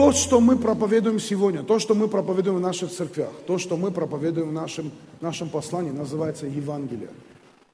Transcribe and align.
То, 0.00 0.12
что 0.12 0.40
мы 0.40 0.56
проповедуем 0.56 1.20
сегодня, 1.20 1.62
то, 1.62 1.78
что 1.78 1.94
мы 1.94 2.08
проповедуем 2.08 2.56
в 2.56 2.60
наших 2.60 2.90
церквях, 2.90 3.28
то, 3.46 3.58
что 3.58 3.76
мы 3.76 3.90
проповедуем 3.90 4.48
в 4.48 4.52
нашем, 4.54 4.92
нашем 5.20 5.50
послании, 5.50 5.90
называется 5.90 6.46
Евангелие. 6.46 7.10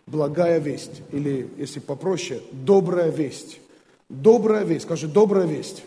Благая 0.08 0.58
весть, 0.58 1.02
или, 1.12 1.48
если 1.56 1.78
попроще, 1.78 2.40
добрая 2.50 3.10
весть. 3.10 3.60
Добрая 4.08 4.64
весть, 4.64 4.86
скажи, 4.86 5.06
добрая 5.06 5.46
весть. 5.46 5.84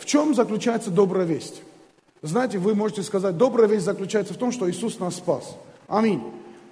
В 0.00 0.04
чем 0.04 0.34
заключается 0.34 0.90
добрая 0.90 1.26
весть? 1.26 1.62
Знаете, 2.22 2.58
вы 2.58 2.74
можете 2.74 3.04
сказать, 3.04 3.36
добрая 3.36 3.68
весть 3.68 3.84
заключается 3.84 4.34
в 4.34 4.38
том, 4.38 4.50
что 4.50 4.68
Иисус 4.68 4.98
нас 4.98 5.14
спас. 5.14 5.56
Аминь. 5.86 6.24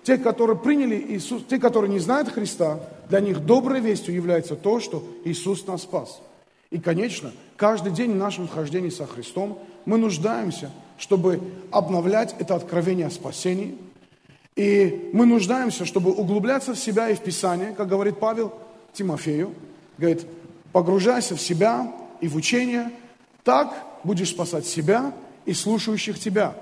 Те, 0.03 0.19
которые 0.19 0.59
приняли 0.59 0.97
Иисус, 1.11 1.45
те, 1.49 1.59
которые 1.59 1.93
не 1.93 2.01
знают 2.01 2.29
Христа, 2.29 2.81
для 3.09 3.21
них 3.21 3.47
доброй 3.47 3.79
вестью 3.79 4.17
является 4.17 4.57
то, 4.57 4.81
что 4.81 5.05
Иисус 5.25 5.65
нас 5.69 5.83
спас. 5.83 6.21
И, 6.75 6.81
конечно, 6.81 7.31
каждый 7.57 7.93
день 7.93 8.11
в 8.11 8.17
нашем 8.17 8.49
хождении 8.49 8.89
со 8.89 9.07
Христом 9.07 9.61
мы 9.85 9.97
нуждаемся, 9.97 10.73
чтобы 10.99 11.41
обновлять 11.71 12.35
это 12.41 12.57
откровение 12.57 13.07
о 13.07 13.11
спасении. 13.11 13.79
И 14.57 15.09
мы 15.13 15.25
нуждаемся, 15.25 15.85
чтобы 15.85 16.11
углубляться 16.11 16.75
в 16.75 16.77
себя 16.77 17.11
и 17.11 17.15
в 17.15 17.21
Писание, 17.21 17.75
как 17.77 17.87
говорит 17.87 18.19
Павел 18.19 18.53
Тимофею. 18.93 19.55
Говорит, 19.99 20.27
погружайся 20.73 21.37
в 21.37 21.41
себя 21.41 21.93
и 22.21 22.27
в 22.27 22.35
учение, 22.35 22.91
так 23.45 23.73
будешь 24.03 24.31
спасать 24.31 24.67
себя 24.67 25.13
и 25.47 25.53
слушающих 25.53 26.19
тебя. 26.19 26.57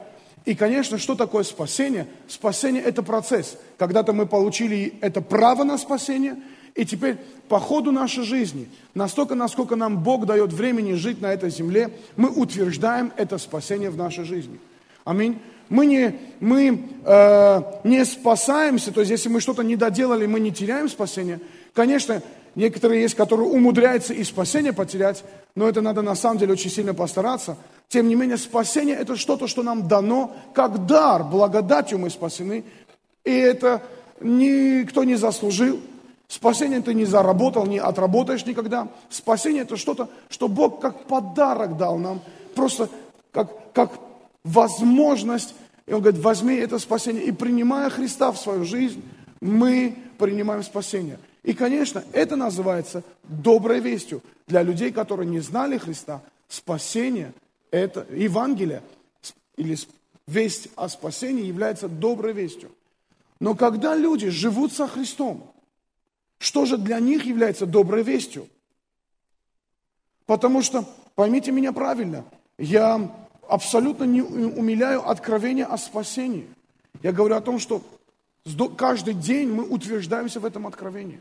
И, 0.44 0.54
конечно, 0.54 0.98
что 0.98 1.14
такое 1.14 1.42
спасение? 1.42 2.06
Спасение– 2.28 2.82
это 2.84 3.02
процесс. 3.02 3.56
Когда-то 3.78 4.12
мы 4.12 4.26
получили 4.26 4.92
это 5.00 5.22
право 5.22 5.64
на 5.64 5.78
спасение, 5.78 6.36
и 6.74 6.84
теперь 6.84 7.18
по 7.48 7.60
ходу 7.60 7.92
нашей 7.92 8.24
жизни, 8.24 8.68
настолько, 8.94 9.34
насколько 9.34 9.76
нам 9.76 10.02
Бог 10.02 10.26
дает 10.26 10.52
времени 10.52 10.94
жить 10.94 11.20
на 11.20 11.32
этой 11.32 11.50
земле, 11.50 11.90
мы 12.16 12.30
утверждаем 12.30 13.12
это 13.16 13.38
спасение 13.38 13.90
в 13.90 13.96
нашей 13.96 14.24
жизни. 14.24 14.58
Аминь. 15.04 15.38
Мы 15.68 15.86
не, 15.86 16.16
мы, 16.40 16.82
э, 17.04 17.62
не 17.84 18.04
спасаемся, 18.04 18.92
то 18.92 19.00
есть 19.00 19.10
если 19.10 19.28
мы 19.28 19.40
что-то 19.40 19.62
не 19.62 19.76
доделали, 19.76 20.26
мы 20.26 20.40
не 20.40 20.52
теряем 20.52 20.88
спасение. 20.88 21.40
Конечно, 21.72 22.22
некоторые 22.54 23.02
есть, 23.02 23.14
которые 23.14 23.48
умудряются 23.48 24.12
и 24.12 24.22
спасение 24.24 24.72
потерять, 24.72 25.24
но 25.54 25.68
это 25.68 25.80
надо 25.80 26.02
на 26.02 26.14
самом 26.14 26.38
деле 26.38 26.52
очень 26.52 26.70
сильно 26.70 26.94
постараться. 26.94 27.56
Тем 27.88 28.08
не 28.08 28.14
менее, 28.14 28.36
спасение– 28.38 28.96
это 29.00 29.16
что-то, 29.16 29.46
что 29.46 29.62
нам 29.62 29.88
дано 29.88 30.34
как 30.54 30.86
дар, 30.86 31.24
благодатью 31.24 31.98
мы 31.98 32.10
спасены. 32.10 32.64
И 33.24 33.30
это 33.30 33.82
никто 34.20 35.04
не 35.04 35.16
заслужил. 35.16 35.80
Спасение 36.32 36.80
ты 36.80 36.94
не 36.94 37.04
заработал, 37.04 37.66
не 37.66 37.76
отработаешь 37.76 38.46
никогда. 38.46 38.88
Спасение 39.10 39.64
это 39.64 39.76
что-то, 39.76 40.08
что 40.30 40.48
Бог 40.48 40.80
как 40.80 41.04
подарок 41.04 41.76
дал 41.76 41.98
нам, 41.98 42.22
просто 42.54 42.88
как, 43.32 43.50
как 43.74 43.92
возможность. 44.42 45.54
И 45.84 45.92
Он 45.92 46.00
говорит, 46.00 46.22
возьми 46.22 46.54
это 46.54 46.78
спасение. 46.78 47.22
И 47.24 47.32
принимая 47.32 47.90
Христа 47.90 48.32
в 48.32 48.38
свою 48.38 48.64
жизнь, 48.64 49.02
мы 49.42 49.94
принимаем 50.16 50.62
спасение. 50.62 51.18
И, 51.42 51.52
конечно, 51.52 52.02
это 52.14 52.34
называется 52.34 53.02
доброй 53.24 53.80
вестью. 53.80 54.22
Для 54.46 54.62
людей, 54.62 54.90
которые 54.90 55.28
не 55.28 55.40
знали 55.40 55.76
Христа, 55.76 56.22
спасение 56.48 57.34
это 57.70 58.06
Евангелие 58.10 58.80
или 59.58 59.76
весть 60.26 60.68
о 60.76 60.88
спасении 60.88 61.44
является 61.44 61.88
доброй 61.88 62.32
вестью. 62.32 62.70
Но 63.38 63.54
когда 63.54 63.94
люди 63.94 64.30
живут 64.30 64.72
со 64.72 64.88
Христом, 64.88 65.51
что 66.42 66.64
же 66.64 66.76
для 66.76 66.98
них 66.98 67.24
является 67.24 67.66
доброй 67.66 68.02
вестью? 68.02 68.48
Потому 70.26 70.60
что, 70.60 70.84
поймите 71.14 71.52
меня 71.52 71.72
правильно, 71.72 72.24
я 72.58 73.08
абсолютно 73.48 74.02
не 74.02 74.22
умиляю 74.22 75.08
откровение 75.08 75.66
о 75.66 75.78
спасении. 75.78 76.48
Я 77.00 77.12
говорю 77.12 77.36
о 77.36 77.40
том, 77.40 77.60
что 77.60 77.80
каждый 78.76 79.14
день 79.14 79.50
мы 79.50 79.62
утверждаемся 79.62 80.40
в 80.40 80.44
этом 80.44 80.66
откровении. 80.66 81.20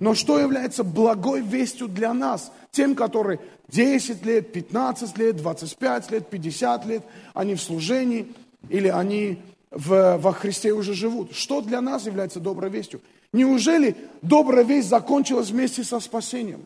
Но 0.00 0.14
что 0.14 0.38
является 0.38 0.84
благой 0.84 1.42
вестью 1.42 1.86
для 1.86 2.14
нас, 2.14 2.50
тем, 2.70 2.94
которые 2.94 3.40
10 3.68 4.24
лет, 4.24 4.52
15 4.54 5.18
лет, 5.18 5.36
25 5.36 6.10
лет, 6.12 6.30
50 6.30 6.86
лет, 6.86 7.02
они 7.34 7.56
в 7.56 7.60
служении 7.60 8.32
или 8.70 8.88
они 8.88 9.38
в, 9.70 10.16
во 10.16 10.32
Христе 10.32 10.72
уже 10.72 10.94
живут? 10.94 11.34
Что 11.34 11.60
для 11.60 11.82
нас 11.82 12.06
является 12.06 12.40
доброй 12.40 12.70
вестью? 12.70 13.02
Неужели 13.36 13.94
добрая 14.22 14.64
весть 14.64 14.88
закончилась 14.88 15.50
вместе 15.50 15.84
со 15.84 16.00
спасением? 16.00 16.64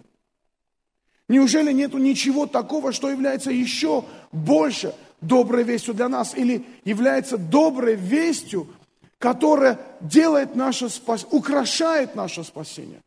Неужели 1.26 1.72
нету 1.72 1.98
ничего 1.98 2.46
такого, 2.46 2.92
что 2.92 3.10
является 3.10 3.50
еще 3.50 4.04
больше 4.30 4.94
доброй 5.20 5.64
вестью 5.64 5.94
для 5.94 6.08
нас 6.08 6.32
или 6.36 6.64
является 6.84 7.38
доброй 7.38 7.96
вестью, 7.96 8.68
которая 9.18 9.80
делает 10.00 10.54
наше 10.54 10.88
спасение, 10.88 11.32
украшает 11.32 12.14
наше 12.14 12.44
спасение? 12.44 13.00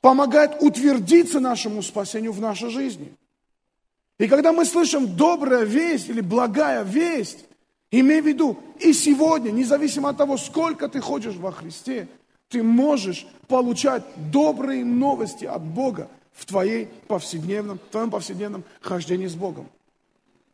помогает 0.00 0.62
утвердиться 0.62 1.40
нашему 1.40 1.82
спасению 1.82 2.32
в 2.32 2.40
нашей 2.40 2.70
жизни. 2.70 3.12
И 4.18 4.26
когда 4.28 4.50
мы 4.54 4.64
слышим 4.64 5.14
добрая 5.14 5.64
весть 5.64 6.08
или 6.08 6.22
благая 6.22 6.82
весть, 6.82 7.44
имей 7.90 8.22
в 8.22 8.26
виду, 8.26 8.58
и 8.78 8.94
сегодня, 8.94 9.50
независимо 9.50 10.08
от 10.08 10.16
того, 10.16 10.38
сколько 10.38 10.88
ты 10.88 11.00
ходишь 11.00 11.36
во 11.36 11.52
Христе, 11.52 12.08
ты 12.50 12.62
можешь 12.62 13.26
получать 13.48 14.02
добрые 14.30 14.84
новости 14.84 15.46
от 15.46 15.62
Бога 15.62 16.08
в 16.34 16.44
твоей 16.44 16.88
повседневном, 17.08 17.78
в 17.78 17.90
твоем 17.90 18.10
повседневном 18.10 18.64
хождении 18.80 19.26
с 19.26 19.34
Богом. 19.34 19.68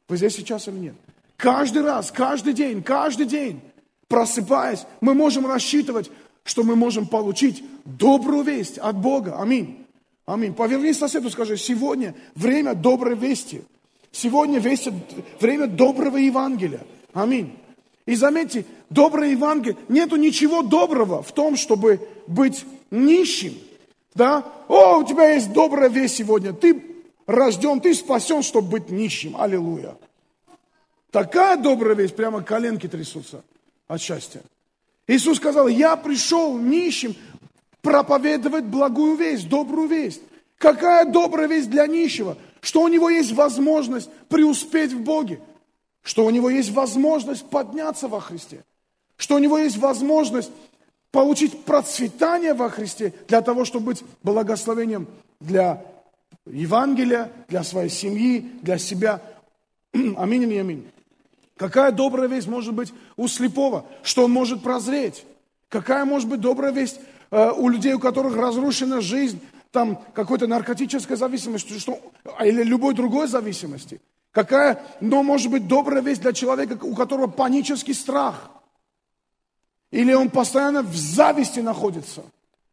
Вы 0.09 0.17
здесь 0.17 0.37
сейчас 0.37 0.69
или 0.69 0.77
нет? 0.77 0.95
Каждый 1.37 1.83
раз, 1.83 2.13
каждый 2.13 2.53
день, 2.53 2.83
каждый 2.83 3.27
день, 3.27 3.61
просыпаясь, 4.09 4.85
мы 5.01 5.15
можем 5.15 5.47
рассчитывать 5.47 6.11
что 6.47 6.63
мы 6.63 6.77
можем 6.77 7.07
получить 7.07 7.63
добрую 7.85 8.43
весть 8.43 8.79
от 8.79 8.97
Бога. 8.97 9.41
Аминь. 9.41 9.85
Аминь. 10.25 10.55
Повернись 10.55 10.99
соседу, 10.99 11.29
скажи, 11.29 11.57
сегодня 11.57 12.15
время 12.35 12.75
доброй 12.75 13.17
вести. 13.17 13.63
Сегодня 14.13 14.61
весть, 14.61 14.89
время 15.41 15.67
доброго 15.67 16.17
Евангелия. 16.17 16.87
Аминь. 17.13 17.59
И 18.07 18.15
заметьте, 18.15 18.65
доброе 18.91 19.31
Евангелие, 19.31 19.77
нету 19.89 20.17
ничего 20.17 20.63
доброго 20.63 21.23
в 21.23 21.33
том, 21.33 21.57
чтобы 21.57 22.01
быть 22.27 22.65
нищим. 22.91 23.55
Да? 24.15 24.45
О, 24.69 24.99
у 24.99 25.05
тебя 25.05 25.33
есть 25.33 25.53
добрая 25.53 25.89
весть 25.89 26.17
сегодня. 26.17 26.53
Ты 26.53 26.83
рожден, 27.27 27.81
ты 27.81 27.95
спасен, 27.95 28.43
чтобы 28.43 28.69
быть 28.69 28.91
нищим. 28.91 29.37
Аллилуйя. 29.39 29.97
Такая 31.11 31.57
добрая 31.57 31.95
весть, 31.95 32.17
прямо 32.17 32.43
коленки 32.43 32.89
трясутся 32.89 33.43
от 33.89 34.01
счастья. 34.01 34.43
Иисус 35.07 35.37
сказал, 35.39 35.69
я 35.69 35.97
пришел 35.97 36.59
нищим 36.59 37.15
проповедовать 37.81 38.65
благую 38.65 39.17
весть, 39.17 39.49
добрую 39.49 39.89
весть. 39.89 40.21
Какая 40.59 41.05
добрая 41.05 41.47
весть 41.47 41.71
для 41.71 41.87
нищего? 41.87 42.37
Что 42.61 42.83
у 42.83 42.89
него 42.89 43.09
есть 43.09 43.33
возможность 43.33 44.11
преуспеть 44.29 44.93
в 44.93 45.01
Боге. 45.01 45.41
Что 46.03 46.25
у 46.25 46.31
него 46.31 46.51
есть 46.51 46.71
возможность 46.71 47.49
подняться 47.49 48.09
во 48.09 48.21
Христе. 48.21 48.65
Что 49.17 49.37
у 49.37 49.39
него 49.39 49.59
есть 49.59 49.79
возможность 49.79 50.51
получить 51.11 51.65
процветание 51.65 52.55
во 52.55 52.69
Христе 52.69 53.15
для 53.29 53.41
того, 53.41 53.65
чтобы 53.65 53.87
быть 53.87 54.05
благословением 54.23 55.07
для 55.41 55.83
Евангелия, 56.47 57.33
для 57.49 57.65
своей 57.65 57.89
семьи, 57.89 58.51
для 58.63 58.79
себя. 58.79 59.23
Аминь 60.17 60.53
и 60.53 60.59
аминь. 60.59 60.87
Какая 61.57 61.91
добрая 61.91 62.29
весть 62.29 62.47
может 62.47 62.75
быть 62.75 62.93
у 63.17 63.29
слепого, 63.29 63.87
что 64.03 64.25
он 64.25 64.31
может 64.31 64.63
прозреть? 64.63 65.25
Какая 65.69 66.05
может 66.05 66.29
быть 66.29 66.41
добрая 66.41 66.71
весть 66.71 67.01
э, 67.31 67.51
у 67.57 67.69
людей, 67.69 67.95
у 67.95 67.99
которых 67.99 68.37
разрушена 68.37 69.01
жизнь, 69.01 69.41
там 69.73 69.99
какой-то 70.13 70.47
наркотической 70.47 71.17
зависимости 71.17 71.79
что, 71.79 71.99
или 72.45 72.63
любой 72.63 72.95
другой 72.95 73.27
зависимости? 73.27 74.01
Какая, 74.33 74.83
но 75.01 75.23
может 75.23 75.51
быть 75.51 75.67
добрая 75.67 76.03
весть 76.03 76.21
для 76.21 76.35
человека, 76.35 76.79
у 76.83 76.95
которого 76.95 77.27
панический 77.27 77.95
страх? 77.95 78.51
Или 79.91 80.13
он 80.13 80.31
постоянно 80.31 80.83
в 80.83 80.95
зависти 80.97 81.61
находится? 81.61 82.23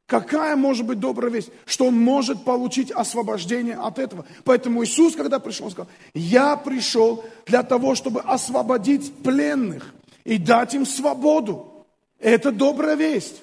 Какая 0.06 0.56
может 0.56 0.86
быть 0.86 1.00
добрая 1.00 1.32
весть, 1.32 1.50
что 1.66 1.86
он 1.86 1.98
может 1.98 2.44
получить 2.44 2.92
освобождение 2.92 3.76
от 3.76 4.00
этого? 4.00 4.26
Поэтому 4.44 4.84
Иисус, 4.84 5.16
когда 5.16 5.40
пришел, 5.40 5.72
сказал, 5.72 5.90
я 6.14 6.56
пришел 6.56 7.24
для 7.46 7.64
того, 7.64 7.96
чтобы 7.96 8.22
освободить 8.22 9.14
пленных 9.24 9.94
и 10.24 10.38
дать 10.38 10.74
им 10.74 10.86
свободу. 10.86 11.86
Это 12.20 12.52
добрая 12.52 12.96
весть. 12.96 13.42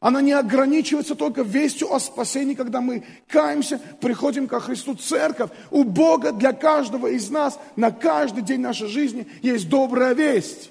Она 0.00 0.20
не 0.20 0.32
ограничивается 0.32 1.14
только 1.14 1.42
вестью 1.42 1.92
о 1.92 1.98
спасении, 1.98 2.54
когда 2.54 2.80
мы 2.80 3.04
каемся, 3.26 3.80
приходим 4.00 4.46
ко 4.46 4.60
Христу. 4.60 4.94
Церковь 4.94 5.50
у 5.70 5.82
Бога 5.82 6.32
для 6.32 6.52
каждого 6.52 7.08
из 7.08 7.30
нас 7.30 7.58
на 7.74 7.90
каждый 7.90 8.44
день 8.44 8.60
нашей 8.60 8.88
жизни 8.88 9.26
есть 9.42 9.68
добрая 9.68 10.14
весть. 10.14 10.70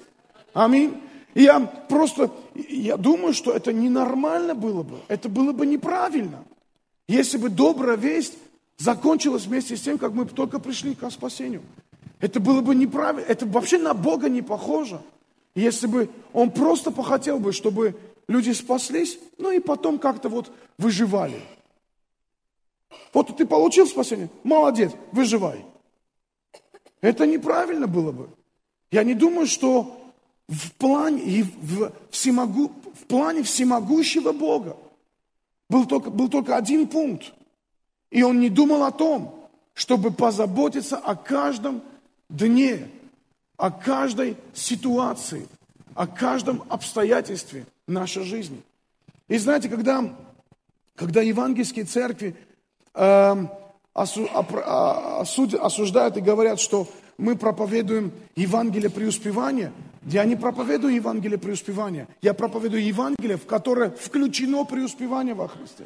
Аминь. 0.54 0.94
Я 1.38 1.60
просто, 1.60 2.32
я 2.56 2.96
думаю, 2.96 3.32
что 3.32 3.52
это 3.52 3.72
ненормально 3.72 4.56
было 4.56 4.82
бы, 4.82 4.98
это 5.06 5.28
было 5.28 5.52
бы 5.52 5.66
неправильно. 5.66 6.44
Если 7.06 7.38
бы 7.38 7.48
добрая 7.48 7.96
весть 7.96 8.34
закончилось 8.76 9.46
вместе 9.46 9.76
с 9.76 9.82
тем, 9.82 9.98
как 9.98 10.14
мы 10.14 10.26
только 10.26 10.58
пришли 10.58 10.96
к 10.96 11.08
спасению. 11.12 11.62
Это 12.18 12.40
было 12.40 12.60
бы 12.60 12.74
неправильно, 12.74 13.24
это 13.28 13.46
вообще 13.46 13.78
на 13.78 13.94
Бога 13.94 14.28
не 14.28 14.42
похоже. 14.42 15.00
Если 15.54 15.86
бы 15.86 16.10
Он 16.32 16.50
просто 16.50 16.90
похотел 16.90 17.38
бы, 17.38 17.52
чтобы 17.52 17.94
люди 18.26 18.50
спаслись, 18.50 19.16
ну 19.38 19.52
и 19.52 19.60
потом 19.60 20.00
как-то 20.00 20.28
вот 20.28 20.50
выживали. 20.76 21.40
Вот 23.14 23.36
ты 23.36 23.46
получил 23.46 23.86
спасение, 23.86 24.28
молодец, 24.42 24.90
выживай. 25.12 25.64
Это 27.00 27.26
неправильно 27.26 27.86
было 27.86 28.10
бы. 28.10 28.28
Я 28.90 29.04
не 29.04 29.14
думаю, 29.14 29.46
что 29.46 30.07
в 30.48 30.72
плане, 30.72 31.42
в, 31.42 31.92
всемогу, 32.10 32.72
в 32.94 33.04
плане 33.06 33.42
всемогущего 33.42 34.32
Бога 34.32 34.76
был 35.68 35.86
только, 35.86 36.10
был 36.10 36.28
только 36.28 36.56
один 36.56 36.88
пункт. 36.88 37.32
И 38.10 38.22
он 38.22 38.40
не 38.40 38.48
думал 38.48 38.84
о 38.84 38.90
том, 38.90 39.48
чтобы 39.74 40.10
позаботиться 40.10 40.96
о 40.96 41.14
каждом 41.14 41.82
дне, 42.30 42.88
о 43.56 43.70
каждой 43.70 44.36
ситуации, 44.54 45.46
о 45.94 46.06
каждом 46.06 46.64
обстоятельстве 46.68 47.66
нашей 47.86 48.24
жизни. 48.24 48.62
И 49.28 49.36
знаете, 49.36 49.68
когда, 49.68 50.02
когда 50.94 51.20
евангельские 51.20 51.84
церкви 51.84 52.34
э, 52.94 53.46
осу, 53.92 54.28
осуд, 54.32 55.54
осуждают 55.54 56.16
и 56.16 56.22
говорят, 56.22 56.58
что 56.60 56.88
мы 57.18 57.36
проповедуем 57.36 58.12
Евангелие 58.36 58.90
преуспевания, 58.90 59.72
я 60.06 60.24
не 60.24 60.36
проповедую 60.36 60.94
Евангелие 60.94 61.38
преуспевания, 61.38 62.08
я 62.22 62.34
проповедую 62.34 62.84
Евангелие, 62.84 63.36
в 63.36 63.46
которое 63.46 63.90
включено 63.90 64.64
преуспевание 64.64 65.34
во 65.34 65.48
Христе, 65.48 65.84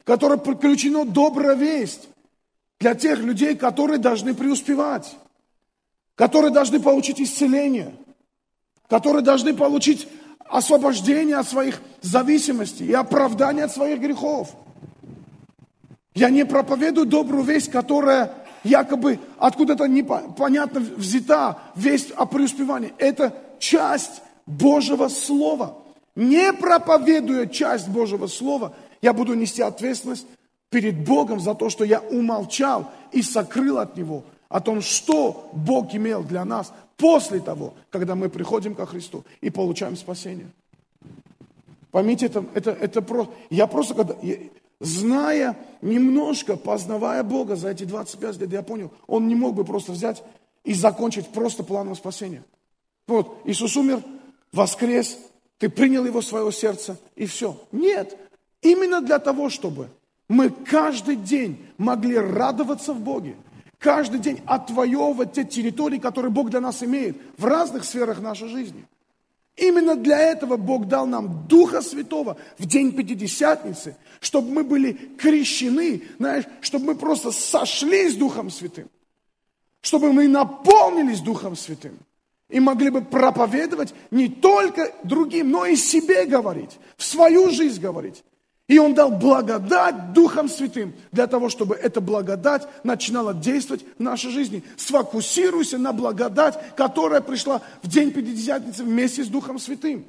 в 0.00 0.04
которое 0.04 0.38
включено 0.38 1.04
добрая 1.04 1.56
весть 1.56 2.08
для 2.78 2.94
тех 2.94 3.18
людей, 3.20 3.56
которые 3.56 3.98
должны 3.98 4.34
преуспевать, 4.34 5.16
которые 6.14 6.50
должны 6.50 6.80
получить 6.80 7.20
исцеление, 7.20 7.94
которые 8.88 9.22
должны 9.22 9.54
получить 9.54 10.08
освобождение 10.50 11.36
от 11.36 11.48
своих 11.48 11.80
зависимостей 12.02 12.86
и 12.86 12.92
оправдание 12.92 13.64
от 13.64 13.72
своих 13.72 14.00
грехов. 14.00 14.54
Я 16.14 16.28
не 16.28 16.44
проповедую 16.44 17.06
добрую 17.06 17.44
весть, 17.44 17.70
которая 17.70 18.32
якобы 18.64 19.18
откуда-то 19.38 19.86
непонятно 19.86 20.80
взята, 20.80 21.58
весть 21.74 22.10
о 22.12 22.26
преуспевании. 22.26 22.92
Это 22.98 23.34
часть 23.58 24.22
Божьего 24.46 25.08
Слова. 25.08 25.76
Не 26.14 26.52
проповедуя 26.52 27.46
часть 27.46 27.88
Божьего 27.88 28.26
Слова, 28.26 28.74
я 29.00 29.12
буду 29.12 29.34
нести 29.34 29.62
ответственность 29.62 30.26
перед 30.70 31.04
Богом 31.04 31.40
за 31.40 31.54
то, 31.54 31.70
что 31.70 31.84
я 31.84 32.00
умолчал 32.00 32.90
и 33.12 33.22
сокрыл 33.22 33.78
от 33.78 33.96
Него 33.96 34.24
о 34.48 34.60
том, 34.60 34.82
что 34.82 35.48
Бог 35.52 35.94
имел 35.94 36.22
для 36.24 36.44
нас 36.44 36.72
после 36.96 37.40
того, 37.40 37.74
когда 37.90 38.14
мы 38.14 38.28
приходим 38.28 38.74
ко 38.74 38.84
Христу 38.84 39.24
и 39.40 39.48
получаем 39.48 39.96
спасение. 39.96 40.50
Поймите, 41.90 42.26
это, 42.26 42.44
это, 42.54 42.70
это 42.72 43.02
просто... 43.02 43.32
Я 43.48 43.66
просто, 43.66 43.94
когда, 43.94 44.14
зная 44.80 45.56
немножко, 45.82 46.56
познавая 46.56 47.22
Бога 47.22 47.56
за 47.56 47.70
эти 47.70 47.84
25 47.84 48.40
лет, 48.40 48.52
я 48.52 48.62
понял, 48.62 48.90
он 49.06 49.28
не 49.28 49.34
мог 49.34 49.54
бы 49.54 49.64
просто 49.64 49.92
взять 49.92 50.22
и 50.64 50.74
закончить 50.74 51.28
просто 51.28 51.62
планом 51.62 51.94
спасения. 51.94 52.42
Вот, 53.06 53.40
Иисус 53.44 53.76
умер, 53.76 54.02
воскрес, 54.52 55.18
ты 55.58 55.68
принял 55.68 56.04
его 56.04 56.20
в 56.20 56.24
свое 56.24 56.50
сердце, 56.52 56.98
и 57.16 57.26
все. 57.26 57.56
Нет, 57.72 58.16
именно 58.62 59.00
для 59.00 59.18
того, 59.18 59.50
чтобы 59.50 59.88
мы 60.28 60.50
каждый 60.50 61.16
день 61.16 61.58
могли 61.76 62.16
радоваться 62.16 62.92
в 62.92 63.00
Боге, 63.00 63.36
каждый 63.78 64.20
день 64.20 64.40
отвоевывать 64.46 65.32
те 65.32 65.44
территории, 65.44 65.98
которые 65.98 66.30
Бог 66.30 66.50
для 66.50 66.60
нас 66.60 66.82
имеет 66.82 67.16
в 67.36 67.44
разных 67.44 67.84
сферах 67.84 68.20
нашей 68.20 68.48
жизни– 68.48 68.86
Именно 69.56 69.96
для 69.96 70.18
этого 70.18 70.56
Бог 70.56 70.86
дал 70.86 71.06
нам 71.06 71.46
Духа 71.46 71.82
Святого 71.82 72.36
в 72.58 72.66
день 72.66 72.92
Пятидесятницы, 72.92 73.96
чтобы 74.20 74.50
мы 74.50 74.64
были 74.64 74.92
крещены, 74.92 76.02
знаешь, 76.18 76.44
чтобы 76.60 76.86
мы 76.86 76.94
просто 76.94 77.30
сошли 77.30 78.08
с 78.08 78.14
Духом 78.14 78.50
Святым, 78.50 78.88
чтобы 79.80 80.12
мы 80.12 80.28
наполнились 80.28 81.20
Духом 81.20 81.56
Святым 81.56 81.98
и 82.48 82.58
могли 82.58 82.90
бы 82.90 83.02
проповедовать 83.02 83.94
не 84.10 84.28
только 84.28 84.92
другим, 85.04 85.50
но 85.50 85.66
и 85.66 85.76
себе 85.76 86.26
говорить, 86.26 86.78
в 86.96 87.04
свою 87.04 87.50
жизнь 87.50 87.80
говорить. 87.80 88.24
И 88.70 88.78
Он 88.78 88.94
дал 88.94 89.10
благодать 89.10 90.12
Духом 90.12 90.48
Святым 90.48 90.94
для 91.10 91.26
того, 91.26 91.48
чтобы 91.48 91.74
эта 91.74 92.00
благодать 92.00 92.68
начинала 92.84 93.34
действовать 93.34 93.84
в 93.98 94.00
нашей 94.00 94.30
жизни. 94.30 94.62
Сфокусируйся 94.76 95.76
на 95.76 95.92
благодать, 95.92 96.56
которая 96.76 97.20
пришла 97.20 97.62
в 97.82 97.88
день 97.88 98.12
Пятидесятницы 98.12 98.84
вместе 98.84 99.24
с 99.24 99.26
Духом 99.26 99.58
Святым. 99.58 100.04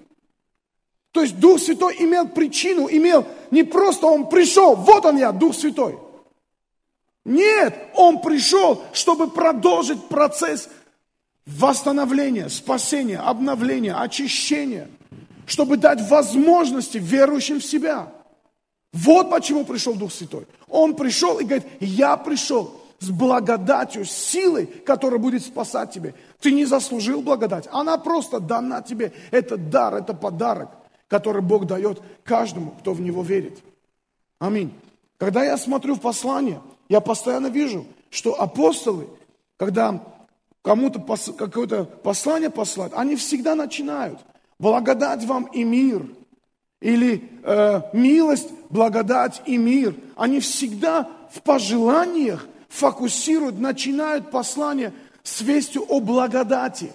То 1.11 1.23
есть 1.23 1.39
Дух 1.39 1.59
Святой 1.59 1.95
имел 2.01 2.27
причину, 2.27 2.87
имел 2.87 3.25
не 3.49 3.63
просто 3.63 4.05
Он 4.05 4.29
пришел, 4.29 4.75
вот 4.75 5.05
он 5.05 5.17
я, 5.17 5.31
Дух 5.31 5.55
Святой. 5.55 5.97
Нет, 7.25 7.75
Он 7.95 8.21
пришел, 8.21 8.83
чтобы 8.93 9.27
продолжить 9.31 10.07
процесс 10.07 10.69
восстановления, 11.47 12.47
спасения, 12.47 13.17
обновления, 13.17 13.95
очищения, 13.95 14.87
чтобы 15.47 15.77
дать 15.77 16.07
возможности 16.07 16.99
верующим 16.99 17.59
в 17.59 17.65
себя– 17.65 18.13
вот 18.93 19.29
почему 19.29 19.63
пришел 19.65 19.95
Дух 19.95 20.11
Святой. 20.11 20.47
Он 20.67 20.95
пришел 20.95 21.39
и 21.39 21.45
говорит, 21.45 21.65
я 21.79 22.17
пришел 22.17 22.81
с 22.99 23.09
благодатью, 23.09 24.05
с 24.05 24.11
силой, 24.11 24.65
которая 24.65 25.19
будет 25.19 25.43
спасать 25.43 25.91
тебя. 25.91 26.13
Ты 26.39 26.51
не 26.51 26.65
заслужил 26.65 27.21
благодать, 27.21 27.67
она 27.71 27.97
просто 27.97 28.39
дана 28.39 28.81
тебе. 28.81 29.13
Это 29.31 29.57
дар, 29.57 29.95
это 29.95 30.13
подарок, 30.13 30.69
который 31.07 31.41
Бог 31.41 31.65
дает 31.65 32.01
каждому, 32.23 32.71
кто 32.71 32.93
в 32.93 33.01
Него 33.01 33.23
верит. 33.23 33.59
Аминь. 34.39 34.73
Когда 35.17 35.43
я 35.43 35.57
смотрю 35.57 35.95
в 35.95 36.01
послание, 36.01 36.61
я 36.89 36.99
постоянно 36.99 37.47
вижу, 37.47 37.85
что 38.09 38.39
апостолы, 38.39 39.07
когда 39.57 40.03
кому-то 40.61 40.99
какое-то 41.33 41.85
послание 41.85 42.49
послать, 42.49 42.91
они 42.93 43.15
всегда 43.15 43.55
начинают. 43.55 44.19
Благодать 44.59 45.23
вам 45.25 45.45
и 45.45 45.63
мир– 45.63 46.05
или 46.81 47.29
э, 47.43 47.81
милость, 47.93 48.49
благодать 48.69 49.41
и 49.45 49.57
мир, 49.57 49.95
они 50.15 50.39
всегда 50.39 51.09
в 51.31 51.41
пожеланиях 51.41 52.47
фокусируют, 52.67 53.59
начинают 53.59 54.31
послание 54.31 54.91
с 55.23 55.41
вестью 55.41 55.85
о 55.87 55.99
благодати, 55.99 56.91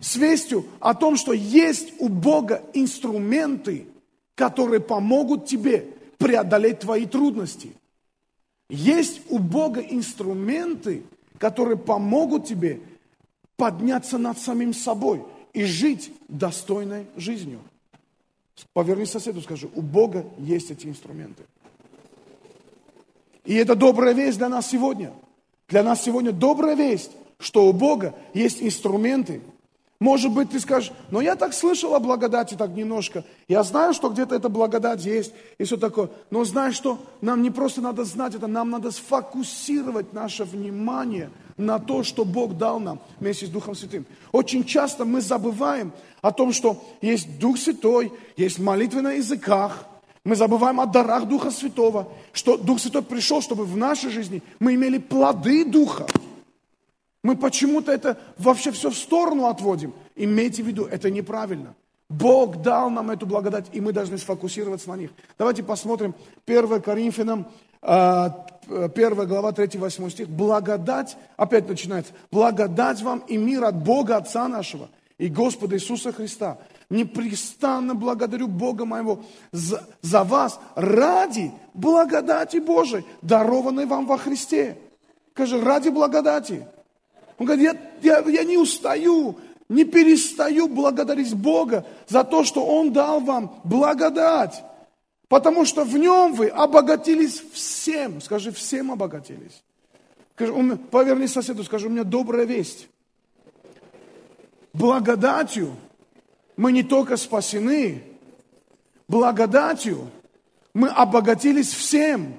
с 0.00 0.16
вестью 0.16 0.64
о 0.80 0.94
том, 0.94 1.16
что 1.16 1.32
есть 1.32 1.92
у 1.98 2.08
Бога 2.08 2.62
инструменты, 2.72 3.86
которые 4.34 4.80
помогут 4.80 5.46
тебе 5.46 5.86
преодолеть 6.18 6.80
твои 6.80 7.04
трудности. 7.04 7.72
Есть 8.68 9.20
у 9.28 9.38
Бога 9.38 9.80
инструменты, 9.80 11.04
которые 11.38 11.76
помогут 11.76 12.46
тебе 12.46 12.80
подняться 13.56 14.18
над 14.18 14.38
самим 14.38 14.72
собой 14.72 15.22
и 15.52 15.64
жить 15.64 16.12
достойной 16.28 17.06
жизнью. 17.16 17.60
Поверни 18.72 19.04
соседу, 19.04 19.40
скажи, 19.42 19.68
у 19.74 19.82
Бога 19.82 20.24
есть 20.38 20.70
эти 20.70 20.86
инструменты. 20.86 21.44
И 23.44 23.54
это 23.54 23.74
добрая 23.74 24.14
весть 24.14 24.38
для 24.38 24.48
нас 24.48 24.68
сегодня. 24.68 25.12
Для 25.68 25.82
нас 25.82 26.02
сегодня 26.02 26.32
добрая 26.32 26.74
весть, 26.74 27.12
что 27.38 27.66
у 27.66 27.72
Бога 27.72 28.14
есть 28.34 28.62
инструменты. 28.62 29.40
Может 29.98 30.32
быть, 30.32 30.50
ты 30.50 30.60
скажешь, 30.60 30.92
но 31.10 31.20
я 31.20 31.36
так 31.36 31.54
слышал 31.54 31.94
о 31.94 32.00
благодати 32.00 32.54
так 32.54 32.70
немножко. 32.70 33.24
Я 33.48 33.62
знаю, 33.62 33.94
что 33.94 34.10
где-то 34.10 34.34
эта 34.34 34.48
благодать 34.48 35.04
есть 35.04 35.32
и 35.58 35.64
все 35.64 35.76
такое. 35.76 36.10
Но 36.30 36.44
знаешь 36.44 36.74
что? 36.74 36.98
Нам 37.20 37.42
не 37.42 37.50
просто 37.50 37.80
надо 37.80 38.04
знать 38.04 38.34
это, 38.34 38.46
нам 38.46 38.70
надо 38.70 38.90
сфокусировать 38.90 40.12
наше 40.12 40.44
внимание– 40.44 41.30
на 41.56 41.78
то, 41.78 42.02
что 42.02 42.24
Бог 42.24 42.56
дал 42.56 42.80
нам 42.80 43.00
вместе 43.18 43.46
с 43.46 43.48
Духом 43.48 43.74
Святым. 43.74 44.06
Очень 44.32 44.64
часто 44.64 45.04
мы 45.04 45.20
забываем 45.20 45.92
о 46.20 46.32
том, 46.32 46.52
что 46.52 46.82
есть 47.00 47.38
Дух 47.38 47.58
Святой, 47.58 48.12
есть 48.36 48.58
молитвы 48.58 49.02
на 49.02 49.12
языках, 49.12 49.86
мы 50.24 50.34
забываем 50.34 50.80
о 50.80 50.86
дарах 50.86 51.26
Духа 51.26 51.50
Святого, 51.50 52.08
что 52.32 52.56
Дух 52.56 52.80
Святой 52.80 53.02
пришел, 53.02 53.40
чтобы 53.40 53.64
в 53.64 53.76
нашей 53.76 54.10
жизни 54.10 54.42
мы 54.58 54.74
имели 54.74 54.98
плоды 54.98 55.64
Духа. 55.64 56.06
Мы 57.26 57.34
почему-то 57.34 57.90
это 57.90 58.16
вообще 58.38 58.70
все 58.70 58.88
в 58.88 58.96
сторону 58.96 59.46
отводим. 59.46 59.92
Имейте 60.14 60.62
в 60.62 60.66
виду, 60.68 60.84
это 60.84 61.10
неправильно. 61.10 61.74
Бог 62.08 62.62
дал 62.62 62.88
нам 62.88 63.10
эту 63.10 63.26
благодать, 63.26 63.66
и 63.72 63.80
мы 63.80 63.92
должны 63.92 64.16
сфокусироваться 64.16 64.90
на 64.90 64.96
них. 64.96 65.10
Давайте 65.36 65.64
посмотрим 65.64 66.14
1 66.46 66.80
Коринфянам 66.82 67.48
1 67.80 67.88
а, 67.88 69.26
глава 69.26 69.50
3-8 69.50 70.10
стих. 70.10 70.28
Благодать, 70.28 71.16
опять 71.36 71.68
начинается, 71.68 72.12
благодать 72.30 73.02
вам 73.02 73.18
и 73.26 73.36
мир 73.36 73.64
от 73.64 73.74
Бога 73.74 74.18
Отца 74.18 74.46
нашего 74.46 74.88
и 75.18 75.26
Господа 75.26 75.74
Иисуса 75.74 76.12
Христа, 76.12 76.58
непрестанно 76.90 77.96
благодарю 77.96 78.46
Бога 78.46 78.84
моего 78.84 79.24
за, 79.50 79.84
за 80.00 80.22
вас 80.22 80.60
ради 80.76 81.50
благодати 81.74 82.58
Божией, 82.58 83.04
дарованной 83.20 83.86
вам 83.86 84.06
во 84.06 84.16
Христе. 84.16 84.78
Скажи, 85.32 85.60
ради 85.60 85.88
благодати. 85.88 86.68
Он 87.38 87.46
говорит, 87.46 87.76
я, 88.02 88.20
я, 88.20 88.30
я 88.30 88.44
не 88.44 88.56
устаю, 88.56 89.38
не 89.68 89.84
перестаю 89.84 90.68
благодарить 90.68 91.34
Бога 91.34 91.86
за 92.08 92.24
то, 92.24 92.44
что 92.44 92.64
Он 92.64 92.92
дал 92.92 93.20
вам 93.20 93.60
благодать. 93.64 94.62
Потому 95.28 95.64
что 95.64 95.84
в 95.84 95.96
нем 95.98 96.34
вы 96.34 96.48
обогатились 96.48 97.42
всем. 97.52 98.20
Скажи, 98.20 98.52
всем 98.52 98.92
обогатились. 98.92 99.62
Поверни 100.36 101.26
соседу, 101.26 101.64
скажи, 101.64 101.88
у 101.88 101.90
меня 101.90 102.04
добрая 102.04 102.44
весть. 102.44 102.88
Благодатью 104.72 105.74
мы 106.56 106.70
не 106.70 106.82
только 106.82 107.16
спасены, 107.16 108.02
благодатью 109.08 110.10
мы 110.74 110.88
обогатились 110.88 111.72
всем. 111.72 112.34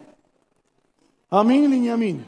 Аминь 1.29 1.63
или 1.63 1.77
не 1.77 1.89
аминь? 1.89 2.23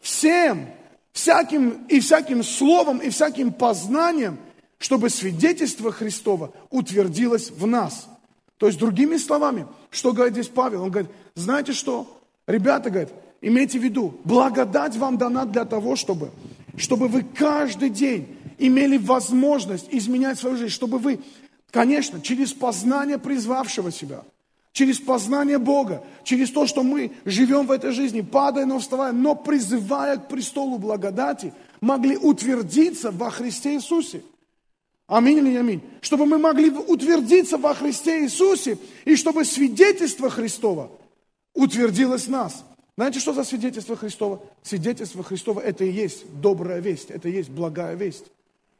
Всем, 0.00 0.66
всяким 1.12 1.84
и 1.88 2.00
всяким 2.00 2.42
словом 2.42 2.98
и 2.98 3.10
всяким 3.10 3.52
познанием, 3.52 4.38
чтобы 4.78 5.10
свидетельство 5.10 5.92
Христова 5.92 6.52
утвердилось 6.70 7.50
в 7.50 7.66
нас. 7.66 8.08
То 8.56 8.66
есть, 8.66 8.78
другими 8.78 9.16
словами, 9.16 9.66
что 9.90 10.12
говорит 10.12 10.34
здесь 10.34 10.48
Павел? 10.48 10.82
Он 10.82 10.90
говорит, 10.90 11.10
знаете 11.34 11.72
что? 11.72 12.20
Ребята, 12.46 12.90
говорит, 12.90 13.10
имейте 13.40 13.78
в 13.78 13.82
виду, 13.82 14.14
благодать 14.24 14.96
вам 14.96 15.18
дана 15.18 15.44
для 15.44 15.64
того, 15.64 15.96
чтобы, 15.96 16.30
чтобы 16.76 17.08
вы 17.08 17.22
каждый 17.22 17.90
день 17.90 18.36
имели 18.58 18.98
возможность 18.98 19.86
изменять 19.90 20.38
свою 20.38 20.56
жизнь, 20.56 20.72
чтобы 20.72 20.98
вы, 20.98 21.20
конечно, 21.70 22.20
через 22.20 22.52
познание 22.52 23.18
призвавшего 23.18 23.90
себя, 23.90 24.24
через 24.72 24.98
познание 24.98 25.58
Бога, 25.58 26.04
через 26.22 26.50
то, 26.50 26.66
что 26.66 26.82
мы 26.82 27.12
живем 27.24 27.66
в 27.66 27.70
этой 27.70 27.92
жизни, 27.92 28.20
падая, 28.20 28.66
но 28.66 28.78
вставая, 28.78 29.12
но 29.12 29.34
призывая 29.34 30.16
к 30.16 30.28
престолу 30.28 30.78
благодати, 30.78 31.52
могли 31.80 32.16
утвердиться 32.16 33.10
во 33.10 33.30
Христе 33.30 33.74
Иисусе. 33.74 34.22
Аминь 35.06 35.38
или 35.38 35.56
аминь? 35.56 35.82
Чтобы 36.00 36.24
мы 36.24 36.38
могли 36.38 36.70
утвердиться 36.70 37.58
во 37.58 37.74
Христе 37.74 38.22
Иисусе, 38.24 38.78
и 39.04 39.16
чтобы 39.16 39.44
свидетельство 39.44 40.30
Христова 40.30 40.90
утвердилось 41.52 42.26
в 42.26 42.30
нас. 42.30 42.64
Знаете, 42.96 43.18
что 43.18 43.32
за 43.32 43.44
свидетельство 43.44 43.96
Христова? 43.96 44.40
Свидетельство 44.62 45.24
Христова– 45.24 45.60
это 45.64 45.84
и 45.84 45.90
есть 45.90 46.24
добрая 46.40 46.80
весть, 46.80 47.10
это 47.10 47.28
и 47.28 47.32
есть 47.32 47.48
благая 47.48 47.96
весть. 47.96 48.26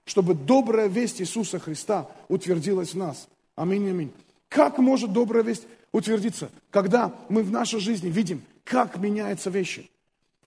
Чтобы 0.05 0.35
добрая 0.35 0.87
весть 0.87 1.21
Иисуса 1.21 1.59
Христа 1.59 2.09
утвердилась 2.29 2.95
в 2.95 2.99
нас. 2.99 3.29
Аминь, 3.57 3.89
аминь. 3.89 4.13
Как 4.49 4.79
может 4.79 5.13
добрая 5.13 5.43
весть 5.43 5.65
утвердиться? 5.93 6.51
Когда 6.71 7.15
мы 7.29 7.43
в 7.43 7.51
нашей 7.51 7.81
жизни 7.81 8.09
видим, 8.09 8.43
как 8.65 8.99
меняются 8.99 9.51
вещи. 9.51 9.91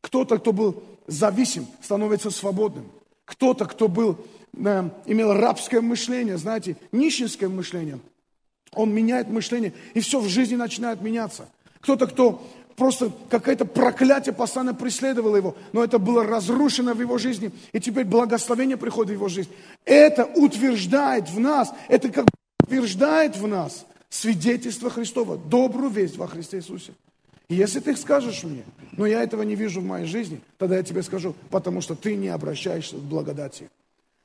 Кто-то, 0.02 0.38
кто 0.38 0.54
был 0.54 0.84
зависим, 1.08 1.68
становится 1.82 2.32
свободным. 2.32 2.86
Кто-то, 3.26 3.66
кто 3.66 3.88
был 3.88 4.18
э, 4.54 4.90
имел 5.06 5.34
рабское 5.34 5.82
мышление, 5.82 6.38
знаете, 6.38 6.78
нищенское 6.92 7.50
мышление, 7.50 8.00
он 8.74 8.94
меняет 8.94 9.30
мышление, 9.30 9.74
и 9.94 10.00
все 10.00 10.20
в 10.20 10.28
жизни 10.28 10.56
начинает 10.56 11.02
меняться. 11.02 11.48
Кто-то, 11.82 12.08
кто 12.08 12.46
просто 12.76 13.12
какое-то 13.30 13.66
проклятие 13.66 14.34
постоянно 14.34 14.74
преследовало 14.74 15.36
его, 15.36 15.56
но 15.74 15.84
это 15.84 16.00
было 16.00 16.26
разрушено 16.26 16.94
в 16.94 17.02
его 17.02 17.18
жизни, 17.18 17.52
и 17.72 17.80
теперь 17.80 18.06
благословение 18.06 18.78
приходит 18.78 19.12
в 19.12 19.14
его 19.14 19.28
жизнь. 19.28 19.50
Это 19.86 20.26
утверждает 20.26 21.30
в 21.30 21.40
нас, 21.40 21.74
это 21.88 22.10
как 22.10 22.26
утверждает 22.64 23.38
в 23.38 23.48
нас 23.48 23.86
свидетельство 24.14 24.92
Христова, 24.92 25.38
добрую 25.38 25.90
весть 25.90 26.18
во 26.18 26.28
Христе 26.28 26.58
Иисусе. 26.58 26.94
И 27.50 27.56
если 27.56 27.80
ты 27.80 27.96
скажешь 27.98 28.44
мне, 28.44 28.64
но 28.96 29.08
я 29.08 29.24
этого 29.24 29.42
не 29.42 29.56
вижу 29.56 29.82
в 29.82 29.86
моей 29.86 30.06
жизни, 30.06 30.40
тогда 30.58 30.78
я 30.78 30.84
тебе 30.84 31.02
скажу, 31.02 31.36
потому 31.50 31.82
что 31.82 31.96
ты 31.96 32.16
не 32.16 32.30
обращаешься 32.30 32.96
к 32.96 33.02
благодати. 33.02 33.70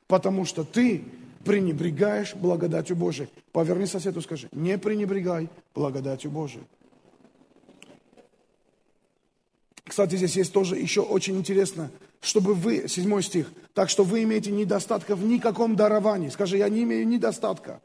Потому 0.07 0.45
что 0.45 0.63
ты 0.63 1.05
пренебрегаешь 1.45 2.35
благодатью 2.35 2.97
Божией. 2.97 3.31
Поверни 3.53 3.87
соседу, 3.87 4.21
скажи, 4.21 4.49
не 4.53 4.77
пренебрегай 4.77 5.49
благодатью 5.75 6.31
Божией. 6.31 6.65
Кстати, 9.85 10.17
здесь 10.17 10.37
есть 10.37 10.53
тоже 10.53 10.77
еще 10.77 11.01
очень 11.01 11.37
интересно, 11.39 11.91
чтобы 12.21 12.53
вы, 12.53 12.89
седьмой 12.89 13.23
стих, 13.23 13.51
так 13.73 13.89
что 13.89 14.05
вы 14.05 14.23
имеете 14.25 14.51
недостатка 14.51 15.17
в 15.17 15.25
никаком 15.25 15.77
даровании. 15.77 16.29
Скажи, 16.29 16.59
я 16.59 16.69
не 16.69 16.83
имею 16.83 17.09
недостатка. 17.09 17.81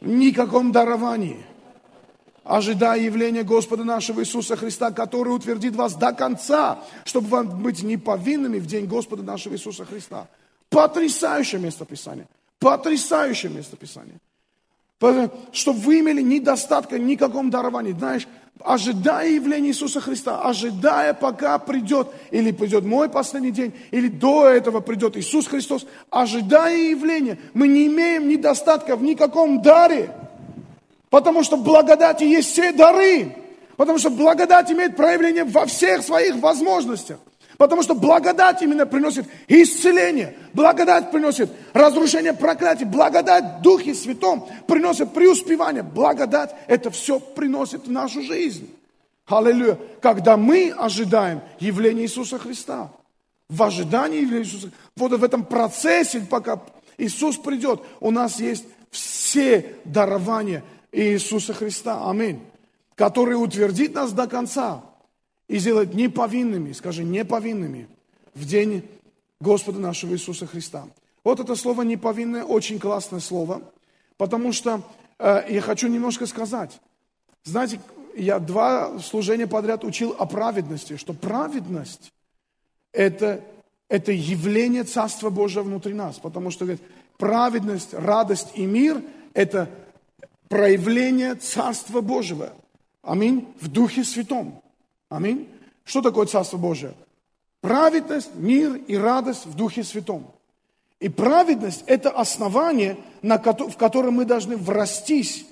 Никаком 0.00 0.72
даровании. 0.72 1.44
Ожидая 2.44 3.00
явления 3.00 3.42
Господа 3.42 3.84
нашего 3.84 4.20
Иисуса 4.22 4.56
Христа, 4.56 4.90
который 4.90 5.34
утвердит 5.34 5.76
вас 5.76 5.94
до 5.94 6.12
конца, 6.12 6.78
чтобы 7.04 7.28
вам 7.28 7.62
быть 7.62 7.82
неповинными 7.82 8.58
в 8.58 8.66
день 8.66 8.86
Господа 8.86 9.22
нашего 9.22 9.54
Иисуса 9.54 9.84
Христа. 9.84 10.28
Потрясающее 10.70 11.60
местописание. 11.60 12.26
Потрясающее 12.58 13.52
местописание. 13.52 14.18
Чтобы 15.52 15.78
вы 15.80 16.00
имели 16.00 16.22
недостатка 16.22 16.98
никаком 16.98 17.50
даровании. 17.50 17.92
Знаешь, 17.92 18.26
ожидая 18.64 19.30
явления 19.30 19.68
Иисуса 19.68 20.00
Христа, 20.00 20.42
ожидая, 20.42 21.14
пока 21.14 21.58
придет, 21.58 22.08
или 22.30 22.50
придет 22.52 22.84
мой 22.84 23.08
последний 23.08 23.50
день, 23.50 23.72
или 23.90 24.08
до 24.08 24.48
этого 24.48 24.80
придет 24.80 25.16
Иисус 25.16 25.46
Христос, 25.46 25.86
ожидая 26.10 26.76
явления, 26.76 27.38
мы 27.54 27.68
не 27.68 27.86
имеем 27.86 28.28
недостатка 28.28 28.96
в 28.96 29.02
никаком 29.02 29.62
даре, 29.62 30.10
потому 31.10 31.42
что 31.42 31.56
благодати 31.56 32.24
есть 32.24 32.52
все 32.52 32.72
дары, 32.72 33.36
потому 33.76 33.98
что 33.98 34.10
благодать 34.10 34.70
имеет 34.70 34.96
проявление 34.96 35.44
во 35.44 35.66
всех 35.66 36.02
своих 36.02 36.36
возможностях. 36.36 37.18
Потому 37.58 37.82
что 37.82 37.94
благодать 37.96 38.62
именно 38.62 38.86
приносит 38.86 39.26
исцеление, 39.48 40.36
благодать 40.54 41.10
приносит 41.10 41.50
разрушение 41.72 42.32
проклятий, 42.32 42.84
благодать 42.84 43.62
Духе 43.62 43.94
Святом 43.94 44.48
приносит 44.68 45.12
преуспевание. 45.12 45.82
Благодать 45.82 46.54
это 46.68 46.90
все 46.90 47.18
приносит 47.18 47.88
в 47.88 47.90
нашу 47.90 48.22
жизнь. 48.22 48.72
Аллилуйя. 49.26 49.76
Когда 50.00 50.36
мы 50.36 50.72
ожидаем 50.74 51.40
явления 51.58 52.04
Иисуса 52.04 52.38
Христа. 52.38 52.92
В 53.48 53.60
ожидании 53.62 54.20
явления 54.20 54.44
Иисуса 54.44 54.70
Вот 54.96 55.10
в 55.10 55.24
этом 55.24 55.44
процессе, 55.44 56.20
пока 56.20 56.60
Иисус 56.96 57.38
придет, 57.38 57.80
у 57.98 58.12
нас 58.12 58.38
есть 58.38 58.66
все 58.90 59.74
дарования 59.84 60.62
Иисуса 60.92 61.54
Христа. 61.54 62.08
Аминь. 62.08 62.40
Который 62.94 63.34
утвердит 63.34 63.94
нас 63.94 64.12
до 64.12 64.28
конца 64.28 64.82
и 65.48 65.58
сделать 65.58 65.94
неповинными, 65.94 66.72
скажи, 66.72 67.04
неповинными 67.04 67.88
в 68.34 68.44
день 68.44 68.84
Господа 69.40 69.80
нашего 69.80 70.12
Иисуса 70.12 70.46
Христа. 70.46 70.86
Вот 71.24 71.40
это 71.40 71.56
слово 71.56 71.82
неповинное, 71.82 72.44
очень 72.44 72.78
классное 72.78 73.20
слово, 73.20 73.62
потому 74.16 74.52
что 74.52 74.82
э, 75.18 75.44
я 75.48 75.60
хочу 75.60 75.88
немножко 75.88 76.26
сказать. 76.26 76.80
Знаете, 77.44 77.80
я 78.14 78.38
два 78.38 78.98
служения 78.98 79.46
подряд 79.46 79.84
учил 79.84 80.14
о 80.18 80.26
праведности, 80.26 80.96
что 80.96 81.14
праведность 81.14 82.12
это, 82.92 83.44
это 83.88 84.12
явление 84.12 84.84
Царства 84.84 85.30
Божьего 85.30 85.62
внутри 85.62 85.94
нас, 85.94 86.18
потому 86.18 86.50
что 86.50 86.64
говорит, 86.64 86.82
праведность, 87.16 87.94
радость 87.94 88.48
и 88.54 88.66
мир– 88.66 89.02
это 89.34 89.70
проявление 90.48 91.34
Царства 91.34 92.00
Божьего. 92.00 92.52
Аминь. 93.02 93.46
В 93.60 93.68
Духе 93.68 94.04
Святом. 94.04 94.60
Аминь. 95.08 95.48
Что 95.84 96.02
такое 96.02 96.26
Царство 96.26 96.58
Божие? 96.58 96.94
Праведность, 97.60 98.34
мир 98.34 98.74
и 98.74 98.96
радость 98.96 99.46
в 99.46 99.56
Духе 99.56 99.82
Святом. 99.82 100.30
И 101.00 101.08
праведность– 101.08 101.84
это 101.86 102.10
основание, 102.10 102.98
в 103.22 103.76
котором 103.76 104.14
мы 104.14 104.24
должны 104.24 104.56
врастись. 104.56 105.46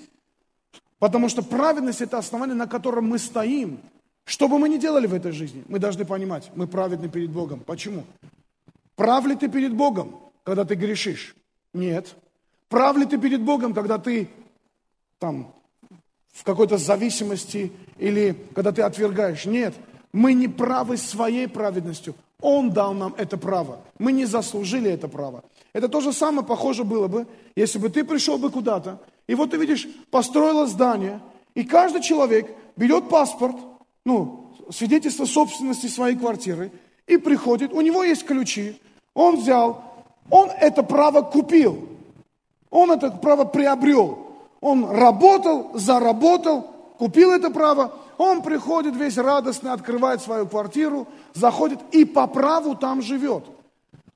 Потому 0.99 1.29
что 1.29 1.41
праведность– 1.41 2.01
это 2.01 2.17
основание, 2.17 2.55
на 2.55 2.67
котором 2.67 3.07
мы 3.07 3.17
стоим. 3.17 3.79
Что 4.25 4.47
бы 4.47 4.59
мы 4.59 4.67
ни 4.67 4.77
делали 4.77 5.07
в 5.07 5.13
этой 5.13 5.31
жизни, 5.31 5.63
мы 5.69 5.79
должны 5.79 6.03
понимать, 6.05 6.51
мы 6.53 6.67
праведны 6.67 7.07
перед 7.07 7.29
Богом. 7.29 7.61
Почему? 7.61 8.03
Прав 8.95 9.25
ли 9.25 9.35
ты 9.35 9.47
перед 9.47 9.73
Богом, 9.73 10.19
когда 10.43 10.65
ты 10.65 10.75
грешишь? 10.75 11.35
Нет. 11.73 12.15
Прав 12.67 12.97
ли 12.97 13.05
ты 13.05 13.17
перед 13.17 13.41
Богом, 13.41 13.73
когда 13.73 13.97
ты 13.97 14.29
там 15.19 15.53
в 16.37 16.43
какой-то 16.43 16.77
зависимости 16.77 17.71
или 17.97 18.35
когда 18.53 18.71
ты 18.71 18.83
отвергаешь. 18.83 19.45
Нет, 19.45 19.73
мы 20.13 20.33
не 20.33 20.47
правы 20.47 20.97
своей 20.97 21.47
праведностью. 21.47 22.13
Он 22.39 22.69
дал 22.69 22.93
нам 22.93 23.15
это 23.17 23.37
право. 23.37 23.79
Мы 23.97 24.11
не 24.11 24.25
заслужили 24.25 24.91
это 24.91 25.07
право. 25.07 25.43
Это 25.73 25.89
то 25.89 25.99
же 25.99 26.13
самое 26.13 26.45
похоже 26.45 26.83
было 26.83 27.07
бы, 27.07 27.25
если 27.55 27.79
бы 27.79 27.89
ты 27.89 28.03
пришел 28.03 28.37
бы 28.37 28.51
куда-то, 28.51 29.01
и 29.25 29.33
вот 29.33 29.51
ты 29.51 29.57
видишь, 29.57 29.87
построило 30.11 30.67
здание, 30.67 31.19
и 31.55 31.63
каждый 31.63 32.01
человек 32.01 32.51
берет 32.75 33.09
паспорт, 33.09 33.55
ну, 34.05 34.53
свидетельство 34.69 35.25
собственности 35.25 35.87
своей 35.87 36.15
квартиры, 36.15 36.71
и 37.07 37.17
приходит, 37.17 37.73
у 37.73 37.81
него 37.81 38.03
есть 38.03 38.25
ключи, 38.25 38.79
он 39.15 39.37
взял, 39.37 40.05
он 40.29 40.49
это 40.51 40.83
право 40.83 41.21
купил. 41.21 41.89
Он 42.69 42.91
это 42.91 43.09
право 43.11 43.45
приобрел. 43.45 44.26
Он 44.61 44.89
работал, 44.89 45.71
заработал, 45.73 46.63
купил 46.97 47.31
это 47.31 47.49
право. 47.49 47.93
Он 48.17 48.41
приходит 48.41 48.95
весь 48.95 49.17
радостный, 49.17 49.71
открывает 49.71 50.21
свою 50.21 50.47
квартиру, 50.47 51.07
заходит 51.33 51.79
и 51.91 52.05
по 52.05 52.27
праву 52.27 52.75
там 52.75 53.01
живет. 53.01 53.43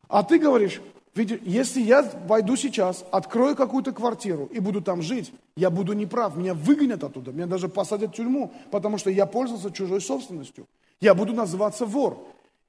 А 0.07 0.23
ты 0.23 0.39
говоришь, 0.39 0.81
ведь 1.13 1.41
если 1.43 1.81
я 1.81 2.09
войду 2.27 2.55
сейчас, 2.55 3.05
открою 3.11 3.55
какую-то 3.55 3.91
квартиру 3.91 4.49
и 4.51 4.59
буду 4.59 4.81
там 4.81 5.01
жить, 5.01 5.33
я 5.55 5.69
буду 5.69 5.93
неправ, 5.93 6.35
меня 6.35 6.53
выгонят 6.53 7.03
оттуда, 7.03 7.31
меня 7.31 7.47
даже 7.47 7.67
посадят 7.67 8.11
в 8.11 8.15
тюрьму, 8.15 8.51
потому 8.71 8.97
что 8.97 9.09
я 9.09 9.25
пользовался 9.25 9.71
чужой 9.71 10.01
собственностью. 10.01 10.65
Я 11.01 11.13
буду 11.13 11.33
называться 11.33 11.85
вор. 11.85 12.17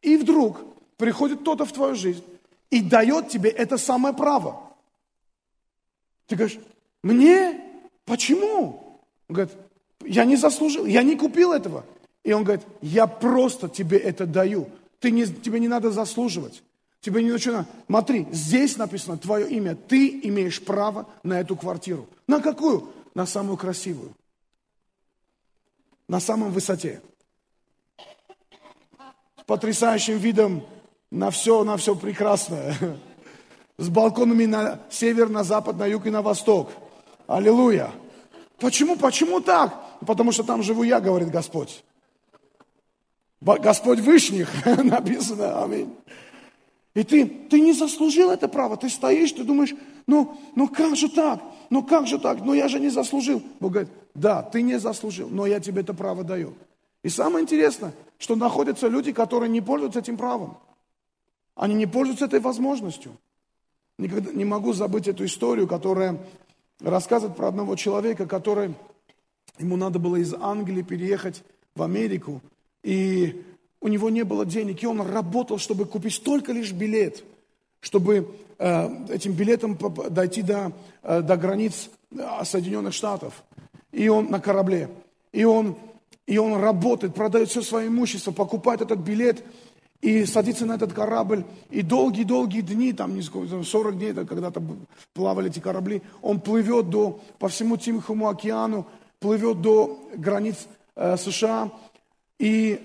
И 0.02 0.16
вдруг 0.16 0.60
приходит 0.96 1.40
кто-то 1.40 1.64
в 1.64 1.72
твою 1.72 1.94
жизнь 1.94 2.24
и 2.70 2.80
дает 2.80 3.28
тебе 3.28 3.50
это 3.50 3.78
самое 3.78 4.14
право. 4.14 4.60
Ты 6.26 6.36
говоришь, 6.36 6.58
мне? 7.02 7.60
Почему? 8.04 9.00
Он 9.28 9.34
говорит, 9.34 9.54
я 10.04 10.24
не 10.24 10.36
заслужил, 10.36 10.86
я 10.86 11.02
не 11.02 11.16
купил 11.16 11.52
этого. 11.52 11.84
И 12.24 12.32
он 12.32 12.44
говорит, 12.44 12.64
я 12.80 13.06
просто 13.06 13.68
тебе 13.68 13.98
это 13.98 14.26
даю. 14.26 14.68
Ты 15.00 15.10
не, 15.10 15.26
тебе 15.26 15.58
не 15.58 15.68
надо 15.68 15.90
заслуживать. 15.90 16.62
Тебе 17.00 17.22
не 17.24 17.32
нужно. 17.32 17.66
Смотри, 17.86 18.28
здесь 18.30 18.76
написано 18.76 19.18
твое 19.18 19.48
имя. 19.50 19.74
Ты 19.74 20.20
имеешь 20.22 20.62
право 20.62 21.08
на 21.24 21.40
эту 21.40 21.56
квартиру. 21.56 22.08
На 22.28 22.40
какую? 22.40 22.92
На 23.14 23.26
самую 23.26 23.56
красивую. 23.56 24.14
На 26.06 26.20
самом 26.20 26.52
высоте. 26.52 27.02
С 29.40 29.44
потрясающим 29.44 30.18
видом 30.18 30.64
на 31.10 31.30
все, 31.32 31.64
на 31.64 31.76
все 31.76 31.96
прекрасное. 31.96 32.76
С 33.78 33.88
балконами 33.88 34.44
на 34.44 34.80
север, 34.90 35.28
на 35.28 35.42
запад, 35.42 35.76
на 35.76 35.86
юг 35.86 36.06
и 36.06 36.10
на 36.10 36.22
восток. 36.22 36.70
Аллилуйя. 37.32 37.90
Почему? 38.58 38.96
Почему 38.96 39.40
так? 39.40 39.74
Потому 40.06 40.32
что 40.32 40.44
там 40.44 40.62
живу 40.62 40.82
я, 40.82 41.00
говорит 41.00 41.30
Господь. 41.30 41.82
Господь 43.40 44.00
Вышних, 44.00 44.50
написано, 44.84 45.64
аминь. 45.64 45.94
И 46.94 47.02
ты, 47.02 47.26
ты 47.26 47.60
не 47.60 47.72
заслужил 47.72 48.30
это 48.30 48.48
право. 48.48 48.76
Ты 48.76 48.90
стоишь, 48.90 49.32
ты 49.32 49.44
думаешь, 49.44 49.74
ну, 50.06 50.38
ну 50.54 50.68
как 50.68 50.94
же 50.94 51.08
так? 51.08 51.42
Ну 51.70 51.82
как 51.82 52.06
же 52.06 52.18
так? 52.18 52.40
Ну 52.44 52.52
я 52.52 52.68
же 52.68 52.78
не 52.78 52.90
заслужил. 52.90 53.42
Бог 53.60 53.72
говорит, 53.72 53.92
да, 54.14 54.42
ты 54.42 54.60
не 54.60 54.78
заслужил, 54.78 55.30
но 55.30 55.46
я 55.46 55.58
тебе 55.58 55.80
это 55.80 55.94
право 55.94 56.24
даю. 56.24 56.52
И 57.02 57.08
самое 57.08 57.42
интересное, 57.42 57.94
что 58.18 58.36
находятся 58.36 58.88
люди, 58.88 59.12
которые 59.12 59.48
не 59.48 59.62
пользуются 59.62 60.00
этим 60.00 60.18
правом. 60.18 60.58
Они 61.54 61.74
не 61.74 61.86
пользуются 61.86 62.26
этой 62.26 62.40
возможностью. 62.40 63.16
Никогда 63.98 64.32
не 64.32 64.44
могу 64.44 64.74
забыть 64.74 65.08
эту 65.08 65.24
историю, 65.24 65.66
которая 65.66 66.18
рассказывает 66.82 67.36
про 67.36 67.48
одного 67.48 67.76
человека, 67.76 68.26
который, 68.26 68.74
ему 69.58 69.76
надо 69.76 69.98
было 69.98 70.16
из 70.16 70.34
Англии 70.34 70.82
переехать 70.82 71.42
в 71.74 71.82
Америку. 71.82 72.40
И 72.82 73.44
у 73.80 73.88
него 73.88 74.10
не 74.10 74.24
было 74.24 74.44
денег, 74.44 74.82
и 74.82 74.86
он 74.86 75.00
работал, 75.00 75.58
чтобы 75.58 75.84
купить 75.84 76.22
только 76.22 76.52
лишь 76.52 76.72
билет, 76.72 77.24
чтобы 77.80 78.28
э, 78.58 79.04
этим 79.08 79.32
билетом 79.32 79.78
дойти 80.10 80.42
до, 80.42 80.72
э, 81.02 81.22
до 81.22 81.36
границ 81.36 81.90
э, 82.10 82.44
Соединенных 82.44 82.94
Штатов. 82.94 83.42
И 83.90 84.08
он 84.08 84.30
на 84.30 84.40
корабле. 84.40 84.88
И 85.32 85.44
он, 85.44 85.76
и 86.26 86.38
он 86.38 86.60
работает, 86.60 87.14
продает 87.14 87.48
все 87.48 87.62
свое 87.62 87.88
имущество, 87.88 88.32
покупает 88.32 88.80
этот 88.80 89.00
билет 89.00 89.42
и 90.02 90.26
садится 90.26 90.66
на 90.66 90.74
этот 90.74 90.92
корабль. 90.92 91.44
И 91.70 91.82
долгие-долгие 91.82 92.60
дни, 92.60 92.92
там 92.92 93.20
40 93.22 93.96
дней, 93.96 94.12
когда-то 94.12 94.60
плавали 95.14 95.48
эти 95.48 95.60
корабли, 95.60 96.02
он 96.20 96.40
плывет 96.40 96.90
до, 96.90 97.20
по 97.38 97.48
всему 97.48 97.76
Тихому 97.76 98.28
океану, 98.28 98.86
плывет 99.20 99.62
до 99.62 99.98
границ 100.16 100.66
э, 100.96 101.16
США. 101.16 101.70
И 102.40 102.80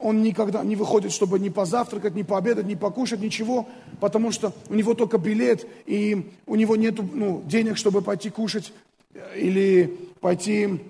он 0.00 0.22
никогда 0.22 0.64
не 0.64 0.74
выходит, 0.74 1.12
чтобы 1.12 1.38
ни 1.38 1.50
позавтракать, 1.50 2.14
ни 2.14 2.22
пообедать, 2.22 2.66
ни 2.66 2.76
покушать, 2.76 3.20
ничего, 3.20 3.68
потому 4.00 4.32
что 4.32 4.54
у 4.70 4.74
него 4.74 4.94
только 4.94 5.18
билет, 5.18 5.66
и 5.84 6.32
у 6.46 6.54
него 6.54 6.76
нет 6.76 6.98
ну, 7.12 7.42
денег, 7.44 7.76
чтобы 7.76 8.00
пойти 8.00 8.30
кушать 8.30 8.72
э, 9.12 9.38
или 9.38 9.98
пойти, 10.20 10.80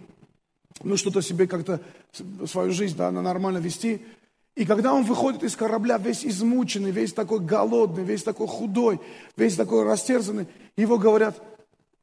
ну, 0.84 0.96
что-то 0.96 1.20
себе 1.20 1.48
как-то, 1.48 1.80
свою 2.46 2.70
жизнь 2.70 2.96
да, 2.96 3.10
нормально 3.10 3.58
вести. 3.58 4.00
И 4.58 4.64
когда 4.64 4.92
он 4.92 5.04
выходит 5.04 5.44
из 5.44 5.54
корабля 5.54 5.98
весь 5.98 6.26
измученный, 6.26 6.90
весь 6.90 7.12
такой 7.12 7.38
голодный, 7.38 8.02
весь 8.02 8.24
такой 8.24 8.48
худой, 8.48 9.00
весь 9.36 9.54
такой 9.54 9.84
растерзанный, 9.84 10.48
его 10.76 10.98
говорят, 10.98 11.40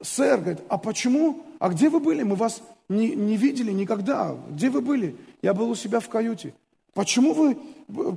сэр, 0.01 0.39
говорит, 0.39 0.61
а 0.69 0.77
почему, 0.77 1.43
а 1.59 1.67
где 1.67 1.89
вы 1.89 1.99
были? 1.99 2.23
Мы 2.23 2.37
вас 2.37 2.61
не, 2.87 3.09
не 3.13 3.35
видели 3.35 3.73
никогда. 3.73 4.37
Где 4.49 4.69
вы 4.69 4.79
были? 4.79 5.17
Я 5.41 5.53
был 5.53 5.69
у 5.69 5.75
себя 5.75 5.99
в 5.99 6.07
каюте. 6.07 6.53
Почему 6.93 7.33
вы, 7.33 7.57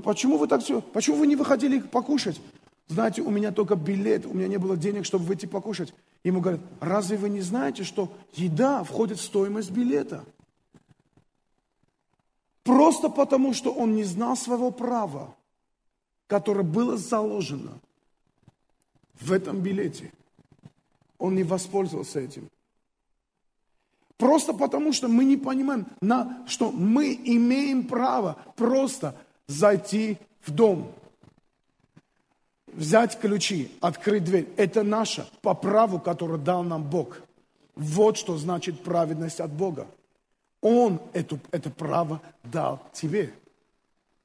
почему 0.05 0.37
вы 0.37 0.47
так 0.47 0.63
все, 0.63 0.83
почему 0.83 1.17
вы 1.17 1.27
не 1.27 1.35
выходили 1.35 1.81
покушать? 1.81 2.41
Знаете, 2.87 3.23
у 3.23 3.31
меня 3.31 3.51
только 3.51 3.75
билет, 3.75 4.25
у 4.25 4.35
меня 4.35 4.47
не 4.47 4.59
было 4.59 4.77
денег, 4.77 5.05
чтобы 5.05 5.25
выйти 5.25 5.47
покушать. 5.47 5.93
Ему 6.23 6.41
говорят, 6.41 6.61
разве 6.79 7.17
вы 7.17 7.29
не 7.29 7.41
знаете, 7.41 7.83
что 7.83 8.13
еда 8.35 8.85
входит 8.85 9.19
в 9.19 9.25
стоимость 9.25 9.73
билета? 9.73 10.25
Просто 12.69 13.09
потому, 13.09 13.55
что 13.55 13.73
он 13.73 13.97
не 13.97 14.05
знал 14.05 14.37
своего 14.37 14.71
права, 14.71 15.35
которое 16.27 16.65
было 16.65 16.99
заложено 16.99 17.79
в 19.19 19.33
этом 19.33 19.61
билете. 19.61 20.13
Он 21.17 21.35
не 21.35 21.45
воспользовался 21.45 22.21
этим. 22.21 22.51
Просто 24.19 24.53
потому, 24.53 24.93
что 24.93 25.09
мы 25.09 25.25
не 25.25 25.39
понимаем, 25.39 25.87
на, 26.03 26.45
что 26.47 26.71
мы 26.71 27.15
имеем 27.15 27.87
право 27.87 28.37
просто 28.55 29.17
зайти 29.47 30.19
в 30.43 30.51
дом, 30.51 30.93
взять 32.67 33.19
ключи, 33.19 33.73
открыть 33.81 34.25
дверь. 34.25 34.47
Это 34.59 34.83
наше 34.83 35.27
по 35.41 35.55
праву, 35.55 35.99
которое 35.99 36.37
дал 36.37 36.63
нам 36.63 36.83
Бог. 36.83 37.23
Вот 37.77 38.19
что 38.19 38.37
значит 38.37 38.83
праведность 38.83 39.41
от 39.41 39.51
Бога. 39.55 39.87
Он 40.61 41.01
эту, 41.13 41.39
это 41.51 41.71
право 41.71 42.21
дал 42.43 42.83
тебе. 42.93 43.33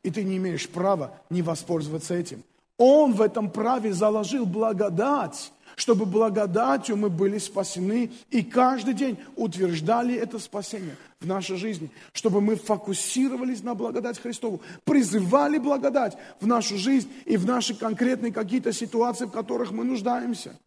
И 0.03 0.11
ты 0.11 0.23
не 0.23 0.37
имеешь 0.37 0.67
права 0.67 1.13
не 1.29 1.41
воспользоваться 1.41 2.13
этим. 2.13 2.43
Он 2.77 3.13
в 3.13 3.21
этом 3.21 3.49
праве 3.49 3.93
заложил 3.93 4.45
благодать 4.45 5.51
чтобы 5.75 6.05
благодатью 6.05 6.97
мы 6.97 7.09
были 7.09 7.37
спасены 7.37 8.11
и 8.29 8.43
каждый 8.43 8.93
день 8.93 9.17
утверждали 9.35 10.15
это 10.15 10.39
спасение 10.39 10.95
в 11.19 11.27
нашей 11.27 11.57
жизни, 11.57 11.89
чтобы 12.11 12.41
мы 12.41 12.55
фокусировались 12.55 13.63
на 13.63 13.75
благодать 13.75 14.19
Христову, 14.19 14.61
призывали 14.83 15.57
благодать 15.57 16.17
в 16.39 16.47
нашу 16.47 16.77
жизнь 16.77 17.11
и 17.25 17.37
в 17.37 17.45
наши 17.45 17.75
конкретные 17.75 18.31
какие-то 18.31 18.73
ситуации, 18.73 19.25
в 19.25 19.31
которых 19.31 19.71
мы 19.71 19.83
нуждаемся. 19.83 20.57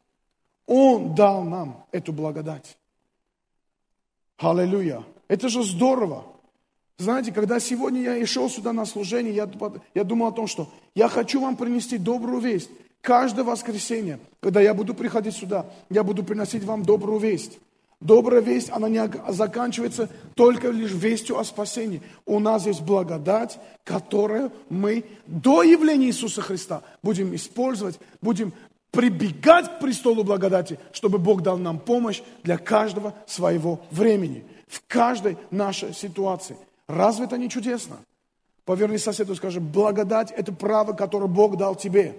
Он 0.67 1.15
дал 1.15 1.45
нам 1.45 1.87
эту 1.93 2.13
благодать. 2.13 2.77
Аллилуйя. 4.39 5.05
Это 5.29 5.49
же 5.49 5.63
здорово. 5.63 6.25
Знаете, 6.99 7.33
когда 7.33 7.61
сегодня 7.61 8.01
я 8.01 8.17
и 8.17 8.25
шел 8.25 8.49
сюда 8.49 8.73
на 8.73 8.87
служение, 8.87 9.35
я, 9.35 9.49
я 9.95 10.05
думал 10.05 10.29
о 10.29 10.33
том, 10.33 10.47
что 10.47 10.69
я 10.95 11.09
хочу 11.09 11.41
вам 11.41 11.57
принести 11.57 11.99
добрую 11.99 12.41
весть. 12.41 12.71
Каждое 13.03 13.45
воскресенье, 13.45 14.19
когда 14.41 14.61
я 14.61 14.73
буду 14.75 14.95
приходить 14.95 15.37
сюда, 15.37 15.67
я 15.91 16.03
буду 16.03 16.25
приносить 16.25 16.65
вам 16.65 16.85
добрую 16.85 17.19
весть. 17.19 17.59
Добрая 18.01 18.43
весть, 18.43 18.69
она 18.71 18.89
не 18.89 19.01
заканчивается 19.29 20.11
только 20.35 20.69
лишь 20.69 20.93
вестью 20.93 21.39
о 21.39 21.45
спасении. 21.45 22.03
У 22.27 22.39
нас 22.39 22.67
есть 22.67 22.83
благодать, 22.83 23.59
которую 23.85 24.53
мы 24.69 25.05
до 25.27 25.63
явления 25.63 26.09
Иисуса 26.09 26.43
Христа 26.43 26.83
будем 27.03 27.35
использовать, 27.35 27.99
будем 28.21 28.53
прибегать 28.91 29.77
к 29.77 29.79
престолу 29.79 30.25
благодати, 30.25 30.79
чтобы 30.93 31.19
Бог 31.19 31.43
дал 31.43 31.57
нам 31.57 31.79
помощь 31.79 32.23
для 32.43 32.59
каждого 32.59 33.15
своего 33.27 33.81
времени, 33.91 34.45
в 34.67 34.83
каждой 34.87 35.37
нашей 35.51 35.95
ситуации. 35.95 36.57
Разве 36.89 37.27
это 37.27 37.39
не 37.39 37.49
чудесно? 37.49 37.99
Поверни 38.65 38.99
соседу 38.99 39.33
и 39.33 39.37
скажи, 39.37 39.61
благодать– 39.61 40.33
это 40.37 40.53
право, 40.53 40.93
которое 40.93 41.29
Бог 41.29 41.57
дал 41.57 41.77
тебе. 41.77 42.17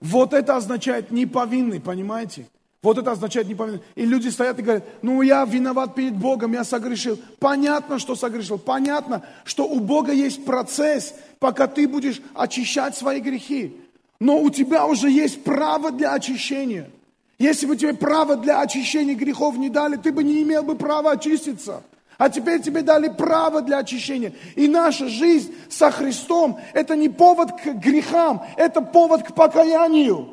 Вот 0.00 0.32
это 0.32 0.56
означает 0.56 1.10
неповинный, 1.10 1.80
понимаете? 1.80 2.46
Вот 2.82 2.98
это 2.98 3.12
означает 3.12 3.48
неповинный. 3.48 3.82
И 3.94 4.04
люди 4.04 4.28
стоят 4.28 4.58
и 4.58 4.62
говорят, 4.62 4.84
ну 5.02 5.22
я 5.22 5.44
виноват 5.44 5.94
перед 5.94 6.16
Богом, 6.16 6.52
я 6.52 6.64
согрешил. 6.64 7.18
Понятно, 7.38 8.00
что 8.00 8.16
согрешил. 8.16 8.58
Понятно, 8.58 9.24
что 9.44 9.64
у 9.64 9.78
Бога 9.78 10.12
есть 10.12 10.44
процесс, 10.44 11.14
пока 11.38 11.68
ты 11.68 11.86
будешь 11.86 12.20
очищать 12.34 12.96
свои 12.96 13.20
грехи. 13.20 13.76
Но 14.18 14.40
у 14.40 14.50
тебя 14.50 14.86
уже 14.86 15.10
есть 15.10 15.44
право 15.44 15.92
для 15.92 16.12
очищения. 16.12 16.90
Если 17.38 17.66
бы 17.66 17.76
тебе 17.76 17.94
право 17.94 18.36
для 18.36 18.60
очищения 18.60 19.14
грехов 19.14 19.56
не 19.56 19.68
дали, 19.68 19.96
ты 19.96 20.12
бы 20.12 20.22
не 20.22 20.42
имел 20.42 20.62
бы 20.62 20.76
права 20.76 21.12
очиститься. 21.12 21.82
А 22.18 22.28
теперь 22.28 22.62
тебе 22.62 22.82
дали 22.82 23.08
право 23.08 23.62
для 23.62 23.78
очищения. 23.78 24.32
И 24.54 24.68
наша 24.68 25.08
жизнь 25.08 25.52
со 25.68 25.90
Христом– 25.90 26.60
это 26.72 26.94
не 26.94 27.08
повод 27.08 27.50
к 27.60 27.64
грехам, 27.74 28.42
это 28.56 28.80
повод 28.80 29.24
к 29.24 29.34
покаянию. 29.34 30.28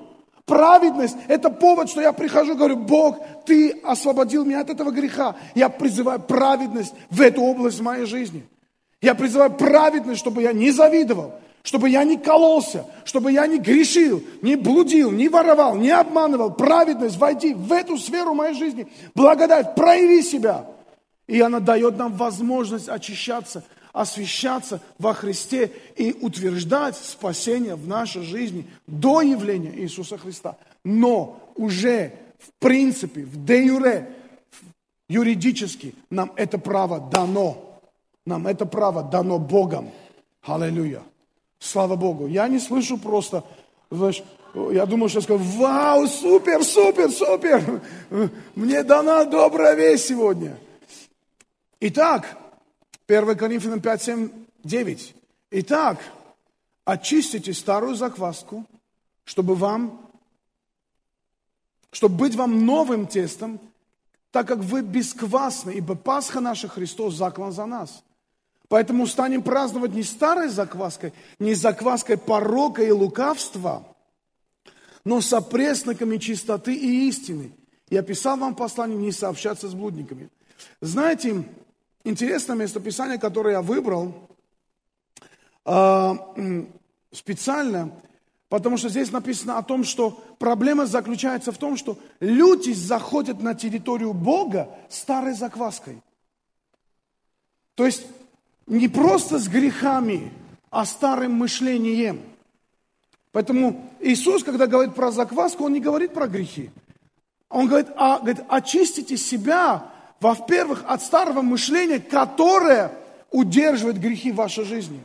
Праведность– 0.45 1.15
это 1.27 1.49
повод, 1.49 1.89
что 1.89 2.01
я 2.01 2.13
прихожу, 2.13 2.55
говорю, 2.55 2.75
Бог, 2.75 3.19
Ты 3.45 3.71
освободил 3.83 4.45
меня 4.45 4.61
от 4.61 4.69
этого 4.69 4.91
греха. 4.91 5.35
Я 5.55 5.69
призываю 5.69 6.19
праведность 6.19 6.93
в 7.09 7.21
эту 7.21 7.41
область 7.41 7.81
моей 7.81 8.05
жизни. 8.05 8.47
Я 9.01 9.15
призываю 9.15 9.51
праведность, 9.51 10.19
чтобы 10.19 10.41
я 10.43 10.53
не 10.53 10.71
завидовал, 10.71 11.33
чтобы 11.63 11.89
я 11.89 12.03
не 12.03 12.17
кололся, 12.17 12.85
чтобы 13.05 13.31
я 13.31 13.45
не 13.47 13.59
грешил, 13.59 14.23
не 14.41 14.55
блудил, 14.55 15.11
не 15.11 15.29
воровал, 15.29 15.75
не 15.75 15.91
обманывал. 15.91 16.53
Праведность, 16.53 17.17
войди 17.17 17.53
в 17.53 17.71
эту 17.71 17.97
сферу 17.97 18.33
моей 18.33 18.53
жизни. 18.53 18.87
Благодать, 19.15 19.75
прояви 19.75 20.21
себя. 20.21 20.65
И 21.27 21.39
она 21.41 21.59
дает 21.59 21.97
нам 21.97 22.13
возможность 22.13 22.89
очищаться, 22.89 23.63
освящаться 23.93 24.81
во 24.97 25.13
Христе 25.13 25.71
и 25.95 26.15
утверждать 26.21 26.95
спасение 26.95 27.75
в 27.75 27.87
нашей 27.87 28.23
жизни 28.23 28.67
до 28.87 29.21
явления 29.21 29.73
Иисуса 29.75 30.17
Христа. 30.17 30.57
Но 30.83 31.39
уже 31.55 32.13
в 32.39 32.51
принципе, 32.59 33.23
в 33.25 33.45
де 33.45 33.65
юре, 33.65 34.09
юридически 35.09 35.93
нам 36.09 36.31
это 36.35 36.57
право 36.57 36.99
дано. 36.99 37.79
Нам 38.25 38.47
это 38.47 38.65
право 38.65 39.03
дано 39.03 39.39
Богом. 39.39 39.91
Аллилуйя. 40.41 41.01
Слава 41.59 41.95
Богу. 41.95 42.27
Я 42.27 42.47
не 42.47 42.59
слышу 42.59 42.97
просто, 42.97 43.43
знаешь, 43.91 44.23
я 44.53 44.85
думаю, 44.85 45.09
что 45.09 45.21
скажу, 45.21 45.43
вау, 45.43 46.07
супер, 46.07 46.63
супер, 46.63 47.11
супер. 47.11 47.81
Мне 48.55 48.83
дана 48.83 49.25
добрая 49.25 49.75
весть 49.75 50.07
сегодня. 50.07 50.57
Итак, 51.81 52.37
1 53.07 53.37
Коринфянам 53.37 53.81
5, 53.81 54.01
7, 54.01 54.29
9. 54.63 55.15
Итак, 55.51 55.99
очистите 56.85 57.53
старую 57.53 57.95
закваску, 57.95 58.65
чтобы 59.23 59.55
вам, 59.55 60.09
чтобы 61.91 62.15
быть 62.15 62.35
вам 62.35 62.65
новым 62.65 63.05
тестом, 63.05 63.59
так 64.31 64.47
как 64.47 64.59
вы 64.59 64.81
бесквасны, 64.81 65.71
ибо 65.71 65.95
Пасха 65.95 66.39
наша 66.39 66.67
Христос 66.67 67.15
заклан 67.15 67.51
за 67.51 67.65
нас. 67.65 68.03
Поэтому 68.69 69.07
станем 69.07 69.41
праздновать 69.41 69.93
не 69.93 70.03
старой 70.03 70.47
закваской, 70.47 71.11
не 71.39 71.55
закваской 71.55 72.17
порока 72.17 72.83
и 72.83 72.91
лукавства, 72.91 73.83
но 75.03 75.21
с 75.21 75.33
опресноками 75.33 76.17
чистоты 76.17 76.75
и 76.75 77.09
истины. 77.09 77.51
Я 77.89 78.03
писал 78.03 78.37
вам 78.37 78.55
послание 78.55 78.97
не 78.97 79.11
сообщаться 79.11 79.67
с 79.67 79.73
блудниками. 79.73 80.29
Знаете, 80.81 81.43
интересное 82.03 82.55
местописание, 82.55 83.17
которое 83.17 83.55
я 83.55 83.61
выбрал 83.63 84.29
а, 85.65 86.35
специально, 87.11 87.91
потому 88.49 88.77
что 88.77 88.89
здесь 88.89 89.11
написано 89.11 89.57
о 89.57 89.63
том, 89.63 89.83
что 89.83 90.23
проблема 90.37 90.85
заключается 90.85 91.51
в 91.51 91.57
том, 91.57 91.75
что 91.75 91.97
люди 92.19 92.71
заходят 92.73 93.41
на 93.41 93.55
территорию 93.55 94.13
Бога 94.13 94.69
старой 94.89 95.33
закваской. 95.33 96.03
То 97.73 97.87
есть 97.87 98.05
не 98.69 98.87
просто 98.87 99.39
с 99.39 99.47
грехами, 99.47 100.31
а 100.69 100.85
старым 100.85 101.33
мышлением. 101.33 102.21
Поэтому 103.31 103.89
Иисус, 103.99 104.43
когда 104.43 104.67
говорит 104.67 104.95
про 104.95 105.11
закваску, 105.11 105.65
Он 105.65 105.73
не 105.73 105.79
говорит 105.79 106.13
про 106.13 106.27
грехи. 106.27 106.71
Он 107.49 107.67
говорит, 107.67 107.87
а, 107.95 108.19
говорит 108.19 108.43
очистите 108.47 109.17
себя, 109.17 109.91
во-первых, 110.19 110.83
от 110.87 111.01
старого 111.01 111.41
мышления, 111.41 111.99
которое 111.99 112.91
удерживает 113.31 113.99
грехи 113.99 114.31
в 114.31 114.35
вашей 114.35 114.65
жизни. 114.65 114.99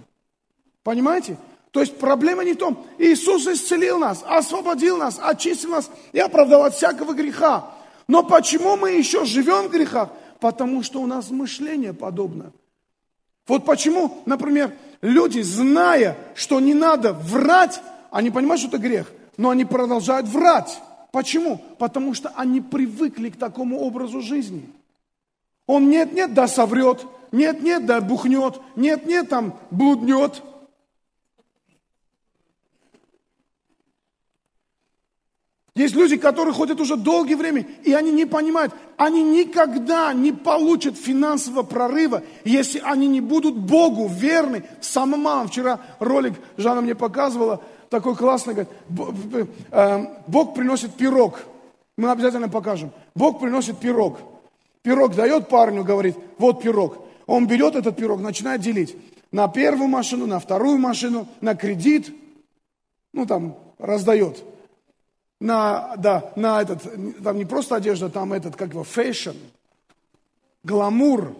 Понимаете? 0.83 1.38
То 1.70 1.81
есть 1.81 1.98
проблема 1.98 2.44
не 2.44 2.53
в 2.53 2.59
том, 2.59 2.87
Иисус 2.98 3.46
исцелил 3.46 3.98
нас, 3.98 4.22
освободил 4.27 4.96
нас, 4.96 5.18
очистил 5.20 5.70
нас 5.70 5.90
и 6.12 6.20
оправдал 6.20 6.64
от 6.64 6.74
всякого 6.74 7.14
греха. 7.14 7.70
Но 8.07 8.22
почему 8.22 8.77
мы 8.77 8.92
еще 8.92 9.24
живем 9.24 9.68
в 9.68 9.70
грехах? 9.70 10.11
Потому 10.38 10.83
что 10.83 11.00
у 11.00 11.07
нас 11.07 11.31
мышление 11.31 11.94
подобное. 11.94 12.53
Вот 13.46 13.64
почему, 13.64 14.22
например, 14.26 14.74
люди, 15.02 15.40
зная, 15.40 16.16
что 16.35 16.61
не 16.61 16.74
надо 16.74 17.12
врать, 17.12 17.80
они 18.11 18.30
понимают, 18.30 18.61
что 18.61 18.68
это 18.68 18.78
грех, 18.78 19.11
но 19.37 19.50
они 19.50 19.64
продолжают 19.64 20.26
врать. 20.28 20.80
Почему? 21.12 21.61
Потому 21.78 22.14
что 22.14 22.33
они 22.37 22.61
привыкли 22.61 23.30
к 23.30 23.37
такому 23.37 23.80
образу 23.80 24.20
жизни. 24.20 24.68
Он 25.66 25.88
нет-нет, 25.88 26.35
да 26.35 26.48
соврет, 26.48 27.04
нет-нет, 27.33 27.87
да 27.87 28.00
бухнет, 28.00 28.61
нет-нет, 28.76 29.28
там 29.28 29.59
блуднет– 29.70 30.42
Есть 35.76 35.96
люди, 35.96 36.16
которые 36.16 36.54
ходят 36.54 36.80
уже 36.80 36.96
долгое 36.96 37.34
время, 37.34 37.66
и 37.82 37.92
они 37.92 38.12
не 38.12 38.26
понимают, 38.26 38.72
они 38.96 39.24
никогда 39.24 40.12
не 40.12 40.30
получат 40.30 40.96
финансового 40.96 41.64
прорыва, 41.64 42.22
если 42.44 42.78
они 42.78 43.08
не 43.08 43.20
будут 43.20 43.56
Богу 43.56 44.06
верны. 44.06 44.62
Самым 44.80 45.22
малым, 45.22 45.48
вчера 45.48 45.80
ролик 45.98 46.34
Жанна 46.56 46.80
мне 46.80 46.94
показывала, 46.94 47.60
такой 47.90 48.14
классный, 48.14 48.54
говорит, 48.54 48.68
э, 49.72 50.06
Бог 50.28 50.54
приносит 50.54 50.94
пирог. 50.94 51.40
Мы 51.96 52.10
обязательно 52.10 52.48
покажем. 52.48 52.92
Бог 53.16 53.40
приносит 53.40 53.78
пирог. 53.78 54.18
Пирог 54.82 55.16
дает 55.16 55.48
парню, 55.48 55.82
говорит, 55.82 56.16
вот 56.38 56.62
пирог. 56.62 56.98
Он 57.26 57.48
берет 57.48 57.74
этот 57.74 57.96
пирог, 57.96 58.20
начинает 58.20 58.60
делить 58.60 58.96
на 59.32 59.48
первую 59.48 59.88
машину, 59.88 60.26
на 60.26 60.38
вторую 60.38 60.78
машину, 60.78 61.26
на 61.40 61.56
кредит, 61.56 62.14
ну 63.12 63.26
там 63.26 63.56
раздает 63.78 64.44
на, 65.44 65.94
да, 65.98 66.33
на 66.37 66.62
этот, 66.62 66.83
там 67.22 67.37
не 67.37 67.44
просто 67.44 67.76
одежда, 67.76 68.09
там 68.09 68.33
этот, 68.33 68.57
как 68.57 68.70
его, 68.70 68.83
fashion, 68.83 69.37
гламур, 70.62 71.37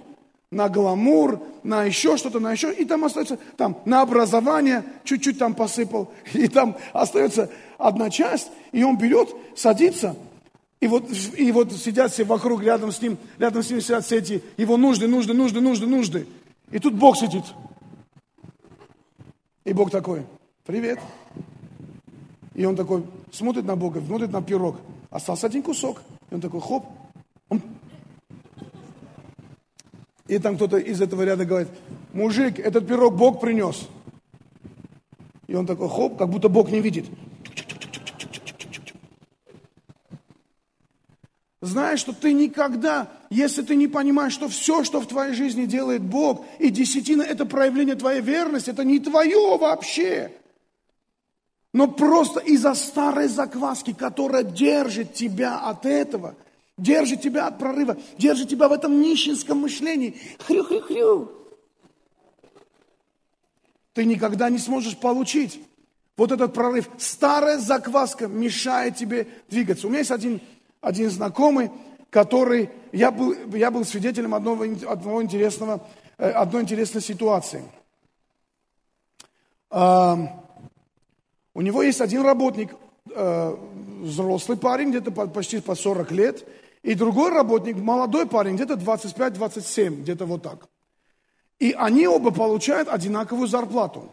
на 0.51 0.69
гламур, 0.69 1.41
на 1.63 1.85
еще 1.85 2.19
что-то, 2.19 2.39
на 2.39 2.53
еще, 2.53 2.71
и 2.71 2.85
там 2.85 3.07
остается, 3.07 3.39
там, 3.57 3.79
на 3.87 4.03
образование 4.03 4.85
чуть-чуть 5.05 5.39
там 5.39 5.55
посыпал, 5.55 6.13
и 6.35 6.49
там 6.49 6.77
остается 6.93 7.51
одна 7.79 8.11
часть, 8.11 8.51
и 8.73 8.85
он 8.85 8.99
берет, 8.99 9.35
садится, 9.57 10.15
и 10.81 10.87
вот, 10.87 11.11
и 11.39 11.51
вот 11.51 11.73
сидят 11.73 12.13
все 12.13 12.25
вокруг, 12.25 12.63
рядом 12.63 12.93
с 12.93 13.01
ним, 13.01 13.17
рядом 13.39 13.63
с 13.63 13.71
ним 13.71 13.81
сидят 13.81 14.05
все 14.05 14.19
эти 14.19 14.43
его 14.59 14.77
нужды, 14.77 15.09
нужды, 15.09 15.33
нужды, 15.33 15.63
нужды, 15.63 15.87
нужды. 15.87 16.27
И 16.71 16.79
тут 16.79 16.93
Бог 16.93 17.17
сидит. 17.17 17.45
И 19.65 19.73
Бог 19.73 19.91
такой, 19.91 20.27
привет. 20.67 20.99
И 22.55 22.65
он 22.65 22.77
такой 22.77 23.05
смотрит 23.33 23.65
на 23.65 23.77
Бога, 23.77 24.01
смотрит 24.01 24.31
на 24.31 24.41
пирог. 24.41 24.77
Остался 25.11 25.49
один 25.49 25.63
кусок. 25.63 26.03
И 26.31 26.35
он 26.35 26.41
такой, 26.41 26.61
хоп. 26.61 26.87
Он... 27.49 27.61
И 30.27 30.39
там 30.39 30.57
кто-то 30.57 30.79
из 30.79 31.01
этого 31.03 31.23
ряда 31.23 31.45
говорит, 31.45 31.69
мужик, 32.13 32.59
этот 32.59 32.87
пирог 32.87 33.17
Бог 33.17 33.41
принес. 33.41 33.89
И 35.49 35.55
он 35.55 35.67
такой, 35.67 35.89
хоп, 35.89 36.17
как 36.17 36.31
будто 36.31 36.49
Бог 36.49 36.71
не 36.71 36.81
видит. 36.81 37.07
Знаешь, 41.61 42.01
что 42.01 42.13
ты 42.13 42.35
никогда, 42.35 43.09
если 43.31 43.63
ты 43.63 43.75
не 43.75 43.89
понимаешь, 43.89 44.35
что 44.35 44.49
все, 44.49 44.85
что 44.85 45.01
в 45.01 45.07
твоей 45.07 45.35
жизни 45.35 45.65
делает 45.65 46.03
Бог, 46.03 46.45
и 46.59 46.71
десятина– 46.71 47.23
это 47.23 47.47
проявление 47.47 47.97
твоей 47.97 48.21
верности, 48.21 48.71
это 48.71 48.85
не 48.85 49.01
твое 49.01 49.57
вообще 49.57 50.31
но 51.75 51.89
просто 51.89 52.39
из-за 52.39 52.73
старой 52.75 53.27
закваски, 53.27 53.93
которая 53.93 54.45
держит 54.45 55.13
тебя 55.13 55.59
от 55.59 55.85
этого, 55.85 56.37
держит 56.79 57.21
тебя 57.21 57.49
от 57.49 57.59
прорыва, 57.59 57.97
держит 58.17 58.49
тебя 58.49 58.69
в 58.69 58.73
этом 58.73 59.01
нищенском 59.01 59.59
мышлении. 59.59 60.17
Хрю-хрю-хрю. 60.47 61.33
Ты 63.93 64.05
никогда 64.05 64.51
не 64.51 64.59
сможешь 64.59 64.97
получить 64.97 65.61
вот 66.17 66.31
этот 66.31 66.55
прорыв. 66.55 66.89
Старая 66.97 67.59
закваска 67.59 68.29
мешает 68.29 68.95
тебе 68.95 69.27
двигаться. 69.49 69.89
У 69.89 69.91
меня 69.91 69.99
есть 69.99 70.13
один, 70.13 70.41
один 70.81 71.11
знакомый, 71.11 71.73
который, 72.09 72.71
я 72.93 73.11
был, 73.11 73.35
я 73.53 73.73
был 73.73 73.85
свидетелем 73.85 74.37
одного, 74.37 74.63
одного 74.63 75.25
интересного, 75.25 75.85
э, 76.19 76.31
одной 76.31 76.63
интересной 76.63 77.03
ситуации. 77.03 77.65
У 81.55 81.63
него 81.63 81.83
есть 81.83 82.01
один 82.01 82.23
работник, 82.23 82.75
э, 83.11 83.57
взрослый 84.03 84.59
парень, 84.59 84.91
где-то 84.91 85.11
почти 85.11 85.61
по 85.61 85.75
40 85.75 86.11
лет, 86.11 86.45
и 86.83 86.95
другой 86.95 87.31
работник, 87.31 87.77
молодой 87.77 88.27
парень, 88.27 88.57
где-то 88.57 88.75
25-27, 88.75 90.03
где-то 90.03 90.27
вот 90.27 90.43
так. 90.43 90.69
И 91.61 91.73
они 91.73 92.07
оба 92.07 92.31
получают 92.31 92.89
одинаковую 92.89 93.47
зарплату. 93.47 94.13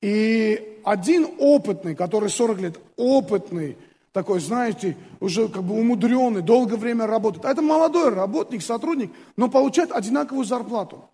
И 0.00 0.80
один 0.84 1.28
опытный, 1.38 1.94
который 1.94 2.30
40 2.30 2.60
лет, 2.60 2.78
опытный, 2.96 3.76
такой, 4.12 4.40
знаете, 4.40 4.96
уже 5.20 5.48
как 5.48 5.64
бы 5.64 5.78
умудренный, 5.78 6.42
долгое 6.42 6.76
время 6.76 7.06
работает. 7.06 7.44
А 7.44 7.50
это 7.50 7.62
молодой 7.62 8.10
работник, 8.10 8.62
сотрудник, 8.62 9.10
но 9.36 9.48
получает 9.48 9.90
одинаковую 9.90 10.44
зарплату. 10.44 11.08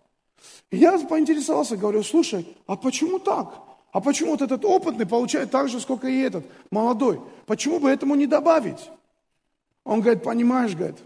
И 0.69 0.77
я 0.77 0.97
поинтересовался, 0.99 1.77
говорю, 1.77 2.03
слушай, 2.03 2.47
а 2.67 2.75
почему 2.75 3.19
так? 3.19 3.68
А 3.91 4.01
почему 4.01 4.31
вот 4.31 4.41
этот 4.41 4.63
опытный 4.65 5.05
получает 5.05 5.51
так 5.51 5.69
же, 5.69 5.79
сколько 5.79 6.07
и 6.07 6.19
этот, 6.19 6.45
молодой? 6.71 7.19
Почему 7.45 7.79
бы 7.79 7.89
этому 7.89 8.15
не 8.15 8.27
добавить? 8.27 8.89
Он 9.83 10.01
говорит, 10.01 10.23
понимаешь, 10.23 10.75
говорит, 10.75 10.97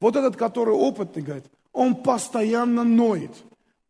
вот 0.00 0.16
этот, 0.16 0.36
который 0.36 0.74
опытный, 0.74 1.22
говорит, 1.22 1.44
он 1.72 1.94
постоянно 1.94 2.82
ноет. 2.82 3.30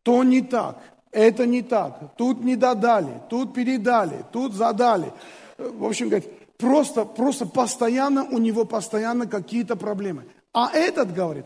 То 0.03 0.23
не 0.23 0.41
так, 0.41 0.77
это 1.11 1.45
не 1.45 1.61
так, 1.61 2.15
тут 2.17 2.43
не 2.43 2.55
додали, 2.55 3.21
тут 3.29 3.53
передали, 3.53 4.23
тут 4.31 4.53
задали. 4.53 5.11
В 5.57 5.85
общем, 5.85 6.09
говорит, 6.09 6.29
просто, 6.57 7.05
просто 7.05 7.45
постоянно, 7.45 8.23
у 8.23 8.37
него 8.37 8.65
постоянно 8.65 9.25
какие-то 9.27 9.75
проблемы. 9.75 10.25
А 10.53 10.69
этот, 10.71 11.13
говорит, 11.13 11.45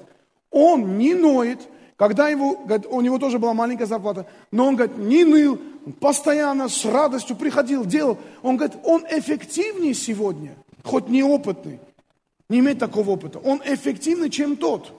он 0.52 0.98
не 0.98 1.14
ноет, 1.14 1.60
когда 1.98 2.30
его, 2.30 2.56
говорит, 2.58 2.86
у 2.90 3.02
него 3.02 3.18
тоже 3.18 3.40
была 3.40 3.54
маленькая 3.54 3.88
зарплата, 3.88 4.28
но 4.52 4.68
он, 4.68 4.76
говорит, 4.76 4.98
не 4.98 5.26
ныл, 5.26 5.60
постоянно 6.00 6.70
с 6.70 6.86
радостью 6.86 7.36
приходил, 7.36 7.86
делал. 7.86 8.20
Он 8.44 8.56
говорит, 8.56 8.78
он 8.84 9.04
эффективнее 9.10 9.96
сегодня, 9.96 10.56
хоть 10.84 11.10
неопытный, 11.10 11.80
не 12.50 12.60
имеет 12.60 12.80
такого 12.80 13.12
опыта. 13.12 13.40
Он 13.40 13.62
эффективнее, 13.66 14.30
чем 14.30 14.56
тот. 14.58 14.94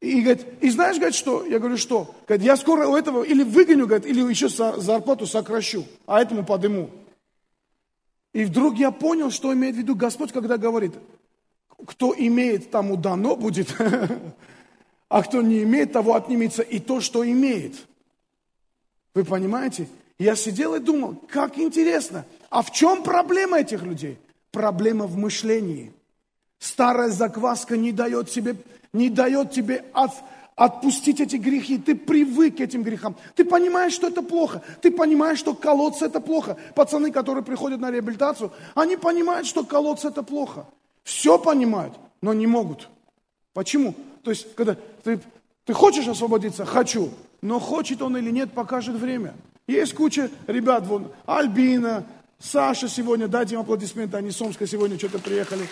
И, 0.00 0.20
говорит, 0.20 0.46
и 0.60 0.70
знаешь, 0.70 0.96
говорит, 0.96 1.14
что? 1.14 1.44
Я 1.46 1.60
говорю, 1.60 1.76
что? 1.76 2.14
Говорит, 2.26 2.44
я 2.44 2.56
скоро 2.56 2.86
у 2.88 2.96
этого 2.96 3.22
или 3.22 3.42
выгоню, 3.42 3.86
говорит, 3.86 4.06
или 4.06 4.20
еще 4.28 4.48
зарплату 4.48 5.26
сокращу, 5.26 5.84
а 6.06 6.20
этому 6.20 6.44
подыму. 6.44 6.90
И 8.32 8.44
вдруг 8.44 8.76
я 8.76 8.90
понял, 8.90 9.30
что 9.30 9.52
имеет 9.54 9.76
в 9.76 9.78
виду 9.78 9.94
Господь, 9.94 10.32
когда 10.32 10.56
говорит, 10.56 10.92
кто 11.86 12.14
имеет, 12.16 12.70
тому 12.70 12.96
дано 12.96 13.36
будет, 13.36 13.74
а 15.08 15.22
кто 15.22 15.42
не 15.42 15.62
имеет, 15.62 15.92
того 15.92 16.14
отнимется 16.14 16.62
и 16.62 16.78
то, 16.78 17.00
что 17.00 17.28
имеет. 17.28 17.74
Вы 19.14 19.24
понимаете? 19.24 19.88
Я 20.18 20.36
сидел 20.36 20.74
и 20.74 20.80
думал, 20.80 21.16
как 21.28 21.58
интересно, 21.58 22.24
а 22.50 22.62
в 22.62 22.72
чем 22.72 23.02
проблема 23.02 23.60
этих 23.60 23.82
людей? 23.82 24.18
Проблема 24.50 25.06
в 25.06 25.16
мышлении. 25.16 25.92
Старая 26.58 27.10
закваска 27.10 27.76
не 27.76 27.92
дает 27.92 28.30
себе 28.30 28.56
не 28.92 29.10
дает 29.10 29.52
тебе 29.52 29.84
от, 29.92 30.12
отпустить 30.56 31.20
эти 31.20 31.36
грехи. 31.36 31.78
Ты 31.78 31.94
привык 31.94 32.56
к 32.56 32.60
этим 32.60 32.82
грехам. 32.82 33.16
Ты 33.34 33.44
понимаешь, 33.44 33.92
что 33.92 34.08
это 34.08 34.22
плохо. 34.22 34.62
Ты 34.80 34.90
понимаешь, 34.90 35.38
что 35.38 35.54
колодцы 35.54 36.06
это 36.06 36.20
плохо. 36.20 36.56
Пацаны, 36.74 37.10
которые 37.10 37.44
приходят 37.44 37.80
на 37.80 37.90
реабилитацию, 37.90 38.52
они 38.74 38.96
понимают, 38.96 39.46
что 39.46 39.64
колодцы 39.64 40.08
это 40.08 40.22
плохо. 40.22 40.66
Все 41.02 41.38
понимают, 41.38 41.94
но 42.20 42.32
не 42.32 42.46
могут. 42.46 42.88
Почему? 43.52 43.94
То 44.28 44.32
есть, 44.32 44.54
когда 44.54 44.76
ты, 45.04 45.20
ты 45.64 45.72
хочешь 45.72 46.06
освободиться? 46.06 46.66
Хочу. 46.66 47.08
Но 47.40 47.58
хочет 47.58 48.02
он 48.02 48.14
или 48.18 48.30
нет, 48.30 48.52
покажет 48.52 48.94
время. 48.96 49.32
Есть 49.66 49.94
куча 49.94 50.28
ребят, 50.46 50.86
вон, 50.86 51.10
Альбина, 51.24 52.04
Саша 52.38 52.90
сегодня, 52.90 53.26
дайте 53.26 53.54
им 53.54 53.62
аплодисменты, 53.62 54.18
они 54.18 54.30
с 54.30 54.38
Омска 54.42 54.66
сегодня 54.66 54.98
что-то 54.98 55.18
приехали. 55.18 55.66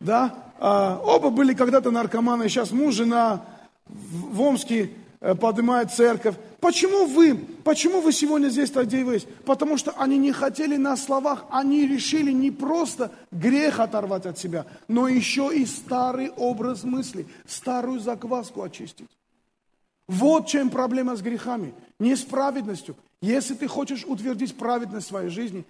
да, 0.00 0.34
а, 0.58 1.00
оба 1.00 1.30
были 1.30 1.54
когда-то 1.54 1.92
наркоманы, 1.92 2.48
сейчас 2.48 2.72
муж, 2.72 2.96
жена 2.96 3.44
в 3.86 4.40
Омске 4.40 4.90
э, 5.20 5.36
поднимает 5.36 5.92
церковь. 5.92 6.34
Почему 6.60 7.06
вы, 7.06 7.36
почему 7.64 8.00
вы 8.00 8.12
сегодня 8.12 8.48
здесь 8.48 8.70
так 8.70 8.90
есть? 8.90 9.28
Потому 9.44 9.76
что 9.76 9.92
они 9.92 10.16
не 10.16 10.32
хотели 10.32 10.76
на 10.76 10.96
словах, 10.96 11.44
они 11.50 11.86
решили 11.86 12.32
не 12.32 12.50
просто 12.50 13.12
грех 13.30 13.78
оторвать 13.78 14.26
от 14.26 14.38
себя, 14.38 14.66
но 14.88 15.06
еще 15.06 15.50
и 15.54 15.66
старый 15.66 16.30
образ 16.30 16.84
мысли, 16.84 17.26
старую 17.46 18.00
закваску 18.00 18.62
очистить. 18.62 19.08
Вот 20.08 20.46
чем 20.46 20.70
проблема 20.70 21.16
с 21.16 21.20
грехами, 21.20 21.74
не 21.98 22.16
с 22.16 22.22
праведностью. 22.22 22.96
Если 23.20 23.54
ты 23.54 23.66
хочешь 23.66 24.04
утвердить 24.06 24.56
праведность 24.56 25.08
своей 25.08 25.30
жизни, 25.30 25.64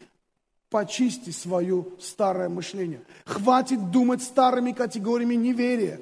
Почисти 0.69 1.31
свое 1.31 1.87
старое 2.01 2.49
мышление. 2.49 3.01
Хватит 3.25 3.93
думать 3.93 4.21
старыми 4.21 4.73
категориями 4.73 5.37
неверия, 5.37 6.01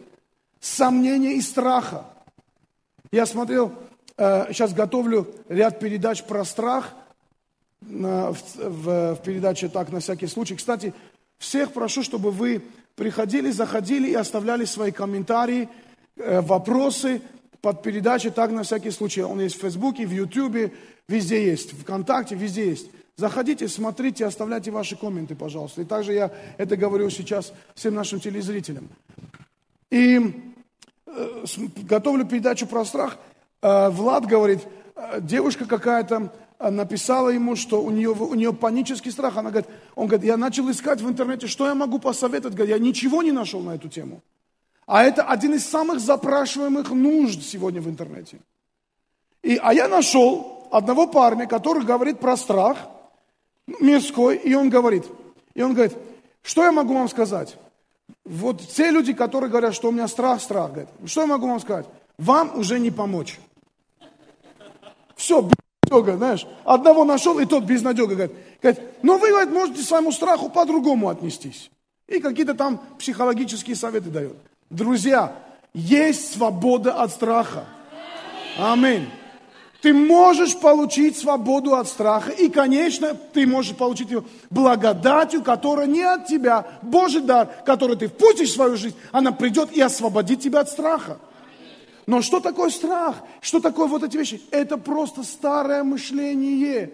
сомнения 0.59 1.35
и 1.35 1.42
страха. 1.42 2.07
Я 3.12 3.27
смотрел, 3.27 3.75
сейчас 4.16 4.72
готовлю 4.72 5.27
ряд 5.48 5.81
передач 5.81 6.22
про 6.22 6.44
страх, 6.44 6.94
в, 7.81 8.37
в, 8.57 9.14
в 9.14 9.22
передаче 9.22 9.68
«Так, 9.68 9.90
на 9.90 10.00
всякий 10.00 10.27
случай». 10.27 10.57
Кстати, 10.57 10.94
всех 11.38 11.72
прошу, 11.72 12.03
чтобы 12.03 12.31
вы 12.31 12.62
приходили, 12.94 13.50
заходили 13.50 14.09
и 14.09 14.14
оставляли 14.14 14.64
свои 14.64 14.90
комментарии, 14.90 15.68
э, 16.16 16.40
вопросы 16.40 17.20
под 17.61 17.83
передачей 17.83 18.31
«Так, 18.31 18.50
на 18.50 18.62
всякий 18.62 18.90
случай». 18.90 19.22
Он 19.22 19.40
есть 19.40 19.57
в 19.57 19.61
Фейсбуке, 19.61 20.07
в 20.07 20.12
Ютубе, 20.12 20.72
везде 21.09 21.44
есть, 21.44 21.72
ВКонтакте, 21.72 22.35
везде 22.35 22.70
есть. 22.70 22.88
Заходите, 23.16 23.68
смотрите, 23.68 24.27
оставляйте 24.27 24.70
ваши 24.70 24.96
комменты, 24.96 25.35
пожалуйста. 25.35 25.83
И 25.83 25.85
также 25.85 26.14
я 26.14 26.33
это 26.59 26.77
говорю 26.77 27.11
сейчас 27.11 27.53
всем 27.74 27.94
нашим 27.94 28.18
телезрителям. 28.20 28.88
И 29.90 30.20
э, 31.07 31.44
готовлю 31.83 32.27
передачу 32.27 32.66
про 32.66 32.85
страх. 32.85 33.18
Э, 33.64 33.88
Влад 33.88 34.27
говорит, 34.27 34.61
э, 34.94 35.20
девушка 35.20 35.64
какая-то 35.64 36.31
э, 36.59 36.70
написала 36.70 37.31
ему, 37.31 37.57
что 37.57 37.83
у 37.83 37.90
нее, 37.90 38.11
у 38.11 38.35
нее 38.35 38.53
панический 38.53 39.11
страх. 39.11 39.38
Она 39.38 39.50
говорит, 39.50 39.70
он 39.94 40.07
говорит, 40.07 40.27
я 40.27 40.37
начал 40.37 40.70
искать 40.70 41.00
в 41.00 41.09
интернете, 41.09 41.46
что 41.46 41.66
я 41.66 41.74
могу 41.74 41.98
посоветовать. 41.98 42.55
Говорит, 42.55 42.77
я 42.77 42.79
ничего 42.79 43.22
не 43.22 43.33
нашел 43.33 43.61
на 43.61 43.77
эту 43.77 43.88
тему. 43.88 44.20
А 44.87 45.03
это 45.03 45.22
один 45.22 45.55
из 45.55 45.66
самых 45.66 46.00
запрашиваемых 46.00 46.90
нужд 46.90 47.42
сегодня 47.42 47.81
в 47.81 47.88
интернете. 47.88 48.38
И, 49.42 49.59
а 49.62 49.72
я 49.72 49.88
нашел 49.88 50.68
одного 50.70 51.07
парня, 51.07 51.46
который 51.46 51.85
говорит 51.85 52.20
про 52.20 52.37
страх– 52.37 52.77
мирской, 53.66 54.37
и 54.37 54.55
он 54.55 54.70
говорит, 54.70 55.05
и 55.55 55.62
он 55.62 55.74
говорит, 55.74 55.96
что 56.42 56.64
я 56.64 56.72
могу 56.72 56.94
вам 56.94 57.09
сказать? 57.09 57.57
Вот 58.24 58.61
те 58.61 58.90
люди, 58.90 59.12
которые 59.12 59.50
говорят, 59.50 59.74
что 59.74 59.88
у 59.88 59.92
меня 59.92 60.09
страх, 60.09 60.40
страх, 60.40 60.70
говорят, 60.70 60.90
что 61.07 61.22
я 61.22 61.27
могу 61.27 61.48
вам 61.48 61.61
сказать? 61.61 61.87
Вам 62.18 62.59
уже 62.59 62.79
не 62.79 62.90
помочь. 62.90 63.38
Все, 65.16 65.48
безнадега, 65.85 66.16
знаешь. 66.16 66.46
Одного 66.64 67.05
нашел, 67.05 67.38
и 67.38 67.46
тот 67.46 67.64
безнадега, 67.64 68.14
говорит. 68.14 68.37
говорит 68.61 68.83
но 69.03 69.18
вы, 69.18 69.31
говорит, 69.31 69.53
можете 69.53 69.83
своему 69.83 70.12
страху 70.12 70.48
по-другому 70.48 71.09
отнестись. 71.09 71.70
И 72.09 72.20
какие-то 72.20 72.55
там 72.55 72.81
психологические 72.98 73.77
советы 73.77 74.11
дает. 74.11 74.37
Друзья, 74.70 75.37
есть 75.72 76.35
свобода 76.35 76.94
от 76.94 77.11
страха. 77.11 77.64
Аминь. 78.59 79.09
Ты 79.81 79.92
можешь 79.92 80.57
получить 80.57 81.18
свободу 81.18 81.74
от 81.74 81.88
страха. 81.88 82.31
И, 82.31 82.48
конечно, 82.48 83.14
ты 83.14 83.46
можешь 83.46 83.77
получить 83.77 84.11
ее 84.11 84.24
благодатью, 84.48 85.42
которая 85.42 85.87
не 85.87 86.03
от 86.03 86.27
тебя. 86.27 86.66
Божий 86.81 87.20
дар, 87.20 87.50
который 87.66 87.96
ты 87.96 88.09
впустишь 88.09 88.50
в 88.50 88.55
свою 88.55 88.77
жизнь, 88.79 88.96
она 89.12 89.33
придет 89.33 89.72
и 89.72 89.83
освободит 89.83 90.40
тебя 90.40 90.61
от 90.61 90.70
страха. 90.70 91.18
Но 92.07 92.23
что 92.23 92.40
такое 92.40 92.71
страх? 92.71 93.23
Что 93.40 93.61
такое 93.61 93.87
вот 93.87 94.03
эти 94.03 94.17
вещи? 94.17 94.40
Это 94.51 94.77
просто 94.77 95.23
старое 95.23 95.85
мышление 95.85 96.93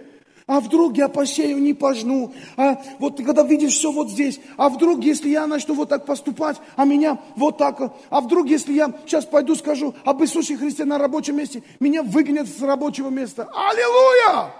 а 0.50 0.58
вдруг 0.58 0.96
я 0.96 1.08
посею, 1.08 1.62
не 1.62 1.74
пожну, 1.74 2.34
а 2.56 2.82
вот 2.98 3.16
ты 3.16 3.22
когда 3.22 3.44
видишь 3.44 3.74
все 3.74 3.92
вот 3.92 4.10
здесь, 4.10 4.40
а 4.56 4.68
вдруг, 4.68 4.98
если 5.04 5.28
я 5.28 5.46
начну 5.46 5.74
вот 5.74 5.90
так 5.90 6.04
поступать, 6.04 6.56
а 6.74 6.84
меня 6.84 7.20
вот 7.36 7.56
так, 7.56 7.80
а 8.10 8.20
вдруг, 8.20 8.48
если 8.48 8.72
я 8.72 8.92
сейчас 9.06 9.24
пойду 9.24 9.54
скажу 9.54 9.94
об 10.04 10.20
Иисусе 10.24 10.56
Христе 10.56 10.84
на 10.84 10.98
рабочем 10.98 11.36
месте, 11.36 11.62
меня 11.78 12.02
выгонят 12.02 12.48
с 12.48 12.60
рабочего 12.62 13.10
места. 13.10 13.48
Аллилуйя! 13.54 14.52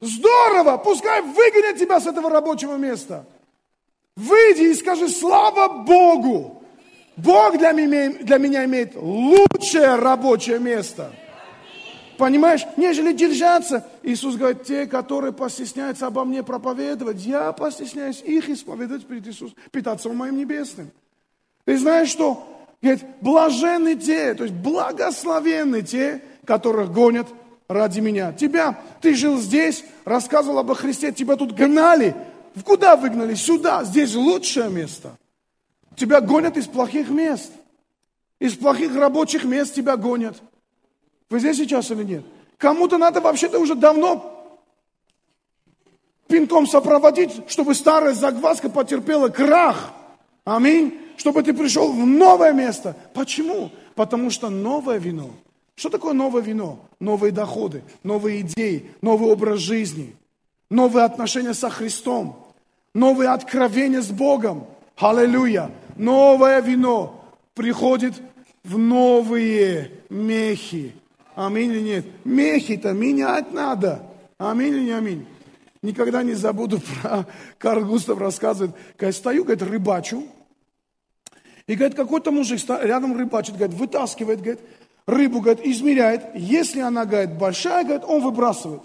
Здорово! 0.00 0.76
Пускай 0.76 1.20
выгонят 1.20 1.78
тебя 1.80 1.98
с 1.98 2.06
этого 2.06 2.30
рабочего 2.30 2.76
места. 2.76 3.26
Выйди 4.14 4.70
и 4.70 4.74
скажи, 4.74 5.08
слава 5.08 5.82
Богу! 5.82 6.62
Бог 7.16 7.58
для 7.58 7.72
меня, 7.72 8.10
для 8.20 8.38
меня 8.38 8.64
имеет 8.64 8.94
лучшее 8.94 9.96
рабочее 9.96 10.58
место– 10.58 11.12
Понимаешь, 12.16 12.66
нежели 12.76 13.12
держаться. 13.12 13.86
Иисус 14.02 14.36
говорит, 14.36 14.64
те, 14.64 14.86
которые 14.86 15.32
постесняются 15.32 16.06
обо 16.06 16.24
мне 16.24 16.42
проповедовать, 16.42 17.24
я 17.24 17.52
постесняюсь 17.52 18.22
их 18.22 18.48
исповедовать 18.48 19.06
перед 19.06 19.26
Иисусом, 19.26 19.56
перед 19.70 19.86
Отцом 19.86 20.16
моим 20.16 20.36
Небесным. 20.36 20.90
Ты 21.64 21.78
знаешь 21.78 22.08
что? 22.08 22.48
Говорит, 22.80 23.04
блаженны 23.20 23.96
те, 23.96 24.34
то 24.34 24.44
есть 24.44 24.54
благословенны 24.54 25.82
те, 25.82 26.22
которых 26.44 26.92
гонят 26.92 27.26
ради 27.68 28.00
меня. 28.00 28.32
Тебя, 28.32 28.78
ты 29.00 29.14
жил 29.14 29.38
здесь, 29.38 29.84
рассказывал 30.04 30.58
об 30.58 30.72
Христе, 30.72 31.12
тебя 31.12 31.36
тут 31.36 31.52
гнали. 31.52 32.14
В 32.54 32.62
куда 32.62 32.96
выгнали? 32.96 33.34
Сюда, 33.34 33.84
здесь 33.84 34.14
лучшее 34.14 34.70
место. 34.70 35.16
Тебя 35.96 36.20
гонят 36.20 36.56
из 36.56 36.66
плохих 36.66 37.08
мест. 37.08 37.52
Из 38.38 38.54
плохих 38.54 38.94
рабочих 38.94 39.44
мест 39.44 39.74
тебя 39.74 39.96
гонят. 39.96 40.36
Вы 41.30 41.40
здесь 41.40 41.56
сейчас 41.56 41.90
или 41.90 42.04
нет? 42.04 42.24
Кому-то 42.58 42.98
надо 42.98 43.20
вообще-то 43.20 43.58
уже 43.58 43.74
давно 43.74 44.36
пинком 46.28 46.66
сопроводить, 46.66 47.32
чтобы 47.48 47.74
старая 47.74 48.14
загваздка 48.14 48.68
потерпела 48.68 49.28
крах. 49.28 49.92
Аминь. 50.44 51.00
Чтобы 51.16 51.42
ты 51.42 51.54
пришел 51.54 51.92
в 51.92 52.06
новое 52.06 52.52
место. 52.52 52.94
Почему? 53.14 53.70
Потому 53.94 54.30
что 54.30 54.50
новое 54.50 54.98
вино 54.98 55.30
Что 55.74 55.88
такое 55.88 56.12
новое 56.12 56.42
вино? 56.42 56.78
Новые 57.00 57.32
доходы, 57.32 57.82
новые 58.02 58.42
идеи, 58.42 58.90
новый 59.00 59.30
образ 59.30 59.60
жизни, 59.60 60.14
новые 60.70 61.04
отношения 61.04 61.54
со 61.54 61.70
Христом, 61.70 62.46
новые 62.94 63.30
откровения 63.30 64.02
с 64.02 64.10
Богом. 64.10 64.66
Аллилуйя! 64.96 65.70
Новое 65.96 66.60
вино 66.60 67.24
приходит 67.54 68.14
в 68.64 68.78
новые 68.78 69.90
мехи. 70.10 70.94
Аминь 71.34 71.72
или 71.72 71.80
нет? 71.80 72.06
Мехи-то 72.24 72.92
менять 72.92 73.52
надо. 73.52 74.02
Аминь 74.38 74.74
или 74.74 74.84
не 74.84 74.92
аминь? 74.92 75.26
Никогда 75.82 76.22
не 76.22 76.34
забуду 76.34 76.80
про 77.02 77.26
Карл 77.58 77.84
Густав 77.84 78.18
рассказывает. 78.18 78.74
Когда 78.96 79.12
стою, 79.12 79.44
говорит, 79.44 79.62
рыбачу. 79.62 80.24
И, 81.66 81.74
говорит, 81.74 81.96
какой-то 81.96 82.30
мужик 82.30 82.60
рядом 82.82 83.16
рыбачит, 83.16 83.56
говорит, 83.56 83.76
вытаскивает, 83.76 84.40
говорит, 84.40 84.60
рыбу, 85.06 85.40
говорит, 85.40 85.64
измеряет. 85.64 86.22
Если 86.34 86.80
она, 86.80 87.04
говорит, 87.04 87.36
большая, 87.36 87.84
говорит, 87.84 88.04
он 88.04 88.22
выбрасывает. 88.22 88.82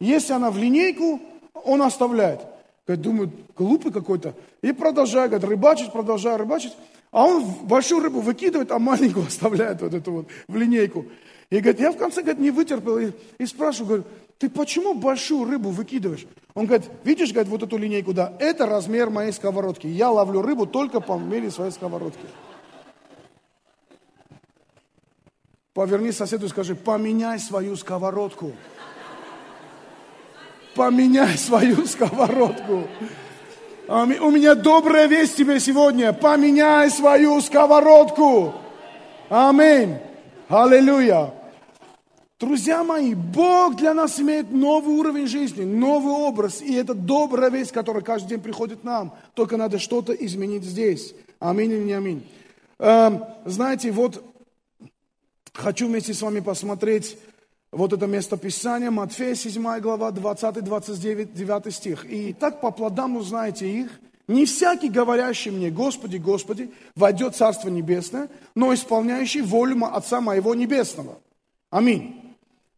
Если 0.00 0.32
она 0.32 0.50
в 0.50 0.58
линейку, 0.58 1.20
он 1.52 1.82
оставляет. 1.82 2.40
Говорит, 2.86 3.04
думаю, 3.04 3.32
глупый 3.56 3.92
какой-то. 3.92 4.34
И 4.60 4.72
продолжаю, 4.72 5.28
говорит, 5.28 5.48
рыбачить, 5.48 5.92
продолжаю 5.92 6.38
рыбачить. 6.38 6.72
А 7.12 7.26
он 7.26 7.44
большую 7.64 8.02
рыбу 8.02 8.20
выкидывает, 8.20 8.72
а 8.72 8.78
маленькую 8.78 9.26
оставляет 9.28 9.82
вот 9.82 9.94
эту 9.94 10.12
вот 10.12 10.28
в 10.48 10.56
линейку. 10.56 11.06
И 11.50 11.60
говорит, 11.60 11.80
я 11.80 11.92
в 11.92 11.96
конце, 11.96 12.22
говорит, 12.22 12.40
не 12.40 12.50
вытерпел 12.50 12.98
и, 12.98 13.12
и 13.38 13.46
спрашиваю, 13.46 13.86
говорю, 13.86 14.04
ты 14.38 14.48
почему 14.48 14.94
большую 14.94 15.48
рыбу 15.48 15.70
выкидываешь? 15.70 16.26
Он 16.54 16.66
говорит, 16.66 16.88
видишь, 17.04 17.30
говорит, 17.30 17.50
вот 17.50 17.62
эту 17.62 17.76
линейку, 17.76 18.12
да, 18.12 18.32
это 18.40 18.66
размер 18.66 19.10
моей 19.10 19.32
сковородки. 19.32 19.86
Я 19.86 20.10
ловлю 20.10 20.42
рыбу 20.42 20.66
только 20.66 21.00
по 21.00 21.16
мере 21.18 21.50
своей 21.50 21.70
сковородки. 21.70 22.26
Поверни 25.74 26.10
соседу 26.10 26.46
и 26.46 26.48
скажи, 26.48 26.74
поменяй 26.74 27.38
свою 27.38 27.76
сковородку. 27.76 28.52
Поменяй 30.74 31.36
свою 31.36 31.86
сковородку. 31.86 32.88
У 33.88 34.30
меня 34.30 34.54
добрая 34.54 35.06
весть 35.06 35.36
тебе 35.36 35.60
сегодня. 35.60 36.12
Поменяй 36.12 36.90
свою 36.90 37.40
сковородку. 37.40 38.54
Аминь. 39.28 39.96
Аллилуйя. 40.48 41.34
Друзья 42.40 42.82
мои, 42.82 43.14
Бог 43.14 43.76
для 43.76 43.94
нас 43.94 44.18
имеет 44.18 44.50
новый 44.50 44.96
уровень 44.96 45.26
жизни, 45.26 45.64
новый 45.64 46.12
образ. 46.12 46.60
И 46.60 46.74
это 46.74 46.92
добрая 46.92 47.50
весть, 47.50 47.70
которая 47.70 48.02
каждый 48.02 48.30
день 48.30 48.40
приходит 48.40 48.82
нам. 48.82 49.14
Только 49.34 49.56
надо 49.56 49.78
что-то 49.78 50.12
изменить 50.12 50.64
здесь. 50.64 51.14
Аминь 51.38 51.70
или 51.70 51.84
не 51.84 51.92
аминь. 51.92 52.26
Эм, 52.78 53.24
знаете, 53.44 53.92
вот 53.92 54.24
хочу 55.52 55.86
вместе 55.86 56.14
с 56.14 56.22
вами 56.22 56.40
посмотреть 56.40 57.16
вот 57.72 57.94
это 57.94 58.06
место 58.06 58.36
Писания, 58.36 58.90
Матфея 58.90 59.34
7 59.34 59.80
глава, 59.80 60.10
20-29 60.10 61.32
9 61.32 61.74
стих. 61.74 62.04
И 62.04 62.34
так 62.34 62.60
по 62.60 62.70
плодам 62.70 63.16
узнаете 63.16 63.68
их. 63.68 63.98
Не 64.28 64.44
всякий, 64.44 64.88
говорящий 64.88 65.50
мне, 65.50 65.70
Господи, 65.70 66.18
Господи, 66.18 66.70
войдет 66.94 67.34
Царство 67.34 67.68
Небесное, 67.68 68.28
но 68.54 68.72
исполняющий 68.72 69.40
волю 69.40 69.84
Отца 69.86 70.20
Моего 70.20 70.54
Небесного. 70.54 71.18
Аминь. 71.70 72.36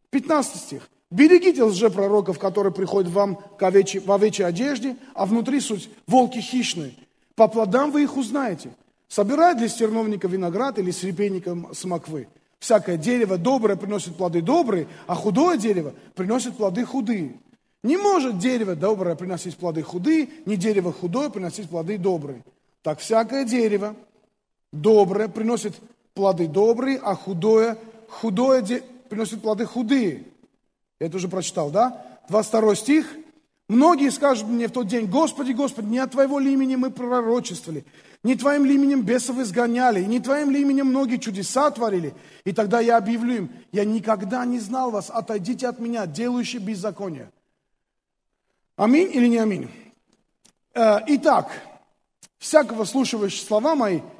15 0.09 0.55
стих. 0.55 0.89
Берегите 1.11 1.63
лжепророков, 1.63 2.39
которые 2.39 2.73
приходят 2.73 3.11
вам 3.11 3.35
к 3.35 3.61
овечьей, 3.63 4.01
в 4.01 4.11
овечьей 4.11 4.47
одежде, 4.47 4.97
а 5.13 5.25
внутри 5.25 5.59
суть 5.59 5.89
волки 6.07 6.39
хищные. 6.39 6.93
По 7.35 7.47
плодам 7.47 7.91
вы 7.91 8.03
их 8.03 8.17
узнаете. 8.17 8.71
Собирает 9.07 9.59
ли 9.59 9.67
стерновника 9.67 10.27
виноград 10.27 10.79
или 10.79 10.91
с 10.91 11.03
репейником 11.03 11.73
смоквы? 11.73 12.27
Всякое 12.65 12.97
дерево 12.97 13.37
доброе 13.37 13.75
приносит 13.75 14.15
плоды 14.15 14.41
добрые, 14.41 14.87
а 15.05 15.13
худое 15.13 15.55
дерево 15.55 15.93
приносит 16.15 16.57
плоды 16.57 16.83
худые. 16.83 17.39
Не 17.83 17.95
может 17.95 18.39
дерево 18.39 18.75
доброе 18.75 19.15
приносить 19.15 19.55
плоды 19.55 19.83
худые, 19.83 20.29
не 20.47 20.55
дерево 20.55 20.91
худое 20.91 21.29
приносить 21.29 21.69
плоды 21.69 21.99
добрые. 21.99 22.43
Так 22.81 22.97
всякое 22.97 23.45
дерево 23.45 23.95
доброе 24.71 25.27
приносит 25.27 25.75
плоды 26.15 26.47
добрые, 26.47 26.97
а 27.03 27.13
худое, 27.13 27.77
худое 28.09 28.63
дерево 28.63 28.87
приносит 29.09 29.43
плоды 29.43 29.65
худые. 29.67 30.23
Я 30.99 31.05
это 31.05 31.17
уже 31.17 31.27
прочитал, 31.27 31.69
да? 31.69 32.03
22 32.29 32.73
стих. 32.73 33.15
Многие 33.69 34.09
скажут 34.09 34.47
мне 34.47 34.69
в 34.69 34.71
тот 34.71 34.87
день, 34.87 35.05
Господи, 35.05 35.51
Господи, 35.51 35.85
не 35.85 35.99
от 35.99 36.13
Твоего 36.13 36.39
ли 36.39 36.51
имени 36.51 36.77
мы 36.77 36.89
пророчествовали, 36.89 37.85
не 38.25 38.35
Твоим 38.35 38.65
ли 38.65 38.75
именем 38.75 39.03
бесов 39.03 39.37
изгоняли, 39.39 40.01
и 40.01 40.05
не 40.05 40.19
Твоим 40.19 40.51
ли 40.51 40.61
именем 40.61 40.87
многие 40.87 41.17
чудеса 41.17 41.71
творили. 41.71 42.13
И 42.43 42.51
тогда 42.51 42.81
я 42.81 42.97
объявлю 42.97 43.35
им, 43.35 43.51
я 43.71 43.85
никогда 43.85 44.43
не 44.45 44.59
знал 44.59 44.91
вас, 44.91 45.09
отойдите 45.09 45.67
от 45.67 45.79
меня, 45.79 46.05
делающие 46.05 46.61
беззаконие. 46.61 47.31
Аминь 48.75 49.09
или 49.13 49.27
не 49.27 49.37
аминь? 49.37 49.69
Э, 50.73 50.97
итак, 51.07 51.49
всякого 52.37 52.83
слушающего 52.83 53.29
слова 53.29 53.75
мои– 53.75 54.01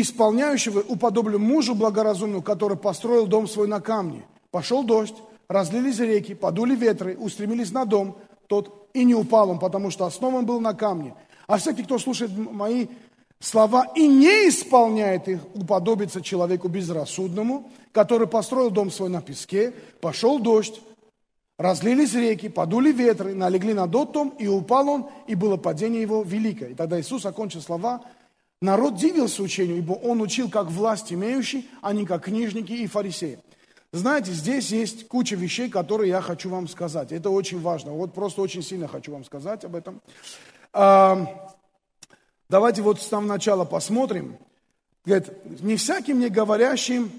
исполняющего 0.00 0.80
уподоблю 0.80 1.38
мужу 1.38 1.74
благоразумному, 1.74 2.42
который 2.42 2.76
построил 2.76 3.26
дом 3.26 3.48
свой 3.48 3.68
на 3.68 3.80
камне. 3.80 4.24
Пошел 4.50 4.84
дождь, 4.84 5.16
разлились 5.48 5.98
реки, 5.98 6.34
подули 6.34 6.74
ветры, 6.74 7.16
устремились 7.16 7.72
на 7.72 7.84
дом, 7.84 8.18
тот 8.46 8.88
и 8.94 9.04
не 9.04 9.14
упал 9.14 9.50
он, 9.50 9.58
потому 9.58 9.90
что 9.90 10.06
основан 10.06 10.46
был 10.46 10.60
на 10.60 10.74
камне. 10.74 11.14
А 11.46 11.58
всякий, 11.58 11.82
кто 11.82 11.98
слушает 11.98 12.30
мои 12.36 12.86
слова 13.38 13.86
и 13.94 14.06
не 14.06 14.48
исполняет 14.48 15.28
их, 15.28 15.40
уподобится 15.54 16.20
человеку 16.20 16.68
безрассудному, 16.68 17.70
который 17.92 18.26
построил 18.26 18.70
дом 18.70 18.90
свой 18.90 19.08
на 19.08 19.22
песке, 19.22 19.72
пошел 20.00 20.38
дождь, 20.38 20.80
разлились 21.58 22.14
реки, 22.14 22.48
подули 22.48 22.92
ветры, 22.92 23.34
налегли 23.34 23.74
на 23.74 23.88
тот 23.88 24.12
дом, 24.12 24.34
и 24.38 24.46
упал 24.46 24.88
он, 24.88 25.06
и 25.26 25.34
было 25.34 25.56
падение 25.56 26.02
его 26.02 26.22
великое. 26.22 26.70
И 26.70 26.74
тогда 26.74 27.00
Иисус 27.00 27.24
окончил 27.26 27.60
слова 27.60 28.02
Народ 28.62 28.96
дивился 28.96 29.42
учению, 29.42 29.78
ибо 29.78 29.92
он 29.92 30.22
учил 30.22 30.48
как 30.48 30.68
власть 30.68 31.12
имеющий, 31.12 31.68
а 31.82 31.92
не 31.92 32.06
как 32.06 32.24
книжники 32.24 32.72
и 32.72 32.86
фарисеи. 32.86 33.38
Знаете, 33.92 34.32
здесь 34.32 34.70
есть 34.70 35.08
куча 35.08 35.36
вещей, 35.36 35.68
которые 35.68 36.08
я 36.08 36.20
хочу 36.20 36.48
вам 36.48 36.66
сказать. 36.66 37.12
Это 37.12 37.30
очень 37.30 37.60
важно. 37.60 37.92
Вот 37.92 38.14
просто 38.14 38.40
очень 38.40 38.62
сильно 38.62 38.88
хочу 38.88 39.12
вам 39.12 39.24
сказать 39.24 39.64
об 39.64 39.76
этом. 39.76 40.00
Давайте 40.76 42.82
вот 42.82 43.00
с 43.00 43.06
самого 43.06 43.28
начала 43.28 43.64
посмотрим. 43.64 44.36
Говорит, 45.06 45.62
не 45.62 45.76
всяким 45.76 46.20
не 46.20 46.28
говорящим 46.28 47.10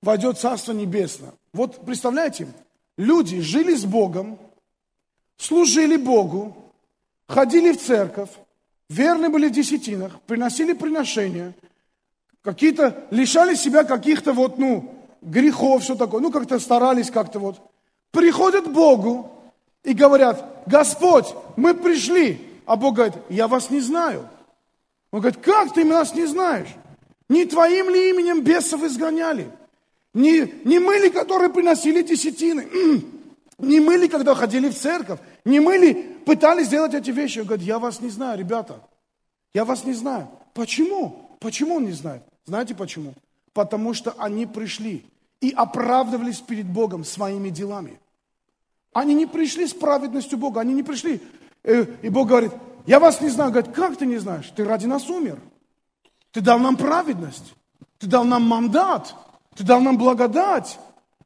войдет 0.00 0.38
Царство 0.38 0.72
Небесное. 0.72 1.32
Вот 1.52 1.84
представляете, 1.84 2.48
люди 2.96 3.40
жили 3.40 3.74
с 3.74 3.84
Богом, 3.84 4.38
служили 5.36 5.96
Богу, 5.96 6.56
ходили 7.28 7.72
в 7.72 7.80
церковь, 7.80 8.30
верны 8.88 9.28
были 9.28 9.48
в 9.48 9.52
десятинах, 9.52 10.18
приносили 10.22 10.72
приношения, 10.72 11.52
какие-то, 12.42 13.06
лишали 13.10 13.54
себя 13.54 13.84
каких-то 13.84 14.32
вот, 14.32 14.58
ну, 14.58 14.94
грехов, 15.20 15.82
все 15.82 15.94
такое, 15.94 16.22
ну, 16.22 16.30
как-то 16.30 16.58
старались 16.58 17.10
как-то 17.10 17.38
вот. 17.38 17.60
Приходят 18.12 18.64
к 18.64 18.70
Богу 18.70 19.39
и 19.84 19.92
говорят, 19.92 20.62
Господь, 20.66 21.26
мы 21.56 21.74
пришли. 21.74 22.40
А 22.66 22.76
Бог 22.76 22.94
говорит, 22.96 23.16
я 23.28 23.48
вас 23.48 23.70
не 23.70 23.80
знаю. 23.80 24.28
Он 25.10 25.20
говорит, 25.20 25.40
как 25.40 25.72
ты 25.72 25.84
нас 25.84 26.14
не 26.14 26.26
знаешь? 26.26 26.68
Не 27.28 27.44
твоим 27.44 27.90
ли 27.90 28.10
именем 28.10 28.42
бесов 28.42 28.82
изгоняли? 28.82 29.50
Не, 30.14 30.52
не 30.64 30.78
мы 30.78 30.96
ли, 30.96 31.10
которые 31.10 31.50
приносили 31.50 32.02
десятины? 32.02 32.68
Не 33.58 33.78
мы 33.78 33.96
ли, 33.96 34.08
когда 34.08 34.34
ходили 34.34 34.70
в 34.70 34.74
церковь? 34.74 35.20
Не 35.44 35.60
мы 35.60 35.76
ли 35.76 35.92
пытались 36.24 36.68
сделать 36.68 36.94
эти 36.94 37.10
вещи? 37.10 37.40
Он 37.40 37.44
говорит, 37.44 37.66
я 37.66 37.78
вас 37.78 38.00
не 38.00 38.08
знаю, 38.08 38.38
ребята. 38.38 38.80
Я 39.52 39.66
вас 39.66 39.84
не 39.84 39.92
знаю. 39.92 40.28
Почему? 40.54 41.36
Почему 41.40 41.76
он 41.76 41.84
не 41.84 41.92
знает? 41.92 42.22
Знаете 42.46 42.74
почему? 42.74 43.12
Потому 43.52 43.92
что 43.92 44.14
они 44.16 44.46
пришли 44.46 45.04
и 45.42 45.50
оправдывались 45.50 46.40
перед 46.40 46.66
Богом 46.66 47.04
своими 47.04 47.50
делами. 47.50 48.00
Они 48.92 49.14
не 49.14 49.26
пришли 49.26 49.66
с 49.66 49.72
праведностью 49.72 50.38
Бога, 50.38 50.60
они 50.60 50.74
не 50.74 50.82
пришли. 50.82 51.20
Э, 51.62 51.86
и 52.02 52.08
Бог 52.08 52.28
говорит, 52.28 52.52
я 52.86 52.98
вас 52.98 53.20
не 53.20 53.28
знаю. 53.28 53.52
Говорит, 53.52 53.72
как 53.72 53.96
ты 53.96 54.06
не 54.06 54.18
знаешь? 54.18 54.52
Ты 54.54 54.64
ради 54.64 54.86
нас 54.86 55.08
умер. 55.08 55.38
Ты 56.32 56.40
дал 56.40 56.58
нам 56.58 56.76
праведность. 56.76 57.54
Ты 57.98 58.06
дал 58.06 58.24
нам 58.24 58.42
мандат. 58.42 59.14
Ты 59.56 59.64
дал 59.64 59.80
нам 59.80 59.98
благодать. 59.98 60.78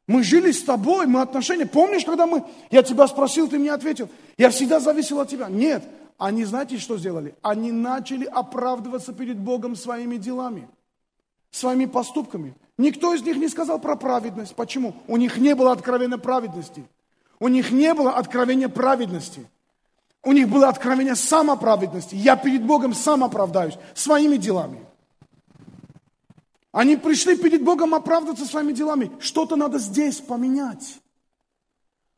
Мы 0.07 0.23
жили 0.23 0.51
с 0.51 0.63
тобой, 0.63 1.07
мы 1.07 1.21
отношения. 1.21 1.65
Помнишь, 1.65 2.05
когда 2.05 2.27
мы, 2.27 2.43
я 2.69 2.83
тебя 2.83 3.07
спросил, 3.07 3.47
ты 3.47 3.57
мне 3.57 3.71
ответил. 3.71 4.09
Я 4.37 4.51
всегда 4.51 4.79
зависел 4.79 5.19
от 5.19 5.29
тебя. 5.29 5.49
Нет, 5.49 5.83
они, 6.17 6.45
знаете, 6.45 6.77
что 6.77 6.97
сделали? 6.97 7.35
Они 7.41 7.71
начали 7.71 8.25
оправдываться 8.25 9.13
перед 9.13 9.39
Богом 9.39 9.75
своими 9.75 10.17
делами, 10.17 10.67
своими 11.49 11.85
поступками. 11.85 12.55
Никто 12.77 13.13
из 13.15 13.23
них 13.23 13.37
не 13.37 13.47
сказал 13.47 13.79
про 13.79 13.95
праведность. 13.95 14.55
Почему? 14.55 14.95
У 15.07 15.17
них 15.17 15.37
не 15.37 15.55
было 15.55 15.71
откровения 15.71 16.17
праведности. 16.17 16.85
У 17.39 17.47
них 17.47 17.71
не 17.71 17.93
было 17.93 18.13
откровения 18.13 18.69
праведности. 18.69 19.47
У 20.23 20.31
них 20.31 20.49
было 20.49 20.69
откровение 20.69 21.15
самоправедности. 21.15 22.15
Я 22.15 22.35
перед 22.35 22.65
Богом 22.65 22.93
сам 22.93 23.23
оправдаюсь 23.23 23.77
своими 23.93 24.37
делами. 24.37 24.79
Они 26.71 26.97
пришли 26.97 27.37
перед 27.37 27.63
Богом 27.63 27.93
оправдываться 27.93 28.45
своими 28.45 28.73
делами. 28.73 29.11
Что-то 29.19 29.55
надо 29.55 29.79
здесь 29.79 30.19
поменять. 30.19 30.99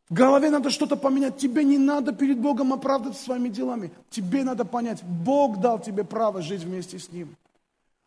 В 0.10 0.14
голове 0.14 0.50
надо 0.50 0.70
что-то 0.70 0.96
поменять. 0.96 1.38
Тебе 1.38 1.64
не 1.64 1.78
надо 1.78 2.14
перед 2.14 2.40
Богом 2.40 2.74
оправдываться 2.74 3.24
своими 3.24 3.50
делами. 3.50 3.92
Тебе 4.10 4.44
надо 4.44 4.64
понять, 4.64 5.04
Бог 5.04 5.60
дал 5.60 5.80
тебе 5.80 6.04
право 6.04 6.42
жить 6.42 6.62
вместе 6.64 6.98
с 6.98 7.12
Ним. 7.12 7.36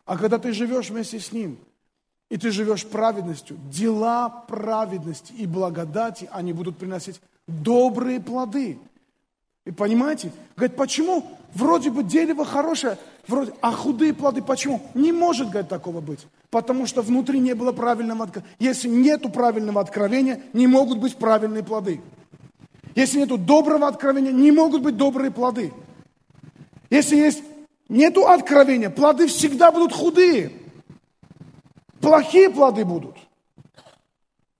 А 0.06 0.16
когда 0.16 0.38
ты 0.38 0.52
живешь 0.52 0.90
вместе 0.90 1.20
с 1.20 1.30
Ним, 1.30 1.58
и 2.30 2.36
ты 2.36 2.52
живешь 2.52 2.86
праведностью, 2.86 3.58
дела 3.70 4.28
праведности 4.30 5.32
и 5.32 5.46
благодати, 5.46 6.28
они 6.32 6.52
будут 6.52 6.78
приносить 6.78 7.20
добрые 7.48 8.20
плоды. 8.20 8.78
И 9.66 9.72
понимаете? 9.72 10.32
Говорит, 10.56 10.76
почему 10.76 11.26
вроде 11.54 11.90
бы 11.90 12.04
дерево 12.04 12.44
хорошее, 12.44 12.96
вроде, 13.26 13.52
а 13.60 13.72
худые 13.72 14.14
плоды 14.14 14.42
почему? 14.42 14.80
Не 14.94 15.12
может, 15.12 15.50
говорит, 15.50 15.68
такого 15.68 16.00
быть. 16.00 16.20
Потому 16.50 16.86
что 16.86 17.02
внутри 17.02 17.40
не 17.40 17.54
было 17.54 17.72
правильного 17.72 18.24
откровения. 18.24 18.54
Если 18.60 18.88
нету 18.88 19.28
правильного 19.28 19.80
откровения, 19.80 20.40
не 20.52 20.68
могут 20.68 20.98
быть 20.98 21.16
правильные 21.16 21.64
плоды. 21.64 22.00
Если 22.94 23.18
нету 23.18 23.38
доброго 23.38 23.88
откровения, 23.88 24.32
не 24.32 24.52
могут 24.52 24.82
быть 24.82 24.96
добрые 24.96 25.30
плоды. 25.30 25.72
Если 26.90 27.16
есть 27.16 27.42
нету 27.88 28.26
откровения, 28.26 28.88
плоды 28.88 29.26
всегда 29.26 29.72
будут 29.72 29.92
худые. 29.92 30.59
Плохие 32.00 32.50
плоды 32.50 32.84
будут. 32.84 33.16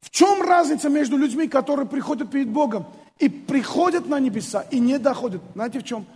В 0.01 0.11
чем 0.11 0.43
разница 0.43 0.89
между 0.89 1.17
людьми, 1.17 1.49
которые 1.49 1.87
приходят 1.87 2.31
перед 2.31 2.49
Богом 2.49 2.87
и 3.19 3.29
приходят 3.29 4.07
на 4.07 4.19
небеса 4.19 4.63
и 4.71 4.79
не 4.79 4.99
доходят? 4.99 5.43
Знаете 5.55 5.81
в 5.81 5.85
чем? 5.85 6.07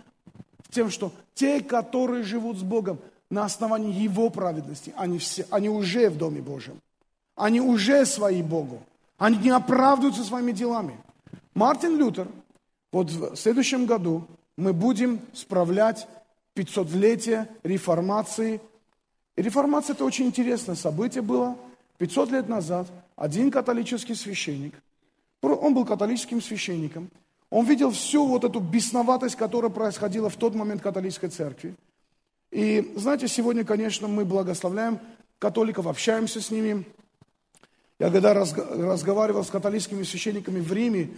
В 0.59 0.71
тем, 0.71 0.89
что 0.89 1.11
те, 1.33 1.61
которые 1.61 2.23
живут 2.23 2.57
с 2.57 2.61
Богом 2.61 2.99
на 3.29 3.45
основании 3.45 3.93
Его 3.93 4.29
праведности, 4.29 4.93
они, 4.97 5.17
все, 5.17 5.45
они 5.49 5.69
уже 5.69 6.09
в 6.09 6.17
Доме 6.17 6.41
Божьем. 6.41 6.79
Они 7.35 7.59
уже 7.59 8.05
свои 8.05 8.41
Богу. 8.41 8.81
Они 9.17 9.37
не 9.37 9.49
оправдываются 9.49 10.23
своими 10.23 10.51
делами. 10.51 10.97
Мартин 11.53 11.97
Лютер, 11.97 12.27
вот 12.91 13.09
в 13.09 13.35
следующем 13.35 13.85
году 13.85 14.27
мы 14.57 14.73
будем 14.73 15.21
справлять 15.33 16.07
500-летие 16.55 17.47
реформации 17.63 18.61
реформация– 19.41 19.93
это 19.95 20.05
очень 20.05 20.25
интересное 20.25 20.75
событие 20.75 21.21
было. 21.21 21.57
500 21.97 22.31
лет 22.31 22.49
назад 22.49 22.87
один 23.15 23.51
католический 23.51 24.15
священник, 24.15 24.73
он 25.41 25.73
был 25.73 25.85
католическим 25.85 26.41
священником, 26.41 27.09
он 27.49 27.65
видел 27.65 27.91
всю 27.91 28.25
вот 28.25 28.43
эту 28.43 28.59
бесноватость, 28.59 29.35
которая 29.35 29.71
происходила 29.71 30.29
в 30.29 30.35
тот 30.35 30.55
момент 30.55 30.81
в 30.81 30.83
католической 30.83 31.29
церкви. 31.29 31.75
И 32.51 32.93
знаете, 32.95 33.27
сегодня, 33.27 33.63
конечно, 33.63 34.07
мы 34.07 34.25
благословляем 34.25 34.99
католиков, 35.39 35.87
общаемся 35.87 36.41
с 36.41 36.51
ними. 36.51 36.85
Я 37.99 38.09
когда 38.09 38.33
разговаривал 38.33 39.43
с 39.43 39.49
католическими 39.49 40.03
священниками 40.03 40.59
в 40.59 40.71
Риме, 40.73 41.11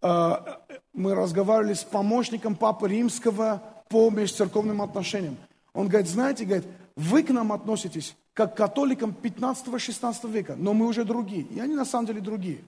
а, 0.00 0.62
мы 0.92 1.14
разговаривали 1.14 1.74
с 1.74 1.84
помощником 1.84 2.54
Папы 2.54 2.88
Римского 2.88 3.62
по 3.88 4.10
межцерковным 4.10 4.80
отношениям. 4.80 5.36
Он 5.72 5.88
говорит, 5.88 6.08
знаете, 6.08 6.44
говорит, 6.44 6.66
вы 6.96 7.22
к 7.22 7.30
нам 7.30 7.52
относитесь 7.52 8.16
как 8.34 8.54
к 8.54 8.56
католикам 8.56 9.14
15-16 9.20 10.30
века, 10.30 10.54
но 10.56 10.74
мы 10.74 10.86
уже 10.86 11.04
другие. 11.04 11.42
И 11.42 11.60
они 11.60 11.74
на 11.74 11.84
самом 11.84 12.06
деле 12.06 12.20
другие. 12.20 12.64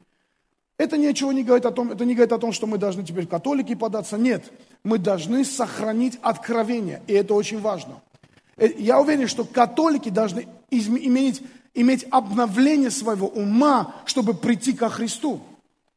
Это 0.79 0.99
ничего 0.99 1.33
не 1.33 1.43
говорит 1.43 1.65
о 1.65 1.71
том, 1.71 1.91
это 1.91 2.05
не 2.05 2.15
говорит 2.15 2.33
о 2.33 2.39
том, 2.39 2.53
что 2.53 2.67
мы 2.67 2.77
должны 2.79 3.03
теперь 3.03 3.27
католики 3.27 3.75
податься. 3.75 4.19
Нет, 4.19 4.53
мы 4.85 4.99
должны 4.99 5.45
сохранить 5.45 6.19
откровение, 6.23 7.03
и 7.07 7.15
это 7.15 7.35
очень 7.35 7.61
важно. 7.61 8.03
Э, 8.57 8.69
я 8.77 9.01
уверен, 9.01 9.27
что 9.27 9.45
католики 9.45 10.11
должны 10.11 10.47
иметь, 10.71 11.43
иметь 11.75 12.07
обновление 12.11 12.91
своего 12.91 13.27
ума, 13.27 13.95
чтобы 14.05 14.35
прийти 14.35 14.75
ко 14.75 14.91
Христу. 14.91 15.41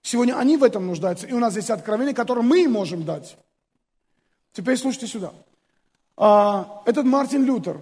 Сегодня 0.01 0.38
они 0.38 0.55
в 0.55 0.63
этом 0.63 0.88
нуждаются, 0.88 1.27
и 1.27 1.34
у 1.34 1.39
нас 1.39 1.55
есть 1.57 1.69
откровение, 1.69 2.13
которое 2.13 2.41
мы 2.41 2.63
им 2.63 2.71
можем 2.71 3.03
дать. 3.03 3.38
Теперь 4.53 4.77
слушайте 4.77 5.07
сюда. 5.07 5.34
А, 6.15 6.82
этот 6.86 7.05
Мартин 7.05 7.43
Лютер, 7.43 7.82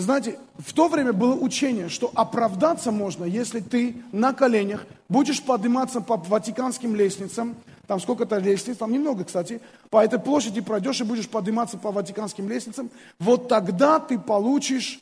знаете, 0.00 0.38
в 0.58 0.72
то 0.72 0.88
время 0.88 1.12
было 1.12 1.34
учение, 1.34 1.88
что 1.88 2.10
оправдаться 2.14 2.92
можно, 2.92 3.24
если 3.24 3.58
ты 3.58 3.96
на 4.12 4.32
коленях 4.32 4.86
будешь 5.08 5.42
подниматься 5.42 6.00
по 6.00 6.16
ватиканским 6.16 6.94
лестницам, 6.94 7.56
там 7.88 7.98
сколько-то 7.98 8.38
лестниц, 8.38 8.76
там 8.76 8.92
немного, 8.92 9.24
кстати, 9.24 9.60
по 9.90 10.04
этой 10.04 10.20
площади 10.20 10.60
пройдешь 10.60 11.00
и 11.00 11.04
будешь 11.04 11.28
подниматься 11.28 11.78
по 11.78 11.90
ватиканским 11.90 12.48
лестницам, 12.48 12.90
вот 13.18 13.48
тогда 13.48 13.98
ты 13.98 14.20
получишь 14.20 15.00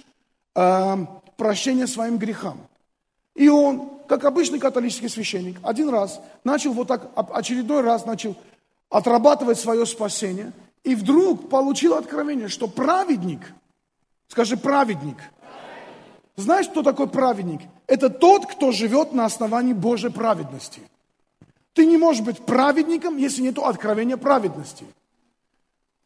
э, 0.54 0.96
прощение 1.36 1.86
своим 1.88 2.16
грехам. 2.16 2.58
И 3.34 3.48
он, 3.48 3.90
как 4.08 4.24
обычный 4.24 4.58
католический 4.58 5.10
священник, 5.10 5.58
один 5.62 5.90
раз 5.90 6.20
начал 6.42 6.72
вот 6.72 6.88
так, 6.88 7.10
очередной 7.34 7.82
раз 7.82 8.06
начал 8.06 8.34
отрабатывать 8.88 9.58
свое 9.58 9.84
спасение, 9.84 10.52
и 10.84 10.94
вдруг 10.94 11.50
получил 11.50 11.94
откровение, 11.94 12.48
что 12.48 12.66
праведник– 12.66 13.40
Скажи, 14.28 14.56
праведник. 14.56 15.16
Знаешь, 16.36 16.68
кто 16.68 16.82
такой 16.82 17.08
праведник? 17.08 17.60
Это 17.86 18.10
тот, 18.10 18.46
кто 18.46 18.72
живет 18.72 19.12
на 19.12 19.24
основании 19.24 19.72
Божьей 19.72 20.10
праведности. 20.10 20.82
Ты 21.72 21.86
не 21.86 21.96
можешь 21.96 22.22
быть 22.22 22.40
праведником, 22.40 23.16
если 23.16 23.42
нет 23.42 23.58
откровения 23.58 24.16
праведности. 24.16 24.86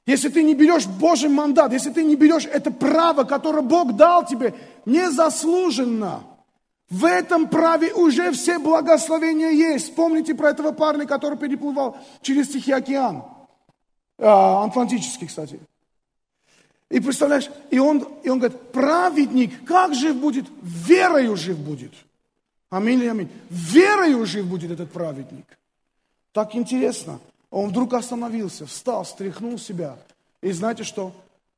Если 0.07 0.29
ты 0.29 0.43
не 0.43 0.55
берешь 0.55 0.87
Божий 0.87 1.29
мандат, 1.29 1.73
если 1.73 1.91
ты 1.91 2.03
не 2.03 2.17
берешь 2.17 2.47
это 2.47 2.71
право, 2.71 3.25
которое 3.25 3.63
Бог 3.63 3.95
дал 3.95 4.27
тебе, 4.27 4.55
незаслуженно, 4.85 6.25
в 6.89 7.05
этом 7.05 7.49
праве 7.49 7.95
уже 7.95 8.33
все 8.33 8.59
благословения 8.59 9.51
есть. 9.51 9.95
Помните 9.95 10.35
про 10.35 10.51
этого 10.51 10.73
парня, 10.73 11.07
который 11.07 11.39
переплывал 11.39 11.97
через 12.21 12.49
Тихий 12.49 12.73
океан? 12.73 13.23
А, 14.19 14.65
Атлантический, 14.65 15.29
кстати. 15.29 15.61
И 16.91 16.99
представляешь, 16.99 17.49
и 17.71 17.79
он, 17.79 18.07
и 18.25 18.29
он 18.29 18.41
говорит, 18.41 18.61
праведник, 18.73 19.65
как 19.65 19.95
жив 19.95 20.17
будет? 20.17 20.47
Верою 20.61 21.37
жив 21.37 21.57
будет. 21.57 21.93
Аминь 22.69 23.07
аминь. 23.07 23.31
Верою 23.49 24.27
жив 24.27 24.47
будет 24.47 24.73
этот 24.73 24.91
праведник. 24.91 25.47
Так 26.33 26.55
интересно. 26.55 27.21
Он 27.51 27.71
вдруг 27.71 27.95
остановился, 27.95 28.67
встал, 28.67 29.05
стряхнул 29.05 29.59
себя. 29.59 29.97
И 30.41 30.51
знаете 30.53 30.85
что? 30.85 31.13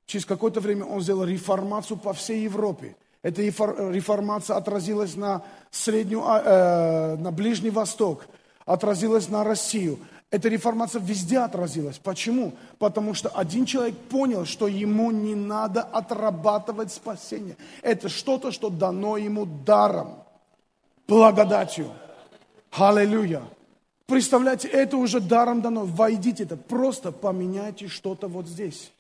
Через 0.07 0.27
какое-то 0.27 0.61
время 0.61 0.85
он 0.85 1.01
сделал 1.01 1.25
реформацию 1.25 1.97
по 1.97 2.13
всей 2.13 2.43
Европе. 2.43 2.97
Эта 3.23 3.43
реформация 3.43 4.57
отразилась 4.57 5.15
на, 5.17 5.43
среднюю, 5.71 6.25
э, 6.25 7.17
на 7.17 7.31
Ближний 7.31 7.71
Восток, 7.71 8.27
отразилась 8.67 9.29
на 9.29 9.45
Россию, 9.45 9.99
эта 10.33 10.49
реформация 10.49 11.01
везде 11.03 11.41
отразилась. 11.41 11.99
Почему? 11.99 12.55
Потому 12.79 13.13
что 13.13 13.29
один 13.29 13.67
человек 13.67 13.95
понял, 14.09 14.47
что 14.47 14.67
ему 14.67 15.11
не 15.11 15.35
надо 15.35 15.83
отрабатывать 15.83 16.91
спасение. 16.91 17.59
Это 17.83 18.09
что-то, 18.09 18.51
что 18.51 18.71
дано 18.71 19.19
ему 19.19 19.45
даром, 19.45 20.25
благодатью. 21.07 21.93
Аллилуйя. 22.71 23.43
Представляете, 24.07 24.69
это 24.69 24.97
уже 24.97 25.21
даром 25.21 25.61
дано. 25.61 25.85
Войдите 25.85 26.45
это. 26.45 26.57
Просто 26.57 27.13
поменяйте 27.13 27.89
что-то 27.89 28.27
вот 28.27 28.47
здесь. 28.47 28.91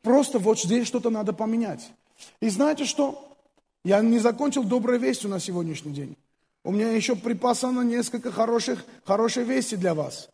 Просто 0.00 0.38
вот 0.38 0.58
здесь 0.58 0.86
что-то 0.86 1.10
надо 1.10 1.34
поменять. 1.34 1.92
И 2.40 2.48
знаете 2.48 2.86
что? 2.86 3.36
Я 3.84 4.00
не 4.00 4.18
закончил 4.18 4.64
доброй 4.64 4.96
вестью 4.96 5.28
на 5.28 5.40
сегодняшний 5.40 5.92
день. 5.92 6.16
У 6.62 6.72
меня 6.72 6.90
еще 6.90 7.16
припасано 7.16 7.82
несколько 7.82 8.30
хороших, 8.30 8.84
хороших 9.04 9.46
вести 9.46 9.76
для 9.76 9.94
вас. 9.94 10.28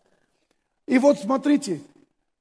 И 0.87 0.99
вот 0.99 1.19
смотрите, 1.19 1.81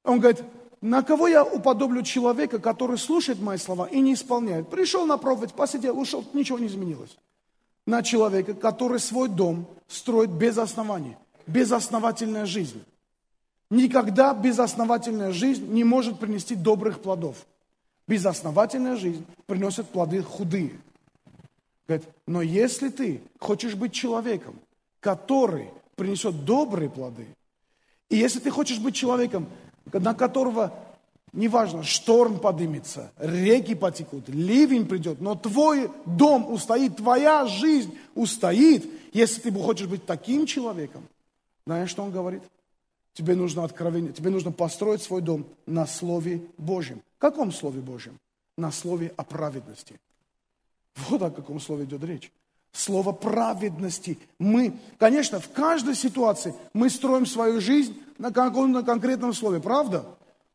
он 0.04 0.20
говорит, 0.20 0.42
на 0.80 1.02
кого 1.02 1.28
я 1.28 1.44
уподоблю 1.44 2.02
человека, 2.02 2.58
который 2.58 2.98
слушает 2.98 3.40
мои 3.40 3.58
слова 3.58 3.86
и 3.86 4.00
не 4.00 4.14
исполняет? 4.14 4.68
Пришел 4.68 5.06
на 5.06 5.18
проповедь, 5.18 5.54
посидел, 5.54 5.98
ушел, 5.98 6.24
ничего 6.32 6.58
не 6.58 6.66
изменилось. 6.66 7.16
На 7.86 8.02
человека, 8.02 8.54
который 8.54 8.98
свой 8.98 9.28
дом 9.28 9.68
строит 9.88 10.30
без 10.30 10.58
оснований, 10.58 11.16
безосновательная 11.46 12.46
жизнь. 12.46 12.84
Никогда 13.70 14.34
безосновательная 14.34 15.32
жизнь 15.32 15.66
не 15.72 15.84
может 15.84 16.18
принести 16.18 16.54
добрых 16.54 17.00
плодов. 17.00 17.46
Безосновательная 18.06 18.96
жизнь 18.96 19.24
приносит 19.46 19.88
плоды 19.88 20.22
худые. 20.22 20.78
Говорит, 21.86 22.08
но 22.26 22.42
если 22.42 22.88
ты 22.88 23.20
хочешь 23.38 23.74
быть 23.74 23.92
человеком, 23.92 24.58
который 25.00 25.70
принесет 25.94 26.44
добрые 26.44 26.90
плоды, 26.90 27.26
и 28.08 28.16
если 28.16 28.40
ты 28.40 28.50
хочешь 28.50 28.78
быть 28.78 28.94
человеком, 28.94 29.48
на 29.92 30.14
которого, 30.14 30.74
неважно, 31.32 31.82
шторм 31.84 32.38
поднимется, 32.38 33.12
реки 33.18 33.74
потекут, 33.74 34.28
ливень 34.28 34.86
придет, 34.86 35.20
но 35.20 35.34
твой 35.34 35.90
дом 36.04 36.52
устоит, 36.52 36.96
твоя 36.96 37.46
жизнь 37.46 37.96
устоит, 38.14 38.88
если 39.12 39.40
ты 39.40 39.52
хочешь 39.52 39.86
быть 39.86 40.04
таким 40.06 40.46
человеком, 40.46 41.06
знаешь, 41.66 41.90
что 41.90 42.02
он 42.02 42.10
говорит? 42.10 42.42
Тебе 43.12 43.34
нужно 43.34 43.64
откровение, 43.64 44.12
тебе 44.12 44.30
нужно 44.30 44.52
построить 44.52 45.02
свой 45.02 45.22
дом 45.22 45.46
на 45.66 45.86
Слове 45.86 46.42
Божьем. 46.58 47.00
Каком 47.18 47.50
Слове 47.50 47.80
Божьем? 47.80 48.18
На 48.58 48.70
Слове 48.70 49.12
о 49.16 49.24
праведности. 49.24 49.98
Вот 50.96 51.22
о 51.22 51.30
каком 51.30 51.60
слове 51.60 51.84
идет 51.84 52.02
речь. 52.04 52.32
Слово 52.72 53.12
праведности. 53.12 54.18
Мы, 54.38 54.74
конечно, 54.98 55.40
в 55.40 55.50
каждой 55.50 55.94
ситуации 55.94 56.54
мы 56.74 56.90
строим 56.90 57.26
свою 57.26 57.60
жизнь 57.60 57.96
на 58.18 58.32
каком-то 58.32 58.82
конкретном 58.82 59.32
слове, 59.32 59.60
правда? 59.60 60.04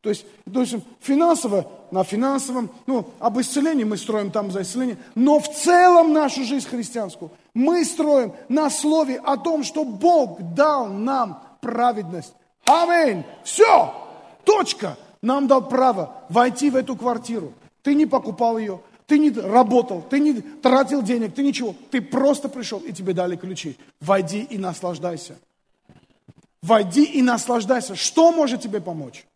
То 0.02 0.08
есть, 0.08 0.26
то 0.52 0.60
есть 0.60 0.74
финансово 1.00 1.70
на 1.92 2.02
финансовом, 2.02 2.70
ну, 2.86 3.08
об 3.20 3.40
исцелении 3.40 3.84
мы 3.84 3.96
строим 3.96 4.32
там 4.32 4.50
за 4.50 4.62
исцеление, 4.62 4.98
но 5.14 5.38
в 5.38 5.48
целом 5.48 6.12
нашу 6.12 6.44
жизнь 6.44 6.68
христианскую 6.68 7.30
мы 7.54 7.84
строим 7.84 8.32
на 8.48 8.68
слове 8.68 9.18
о 9.18 9.36
том, 9.36 9.62
что 9.62 9.84
Бог 9.84 10.40
дал 10.54 10.88
нам 10.88 11.40
праведность. 11.60 12.34
Аминь. 12.64 13.24
Все. 13.44 13.94
Точка. 14.44 14.96
Нам 15.22 15.46
дал 15.46 15.68
право 15.68 16.24
войти 16.28 16.70
в 16.70 16.76
эту 16.76 16.96
квартиру. 16.96 17.52
Ты 17.82 17.94
не 17.94 18.06
покупал 18.06 18.58
ее, 18.58 18.80
ты 19.06 19.18
не 19.18 19.30
работал, 19.30 20.02
ты 20.02 20.20
не 20.20 20.40
тратил 20.40 21.02
денег, 21.02 21.34
ты 21.34 21.42
ничего. 21.42 21.74
Ты 21.90 22.00
просто 22.00 22.48
пришел, 22.48 22.80
и 22.80 22.92
тебе 22.92 23.12
дали 23.12 23.36
ключи. 23.36 23.76
Войди 24.00 24.42
и 24.42 24.58
наслаждайся. 24.58 25.36
Войди 26.62 27.04
и 27.04 27.22
наслаждайся. 27.22 27.96
Что 27.96 28.32
может 28.32 28.62
тебе 28.62 28.80
помочь? 28.80 29.26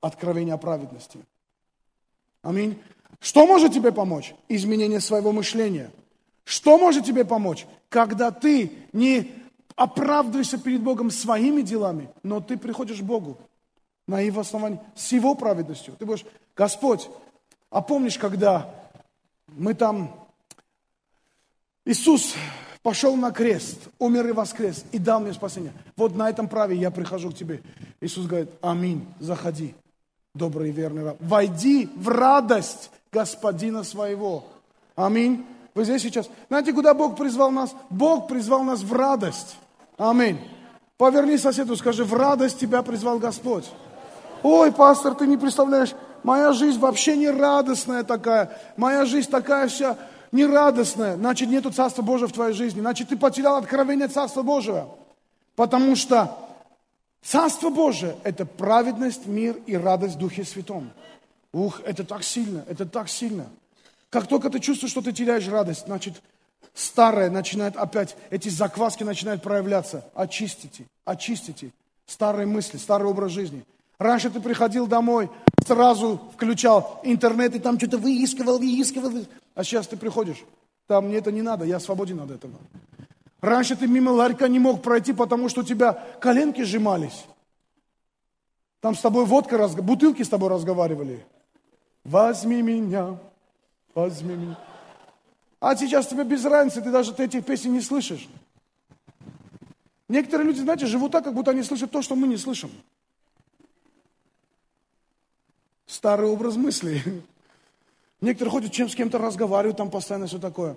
Откровение 0.00 0.54
о 0.54 0.58
праведности. 0.58 1.18
Аминь. 2.42 2.78
Что 3.20 3.46
может 3.46 3.72
тебе 3.72 3.90
помочь? 3.90 4.34
Изменение 4.48 5.00
своего 5.00 5.32
мышления. 5.32 5.90
Что 6.44 6.76
может 6.76 7.06
тебе 7.06 7.24
помочь? 7.24 7.66
Когда 7.88 8.30
ты 8.30 8.70
не 8.92 9.32
оправдываешься 9.76 10.58
перед 10.58 10.82
Богом 10.82 11.10
своими 11.10 11.62
делами, 11.62 12.10
но 12.22 12.40
ты 12.40 12.56
приходишь 12.56 12.98
к 12.98 13.04
Богу 13.04 13.38
на 14.06 14.20
его 14.20 14.42
основании, 14.42 14.78
с 14.94 15.12
его 15.12 15.34
праведностью. 15.34 15.96
Ты 15.98 16.04
будешь, 16.04 16.24
Господь, 16.54 17.08
а 17.70 17.80
помнишь, 17.80 18.18
когда 18.18 18.72
мы 19.48 19.74
там, 19.74 20.14
Иисус 21.84 22.34
пошел 22.82 23.16
на 23.16 23.30
крест, 23.30 23.88
умер 23.98 24.28
и 24.28 24.32
воскрес, 24.32 24.84
и 24.92 24.98
дал 24.98 25.20
мне 25.20 25.32
спасение. 25.32 25.72
Вот 25.96 26.16
на 26.16 26.28
этом 26.28 26.48
праве 26.48 26.76
я 26.76 26.90
прихожу 26.90 27.30
к 27.30 27.34
тебе. 27.34 27.62
Иисус 28.00 28.26
говорит, 28.26 28.50
аминь, 28.60 29.06
заходи 29.20 29.74
добрый 30.34 30.70
и 30.70 30.72
верный 30.72 31.04
раб. 31.04 31.16
Войди 31.20 31.88
в 31.96 32.08
радость 32.08 32.90
господина 33.12 33.84
своего. 33.84 34.44
Аминь. 34.96 35.46
Вы 35.74 35.84
здесь 35.84 36.02
сейчас? 36.02 36.28
Знаете, 36.48 36.72
куда 36.72 36.92
Бог 36.92 37.16
призвал 37.16 37.50
нас? 37.50 37.74
Бог 37.88 38.28
призвал 38.28 38.64
нас 38.64 38.80
в 38.80 38.92
радость. 38.92 39.56
Аминь. 39.96 40.38
Поверни 40.96 41.38
соседу, 41.38 41.76
скажи, 41.76 42.04
в 42.04 42.14
радость 42.14 42.58
тебя 42.58 42.82
призвал 42.82 43.18
Господь. 43.18 43.70
Ой, 44.42 44.72
пастор, 44.72 45.14
ты 45.14 45.26
не 45.26 45.36
представляешь, 45.36 45.94
моя 46.24 46.52
жизнь 46.52 46.80
вообще 46.80 47.16
не 47.16 47.30
радостная 47.30 48.02
такая. 48.02 48.50
Моя 48.76 49.04
жизнь 49.06 49.30
такая 49.30 49.68
вся 49.68 49.96
нерадостная. 50.32 51.16
Значит, 51.16 51.48
нету 51.48 51.70
Царства 51.70 52.02
Божьего 52.02 52.28
в 52.28 52.32
твоей 52.32 52.52
жизни. 52.52 52.80
Значит, 52.80 53.08
ты 53.08 53.16
потерял 53.16 53.56
откровение 53.56 54.08
Царства 54.08 54.42
Божьего. 54.42 54.88
Потому 55.54 55.94
что 55.94 56.36
Царство 57.22 57.70
Божие– 57.70 58.16
это 58.24 58.44
праведность, 58.44 59.26
мир 59.26 59.56
и 59.66 59.76
радость 59.76 60.16
в 60.16 60.18
Духе 60.18 60.44
Святом. 60.44 60.90
Ух, 61.52 61.80
это 61.84 62.04
так 62.04 62.24
сильно, 62.24 62.64
это 62.68 62.84
так 62.84 63.08
сильно. 63.08 63.46
Как 64.10 64.26
только 64.26 64.50
ты 64.50 64.58
чувствуешь, 64.58 64.90
что 64.90 65.00
ты 65.00 65.12
теряешь 65.12 65.46
радость, 65.48 65.86
значит, 65.86 66.20
старое 66.74 67.30
начинает 67.30 67.76
опять, 67.76 68.16
эти 68.30 68.48
закваски 68.48 69.04
начинают 69.04 69.42
проявляться. 69.42 70.04
Очистите, 70.14 70.84
очистите 71.04 71.70
старые 72.06 72.46
мысли, 72.46 72.76
старый 72.76 73.08
образ 73.08 73.30
жизни. 73.30 73.64
Раньше 73.98 74.30
ты 74.30 74.40
приходил 74.40 74.86
домой, 74.86 75.30
сразу 75.66 76.20
включал 76.34 77.00
интернет 77.04 77.54
и 77.54 77.58
там 77.58 77.78
что-то 77.78 77.98
выискивал, 77.98 78.58
выискивал. 78.58 79.12
А 79.54 79.64
сейчас 79.64 79.86
ты 79.86 79.96
приходишь, 79.96 80.44
там 80.86 81.06
мне 81.06 81.16
это 81.16 81.32
не 81.32 81.42
надо, 81.42 81.64
я 81.64 81.80
свободен 81.80 82.20
от 82.20 82.30
этого. 82.30 82.54
Раньше 83.40 83.76
ты 83.76 83.86
мимо 83.86 84.10
ларька 84.10 84.48
не 84.48 84.58
мог 84.58 84.82
пройти, 84.82 85.12
потому 85.12 85.48
что 85.48 85.60
у 85.60 85.64
тебя 85.64 85.92
коленки 86.20 86.62
сжимались. 86.62 87.24
Там 88.80 88.94
с 88.94 89.00
тобой 89.00 89.24
водка, 89.24 89.68
бутылки 89.68 90.22
с 90.22 90.28
тобой 90.28 90.50
разговаривали. 90.50 91.24
Возьми 92.04 92.62
меня, 92.62 93.18
возьми 93.94 94.34
меня. 94.34 94.58
А 95.60 95.74
сейчас 95.76 96.06
тебе 96.06 96.24
без 96.24 96.44
разницы, 96.44 96.82
ты 96.82 96.90
даже 96.90 97.14
ты 97.14 97.24
этих 97.24 97.44
песен 97.44 97.72
не 97.72 97.80
слышишь. 97.80 98.28
Некоторые 100.08 100.46
люди, 100.46 100.60
знаете, 100.60 100.84
живут 100.86 101.12
так, 101.12 101.24
как 101.24 101.34
будто 101.34 101.50
они 101.50 101.62
слышат 101.62 101.90
то, 101.90 102.02
что 102.02 102.14
мы 102.14 102.28
не 102.28 102.36
слышим. 102.36 102.70
Старый 105.86 106.28
образ 106.28 106.56
мысли. 106.56 107.02
Некоторые 108.20 108.52
ходят, 108.52 108.72
чем 108.72 108.88
с 108.88 108.94
кем-то 108.94 109.18
разговаривают, 109.18 109.76
там 109.76 109.90
постоянно 109.90 110.26
все 110.26 110.38
такое. 110.38 110.76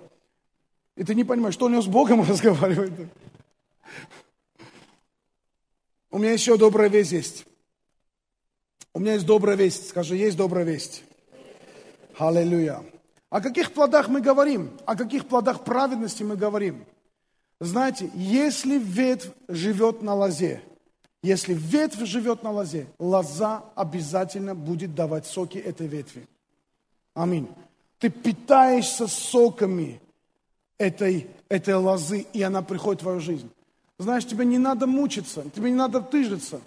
И 0.96 1.04
ты 1.04 1.14
не 1.14 1.24
понимаешь, 1.24 1.54
что 1.54 1.66
у 1.66 1.68
него 1.68 1.80
с 1.80 1.86
Богом 1.86 2.22
разговаривает. 2.28 2.92
У 6.10 6.18
меня 6.18 6.32
еще 6.32 6.56
добрая 6.56 6.88
весть 6.88 7.12
есть. 7.12 7.46
У 8.92 9.00
меня 9.00 9.14
есть 9.14 9.26
добрая 9.26 9.56
весть. 9.56 9.88
Скажи, 9.88 10.16
есть 10.16 10.36
добрая 10.36 10.64
весть. 10.64 11.04
Аллилуйя. 12.18 12.82
О 13.30 13.40
каких 13.40 13.72
плодах 13.72 14.08
мы 14.08 14.20
говорим? 14.20 14.70
О 14.86 14.96
каких 14.96 15.26
плодах 15.26 15.64
праведности 15.64 16.22
мы 16.22 16.36
говорим? 16.36 16.84
Знаете, 17.60 18.10
если 18.14 18.78
ветвь 18.78 19.30
живет 19.48 20.02
на 20.02 20.14
лозе, 20.14 20.62
если 21.22 21.54
ветвь 21.54 22.04
живет 22.04 22.42
на 22.42 22.52
лозе, 22.52 22.86
лоза 22.98 23.64
обязательно 23.74 24.54
будет 24.54 24.94
давать 24.94 25.26
соки 25.26 25.58
этой 25.58 25.86
ветви. 25.86 26.28
Аминь. 27.14 27.48
Ты 27.98 28.10
питаешься 28.10 29.08
соками 29.08 30.00
этой, 30.78 31.28
этой 31.48 31.74
лозы, 31.74 32.26
и 32.32 32.42
она 32.42 32.62
приходит 32.62 33.00
в 33.00 33.04
твою 33.04 33.20
жизнь. 33.20 33.50
Знаешь, 33.98 34.24
тебе 34.24 34.44
не 34.44 34.58
надо 34.58 34.86
мучиться, 34.86 35.44
тебе 35.54 35.70
не 35.70 35.76
надо 35.76 36.00
тыжиться. 36.00 36.60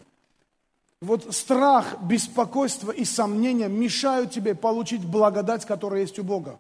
Вот 0.99 1.33
страх, 1.33 2.01
беспокойство 2.03 2.91
и 2.91 3.05
сомнения 3.05 3.69
мешают 3.69 4.31
тебе 4.31 4.53
получить 4.53 5.03
благодать, 5.05 5.65
которая 5.65 6.01
есть 6.01 6.19
у 6.19 6.23
Бога. 6.23 6.59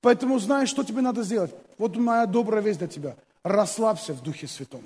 Поэтому 0.00 0.40
знаешь, 0.40 0.68
что 0.68 0.82
тебе 0.82 1.00
надо 1.00 1.22
сделать? 1.22 1.54
Вот 1.78 1.96
моя 1.96 2.26
добрая 2.26 2.60
весть 2.60 2.80
для 2.80 2.88
тебя. 2.88 3.16
Расслабься 3.44 4.12
в 4.12 4.22
Духе 4.22 4.48
Святом. 4.48 4.82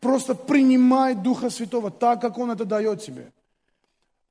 Просто 0.00 0.34
принимай 0.34 1.14
Духа 1.14 1.50
Святого 1.50 1.90
так, 1.90 2.20
как 2.20 2.38
Он 2.38 2.50
это 2.50 2.64
дает 2.64 3.02
тебе. 3.02 3.32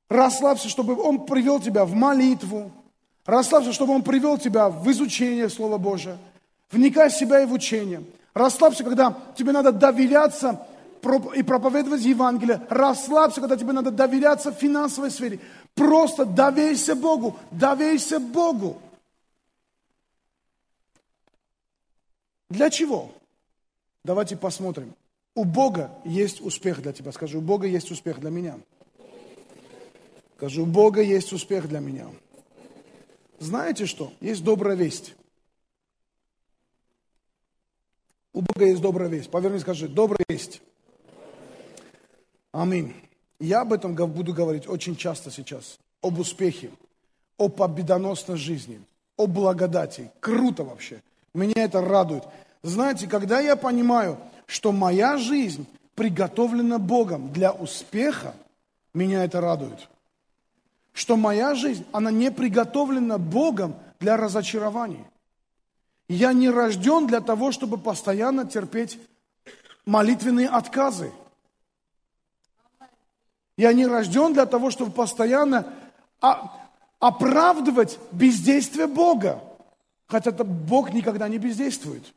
Расслабься, 0.08 0.68
чтобы 0.68 1.00
Он 1.00 1.26
привел 1.26 1.60
тебя 1.60 1.84
в 1.84 1.92
молитву, 1.92 2.72
Расслабься, 3.28 3.74
чтобы 3.74 3.92
Он 3.92 4.02
привел 4.02 4.38
тебя 4.38 4.70
в 4.70 4.90
изучение 4.90 5.50
Слова 5.50 5.76
Божия. 5.76 6.16
Вникай 6.70 7.10
в 7.10 7.12
себя 7.12 7.42
и 7.42 7.44
в 7.44 7.52
учение. 7.52 8.02
Расслабься, 8.32 8.82
когда 8.82 9.14
тебе 9.36 9.52
надо 9.52 9.70
доверяться 9.70 10.66
и 11.36 11.42
проповедовать 11.42 12.00
Евангелие. 12.00 12.62
Расслабься, 12.70 13.42
когда 13.42 13.58
тебе 13.58 13.72
надо 13.72 13.90
доверяться 13.90 14.50
в 14.50 14.54
финансовой 14.54 15.10
сфере. 15.10 15.40
Просто 15.74 16.24
доверься 16.24 16.94
Богу, 16.96 17.36
доверься 17.50 18.18
Богу. 18.18 18.80
Для 22.48 22.70
чего? 22.70 23.10
Давайте 24.04 24.38
посмотрим. 24.38 24.94
У 25.38 25.44
Бога 25.44 25.92
есть 26.04 26.40
успех 26.40 26.82
для 26.82 26.92
тебя. 26.92 27.12
Скажи, 27.12 27.38
у 27.38 27.40
Бога 27.40 27.68
есть 27.68 27.92
успех 27.92 28.18
для 28.18 28.28
меня. 28.28 28.58
Скажи, 30.36 30.60
у 30.60 30.66
Бога 30.66 31.00
есть 31.00 31.32
успех 31.32 31.68
для 31.68 31.78
меня. 31.78 32.08
Знаете 33.38 33.86
что? 33.86 34.12
Есть 34.20 34.42
добрая 34.42 34.74
весть. 34.74 35.14
У 38.32 38.40
Бога 38.40 38.66
есть 38.66 38.82
добрая 38.82 39.08
весть. 39.08 39.30
Поверни, 39.30 39.60
скажи, 39.60 39.86
добрая 39.86 40.24
весть. 40.28 40.60
Аминь. 42.50 42.92
Я 43.38 43.60
об 43.60 43.72
этом 43.72 43.94
буду 43.94 44.34
говорить 44.34 44.66
очень 44.66 44.96
часто 44.96 45.30
сейчас. 45.30 45.78
Об 46.02 46.18
успехе, 46.18 46.72
о 47.36 47.48
победоносной 47.48 48.38
жизни, 48.38 48.80
о 49.16 49.28
благодати. 49.28 50.10
Круто 50.18 50.64
вообще. 50.64 51.00
Меня 51.32 51.62
это 51.62 51.80
радует. 51.80 52.24
Знаете, 52.64 53.06
когда 53.06 53.38
я 53.38 53.54
понимаю, 53.54 54.18
что 54.48 54.72
моя 54.72 55.16
жизнь 55.18 55.68
приготовлена 55.94 56.80
Богом 56.80 57.32
для 57.32 57.52
успеха, 57.52 58.34
меня 58.92 59.24
это 59.24 59.40
радует 59.40 59.88
что 60.98 61.16
моя 61.16 61.54
жизнь, 61.54 61.86
она 61.92 62.10
не 62.10 62.32
приготовлена 62.32 63.18
Богом 63.18 63.76
для 64.00 64.16
разочарований. 64.16 65.04
Я 66.08 66.32
не 66.32 66.50
рожден 66.50 67.06
для 67.06 67.20
того, 67.20 67.52
чтобы 67.52 67.78
постоянно 67.78 68.44
терпеть 68.44 68.98
молитвенные 69.86 70.48
отказы. 70.48 71.12
Я 73.56 73.72
не 73.72 73.86
рожден 73.86 74.32
для 74.32 74.44
того, 74.44 74.72
чтобы 74.72 74.90
постоянно 74.90 75.72
оправдывать 76.98 77.96
бездействие 78.10 78.88
Бога. 78.88 79.40
Хотя 80.08 80.32
Бог 80.32 80.92
никогда 80.92 81.28
не 81.28 81.38
бездействует. 81.38 82.12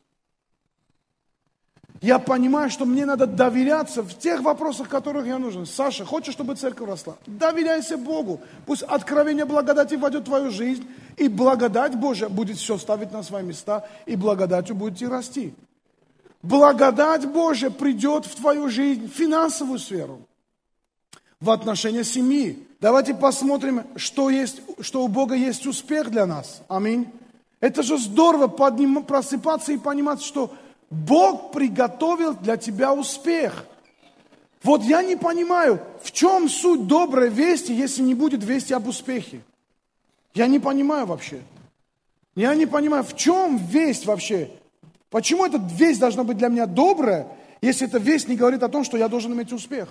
Я 2.02 2.18
понимаю, 2.18 2.72
что 2.72 2.86
мне 2.86 3.06
надо 3.06 3.28
доверяться 3.28 4.02
в 4.02 4.18
тех 4.18 4.42
вопросах, 4.42 4.88
в 4.88 4.90
которых 4.90 5.28
я 5.28 5.38
нужен. 5.38 5.68
Саша, 5.68 6.04
хочешь, 6.04 6.34
чтобы 6.34 6.56
церковь 6.56 6.90
росла? 6.90 7.16
Доверяйся 7.28 7.96
Богу. 7.96 8.42
Пусть 8.66 8.82
откровение 8.82 9.46
благодати 9.46 9.94
войдет 9.94 10.24
в 10.24 10.26
твою 10.26 10.50
жизнь, 10.50 10.88
и 11.18 11.28
благодать 11.28 11.96
Божья 11.96 12.28
будет 12.28 12.58
все 12.58 12.80
ставить 12.80 13.12
на 13.12 13.22
свои 13.22 13.44
места, 13.44 13.88
и 14.08 14.16
благодатью 14.16 14.76
будете 14.76 15.08
расти. 15.08 15.54
Благодать 16.42 17.28
Божья 17.28 17.70
придет 17.70 18.26
в 18.26 18.34
твою 18.34 18.68
жизнь, 18.68 19.08
в 19.08 19.16
финансовую 19.16 19.78
сферу, 19.78 20.22
в 21.40 21.52
отношения 21.52 22.04
семьи. 22.04 22.68
Давайте 22.80 23.14
посмотрим, 23.14 23.84
что, 23.96 24.32
есть, 24.32 24.62
что 24.80 25.04
у 25.04 25.08
Бога 25.08 25.36
есть 25.36 25.68
успех 25.68 26.10
для 26.10 26.26
нас. 26.26 26.64
Аминь. 26.68 27.08
Это 27.60 27.84
же 27.84 28.00
здорово 28.00 28.48
подним, 28.48 29.04
просыпаться 29.04 29.72
и 29.72 29.78
понимать, 29.78 30.24
что 30.24 30.52
Бог 30.92 31.54
приготовил 31.54 32.34
для 32.34 32.58
тебя 32.58 32.94
успех. 32.94 33.66
Вот 34.62 34.84
я 34.84 35.02
не 35.02 35.16
понимаю, 35.16 35.82
в 36.04 36.12
чем 36.12 36.50
суть 36.50 36.86
доброй 36.86 37.30
вести, 37.30 37.74
если 37.74 38.04
не 38.04 38.14
будет 38.14 38.44
вести 38.44 38.74
об 38.74 38.88
успехе. 38.88 39.42
Я 40.34 40.48
не 40.48 40.60
понимаю 40.60 41.08
вообще. 41.08 41.42
Я 42.36 42.54
не 42.56 42.66
понимаю, 42.66 43.04
в 43.04 43.16
чем 43.16 43.58
весть 43.58 44.06
вообще. 44.06 44.52
Почему 45.10 45.46
эта 45.46 45.58
весть 45.58 46.00
должна 46.00 46.24
быть 46.24 46.38
для 46.38 46.50
меня 46.50 46.66
добрая, 46.66 47.28
если 47.62 47.88
эта 47.88 47.98
весть 47.98 48.28
не 48.28 48.36
говорит 48.36 48.62
о 48.62 48.70
том, 48.70 48.84
что 48.84 48.98
я 48.98 49.08
должен 49.08 49.34
иметь 49.34 49.52
успех? 49.54 49.90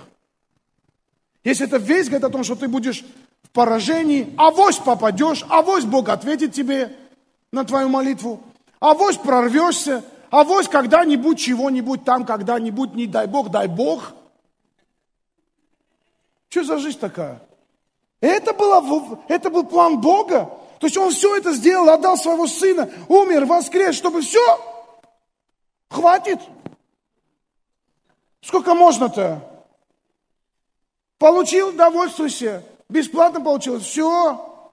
Если 1.44 1.66
эта 1.66 1.78
весть 1.78 2.10
говорит 2.10 2.24
о 2.24 2.30
том, 2.30 2.44
что 2.44 2.56
ты 2.56 2.68
будешь 2.68 3.04
в 3.42 3.50
поражении, 3.50 4.32
авось 4.36 4.76
попадешь, 4.76 5.44
авось 5.48 5.84
Бог 5.84 6.10
ответит 6.10 6.52
тебе 6.52 6.94
на 7.52 7.64
твою 7.64 7.88
молитву, 7.88 8.40
авось 8.80 9.16
прорвешься, 9.16 10.04
а 10.30 10.44
вот 10.44 10.68
когда-нибудь 10.68 11.38
чего-нибудь 11.38 12.04
там, 12.04 12.24
когда-нибудь, 12.24 12.94
не 12.94 13.06
дай 13.06 13.26
Бог, 13.26 13.50
дай 13.50 13.66
Бог. 13.66 14.12
Что 16.48 16.64
за 16.64 16.78
жизнь 16.78 16.98
такая? 16.98 17.40
Это, 18.20 18.52
было, 18.52 19.20
это 19.28 19.50
был 19.50 19.64
план 19.64 20.00
Бога. 20.00 20.50
То 20.78 20.86
есть 20.86 20.96
Он 20.96 21.10
все 21.10 21.36
это 21.36 21.52
сделал, 21.52 21.88
отдал 21.88 22.16
своего 22.16 22.46
сына, 22.46 22.90
умер, 23.08 23.44
воскрес, 23.44 23.94
чтобы 23.94 24.22
все, 24.22 24.40
хватит. 25.88 26.40
Сколько 28.40 28.74
можно-то? 28.74 29.46
Получил, 31.18 31.72
довольствуйся. 31.72 32.64
Бесплатно 32.88 33.40
получилось, 33.40 33.84
все. 33.84 34.66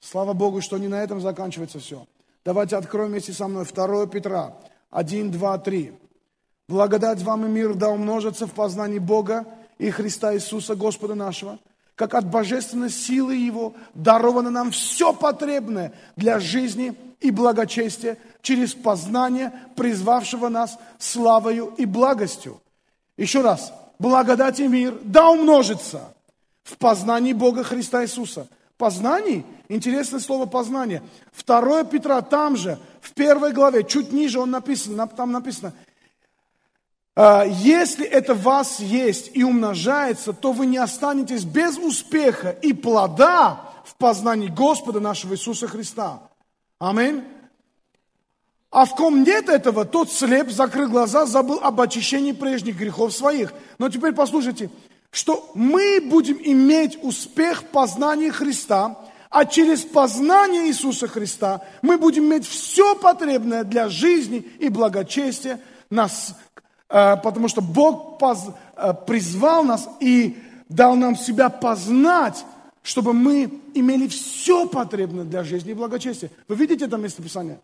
Слава 0.00 0.32
Богу, 0.32 0.60
что 0.60 0.76
не 0.78 0.88
на 0.88 1.02
этом 1.02 1.20
заканчивается 1.20 1.78
все. 1.78 2.06
Давайте 2.44 2.76
откроем 2.76 3.10
вместе 3.10 3.32
со 3.32 3.46
мной 3.46 3.64
2 3.64 4.06
Петра, 4.06 4.56
1, 4.90 5.30
2, 5.30 5.58
3. 5.58 5.92
Благодать 6.68 7.22
вам 7.22 7.46
и 7.46 7.48
мир 7.48 7.74
да 7.74 7.88
умножится 7.88 8.46
в 8.46 8.52
познании 8.52 8.98
Бога 8.98 9.46
и 9.78 9.90
Христа 9.90 10.34
Иисуса, 10.34 10.74
Господа 10.74 11.14
нашего, 11.14 11.58
как 11.94 12.14
от 12.14 12.26
божественной 12.26 12.90
силы 12.90 13.34
Его 13.34 13.74
даровано 13.94 14.50
нам 14.50 14.70
все 14.70 15.12
потребное 15.12 15.92
для 16.16 16.38
жизни 16.40 16.94
и 17.20 17.30
благочестия 17.30 18.18
через 18.42 18.74
познание 18.74 19.52
призвавшего 19.76 20.48
нас 20.48 20.78
славою 20.98 21.74
и 21.76 21.84
благостью. 21.86 22.60
Еще 23.16 23.40
раз, 23.40 23.72
благодать 23.98 24.60
и 24.60 24.68
мир 24.68 24.98
да 25.02 25.28
умножится 25.30 26.14
в 26.62 26.76
познании 26.76 27.32
Бога 27.32 27.64
Христа 27.64 28.04
Иисуса. 28.04 28.46
Познание, 28.78 29.44
интересное 29.68 30.20
слово 30.20 30.46
познание. 30.46 31.02
Второе 31.32 31.82
Петра 31.82 32.22
там 32.22 32.56
же, 32.56 32.78
в 33.00 33.12
первой 33.12 33.52
главе, 33.52 33.82
чуть 33.82 34.12
ниже 34.12 34.38
он 34.38 34.52
написан, 34.52 35.08
там 35.08 35.32
написано, 35.32 35.74
«А, 37.16 37.44
если 37.44 38.06
это 38.06 38.34
в 38.34 38.42
вас 38.42 38.78
есть 38.78 39.32
и 39.34 39.42
умножается, 39.42 40.32
то 40.32 40.52
вы 40.52 40.66
не 40.66 40.78
останетесь 40.78 41.44
без 41.44 41.76
успеха 41.76 42.50
и 42.50 42.72
плода 42.72 43.68
в 43.84 43.96
познании 43.96 44.48
Господа 44.48 45.00
нашего 45.00 45.34
Иисуса 45.34 45.66
Христа. 45.66 46.22
Аминь. 46.78 47.24
А 48.70 48.84
в 48.84 48.94
ком 48.94 49.24
нет 49.24 49.48
этого, 49.48 49.86
тот 49.86 50.12
слеп, 50.12 50.50
закрыл 50.50 50.88
глаза, 50.90 51.24
забыл 51.24 51.58
об 51.62 51.80
очищении 51.80 52.32
прежних 52.32 52.76
грехов 52.76 53.14
своих. 53.14 53.52
Но 53.78 53.88
теперь 53.88 54.12
послушайте, 54.12 54.70
что 55.10 55.50
мы 55.54 56.00
будем 56.00 56.38
иметь 56.42 56.98
успех 57.02 57.62
в 57.62 57.66
познании 57.66 58.30
Христа, 58.30 58.98
а 59.30 59.44
через 59.44 59.82
познание 59.82 60.68
Иисуса 60.68 61.06
Христа 61.06 61.62
мы 61.82 61.98
будем 61.98 62.24
иметь 62.24 62.46
все 62.46 62.94
потребное 62.94 63.64
для 63.64 63.88
жизни 63.88 64.38
и 64.58 64.68
благочестия, 64.68 65.60
нас, 65.90 66.36
э, 66.88 67.16
потому 67.22 67.48
что 67.48 67.60
Бог 67.60 68.20
э, 68.22 68.94
призвал 69.06 69.64
нас 69.64 69.88
и 70.00 70.38
дал 70.68 70.96
нам 70.96 71.16
себя 71.16 71.48
познать, 71.48 72.44
чтобы 72.82 73.12
мы 73.12 73.50
имели 73.74 74.06
все 74.08 74.66
потребное 74.66 75.24
для 75.24 75.44
жизни 75.44 75.72
и 75.72 75.74
благочестия. 75.74 76.30
Вы 76.46 76.56
видите 76.56 76.86
это 76.86 76.96
местописание? 76.96 77.60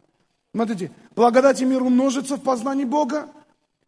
Смотрите, 0.55 0.91
благодать 1.17 1.61
и 1.61 1.65
мир 1.65 1.83
умножится 1.83 2.37
в 2.37 2.43
познании 2.43 2.85
Бога, 2.85 3.29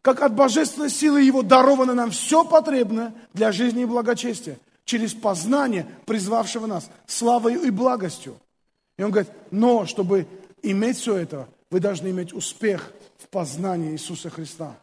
как 0.07 0.21
от 0.21 0.35
божественной 0.35 0.89
силы 0.89 1.21
Его 1.21 1.41
даровано 1.41 1.93
нам 1.93 2.11
все 2.11 2.45
потребное 2.45 3.13
для 3.33 3.51
жизни 3.51 3.81
и 3.81 3.85
благочестия 3.85 4.57
через 4.85 5.13
познание 5.13 5.85
призвавшего 6.05 6.65
нас 6.65 6.89
славою 7.07 7.63
и 7.63 7.69
благостью. 7.71 8.37
И 8.97 9.03
он 9.03 9.11
говорит, 9.11 9.29
но 9.51 9.85
чтобы 9.85 10.25
иметь 10.63 10.97
все 10.97 11.17
это, 11.17 11.49
вы 11.69 11.81
должны 11.81 12.07
иметь 12.07 12.31
успех 12.31 12.93
в 13.17 13.27
познании 13.27 13.91
Иисуса 13.91 14.29
Христа. 14.29 14.77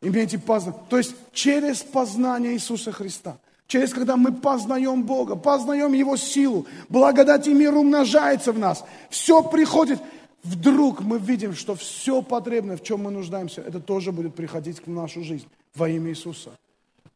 Имейте 0.00 0.38
познание. 0.38 0.80
То 0.88 0.98
есть 0.98 1.16
через 1.32 1.82
познание 1.82 2.52
Иисуса 2.52 2.92
Христа. 2.92 3.36
Через 3.66 3.92
когда 3.92 4.16
мы 4.16 4.32
познаем 4.32 5.02
Бога, 5.02 5.34
познаем 5.34 5.92
Его 5.92 6.16
силу, 6.16 6.66
благодать 6.88 7.48
и 7.48 7.52
мир 7.52 7.74
умножается 7.74 8.52
в 8.52 8.60
нас. 8.60 8.84
Все 9.10 9.42
приходит. 9.42 10.00
Вдруг 10.42 11.02
мы 11.02 11.18
видим, 11.18 11.54
что 11.54 11.74
все 11.74 12.22
потребное, 12.22 12.76
в 12.76 12.82
чем 12.82 13.02
мы 13.02 13.10
нуждаемся, 13.10 13.60
это 13.60 13.80
тоже 13.80 14.10
будет 14.10 14.34
приходить 14.34 14.84
в 14.86 14.90
нашу 14.90 15.22
жизнь 15.22 15.46
во 15.74 15.88
имя 15.88 16.10
Иисуса. 16.10 16.50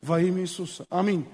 Во 0.03 0.21
имя 0.21 0.43
Иисуса. 0.43 0.87
Аминь. 0.91 1.27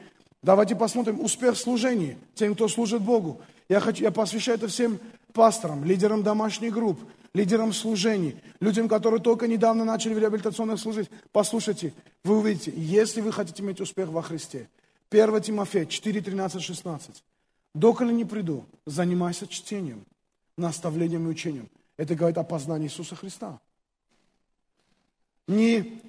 Давайте 0.43 0.77
посмотрим 0.77 1.21
успех 1.21 1.55
в 1.55 1.59
служении, 1.59 2.17
тем, 2.35 2.55
кто 2.55 2.69
служит 2.69 3.03
Богу. 3.03 3.41
Я, 3.69 3.81
хочу, 3.81 4.05
я 4.05 4.11
посвящаю 4.11 4.57
это 4.57 4.69
всем 4.69 4.99
пасторам, 5.33 5.85
лидерам 5.85 6.23
домашних 6.23 6.73
групп, 6.73 7.01
лидерам 7.35 7.73
служений, 7.73 8.37
людям, 8.61 8.89
которые 8.89 9.21
только 9.21 9.49
недавно 9.49 9.85
начали 9.85 10.15
в 10.15 10.19
реабилитационных 10.19 10.79
служить. 10.79 11.11
Послушайте, 11.33 11.93
вы 12.25 12.39
увидите, 12.39 12.73
если 12.75 13.21
вы 13.21 13.33
хотите 13.33 13.63
иметь 13.63 13.81
успех 13.81 14.09
во 14.09 14.23
Христе, 14.23 14.69
1 15.11 15.43
Тимофея 15.43 15.87
4, 15.87 16.21
13, 16.21 16.63
16. 16.63 17.25
«Доколе 17.75 18.13
не 18.13 18.25
приду, 18.25 18.65
занимайся 18.87 19.47
чтением, 19.47 20.05
наставлением 20.57 21.27
и 21.27 21.31
учением». 21.31 21.69
Это 22.01 22.15
говорит 22.15 22.39
о 22.39 22.45
познании 22.45 22.87
Иисуса 22.87 23.15
Христа. 23.15 23.59
Не, 25.47 26.01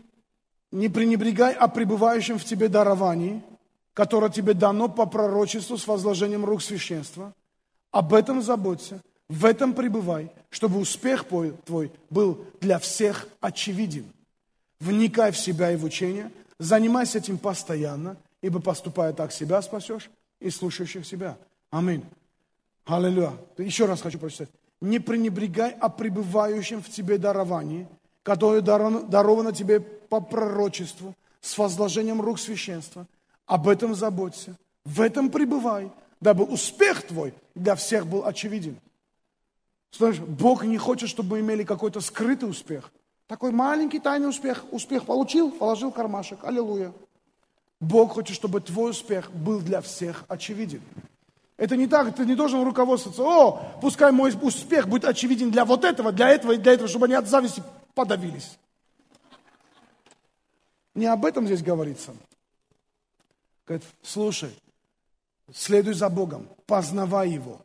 не 0.72 0.89
пренебрегай 0.89 1.54
о 1.54 1.68
пребывающем 1.68 2.38
в 2.38 2.46
тебе 2.46 2.68
даровании– 2.68 3.44
которое 3.94 4.32
тебе 4.32 4.54
дано 4.54 4.89
по 4.89 5.06
пророчеству 5.06 5.78
с 5.78 5.88
возложением 5.88 6.46
рук 6.46 6.62
священства. 6.62 7.34
Об 7.92 8.14
этом 8.14 8.42
заботься, 8.42 9.02
в 9.28 9.46
этом 9.46 9.74
пребывай, 9.74 10.32
чтобы 10.50 10.80
успех 10.80 11.26
твой 11.66 11.92
был 12.10 12.46
для 12.62 12.80
всех 12.80 13.28
очевиден. 13.42 14.06
Вникай 14.80 15.32
в 15.32 15.38
себя 15.38 15.72
и 15.72 15.76
в 15.76 15.84
учение, 15.84 16.32
занимайся 16.58 17.18
этим 17.18 17.38
постоянно, 17.38 18.18
ибо 18.42 18.60
поступая 18.60 19.14
так, 19.14 19.32
себя 19.32 19.62
спасешь 19.62 20.10
и 20.39 20.50
слушающих 20.50 21.06
себя. 21.06 21.38
Аминь. 21.70 22.04
Аллилуйя. 22.86 23.34
Еще 23.58 23.86
раз 23.86 24.02
хочу 24.02 24.18
прочитать. 24.18 24.50
Не 24.82 25.00
пренебрегай 25.00 25.72
о 25.72 25.90
пребывающем 25.90 26.82
в 26.82 26.90
тебе 26.90 27.18
даровании, 27.18 27.88
которое 28.24 28.62
даровано 28.62 29.54
тебе 29.54 29.80
по 29.80 30.20
пророчеству 30.20 31.16
с 31.40 31.58
возложением 31.58 32.20
рук 32.22 32.40
священства– 32.40 33.08
об 33.52 33.68
этом 33.68 33.94
заботься, 33.96 34.56
в 34.86 35.02
этом 35.02 35.30
пребывай, 35.30 35.92
дабы 36.22 36.46
успех 36.46 37.06
твой 37.06 37.34
для 37.54 37.76
всех 37.76 38.08
был 38.08 38.26
очевиден. 38.26 38.80
Знаешь, 39.92 40.20
Бог 40.20 40.64
не 40.64 40.78
хочет, 40.78 41.10
чтобы 41.10 41.32
мы 41.32 41.40
имели 41.42 41.64
какой-то 41.66 42.00
скрытый 42.00 42.50
успех. 42.50 42.94
Такой 43.28 43.52
маленький 43.52 44.00
тайный 44.00 44.30
успех. 44.30 44.64
Успех 44.72 45.04
получил, 45.04 45.52
положил 45.52 45.92
кармашек. 45.92 46.46
Аллилуйя. 46.46 46.94
Бог 47.82 48.14
хочет, 48.14 48.38
чтобы 48.38 48.62
твой 48.62 48.92
успех 48.92 49.30
был 49.34 49.60
для 49.60 49.82
всех 49.82 50.24
очевиден. 50.30 50.82
Это 51.62 51.78
не 51.78 51.86
так, 51.86 52.16
ты 52.16 52.26
не 52.26 52.34
должен 52.34 52.64
руководствоваться, 52.64 53.22
о, 53.22 53.78
пускай 53.82 54.12
мой 54.12 54.34
успех 54.41 54.88
будет 54.88 55.05
очевиден 55.05 55.51
для 55.51 55.64
вот 55.64 55.86
этого, 55.86 56.12
для 56.12 56.30
этого 56.30 56.53
и 56.53 56.57
для 56.57 56.74
этого, 56.74 56.89
чтобы 56.89 57.05
они 57.05 57.14
от 57.14 57.28
зависти 57.28 57.62
подавились. 57.93 58.57
Не 60.95 61.05
об 61.05 61.24
этом 61.24 61.45
здесь 61.45 61.62
говорится. 61.62 62.16
Говорит, 63.68 63.86
слушай, 64.01 64.49
следуй 65.53 65.93
за 65.93 66.09
Богом, 66.09 66.49
познавай 66.66 67.30
Его, 67.30 67.62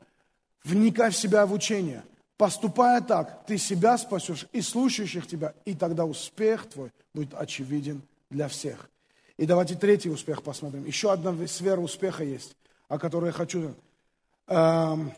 вникай 0.62 1.10
в 1.10 1.16
себя 1.16 1.46
в 1.46 1.54
учение, 1.54 2.02
Поступая 2.36 3.00
так, 3.00 3.46
ты 3.46 3.56
себя 3.56 3.96
спасешь 3.96 4.46
и 4.52 4.60
слушающих 4.60 5.26
тебя, 5.26 5.54
и 5.64 5.74
тогда 5.74 6.04
успех 6.04 6.68
твой 6.68 6.92
будет 7.14 7.32
очевиден 7.32 8.02
для 8.28 8.48
всех. 8.48 8.90
И 9.38 9.46
давайте 9.46 9.74
третий 9.74 10.10
успех 10.10 10.42
посмотрим. 10.42 10.84
Еще 10.84 11.10
одна 11.10 11.34
сфера 11.46 11.80
успеха 11.80 12.24
есть, 12.24 12.54
о 12.88 12.98
которой 12.98 13.28
я 13.28 13.32
хочу. 13.32 13.74
Эм, 14.48 15.12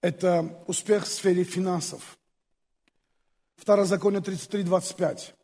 это 0.00 0.62
успех 0.66 1.04
в 1.04 1.08
сфере 1.08 1.44
финансов. 1.44 2.18
Второзаконие 3.56 4.22
33, 4.22 4.62
25. 4.62 5.34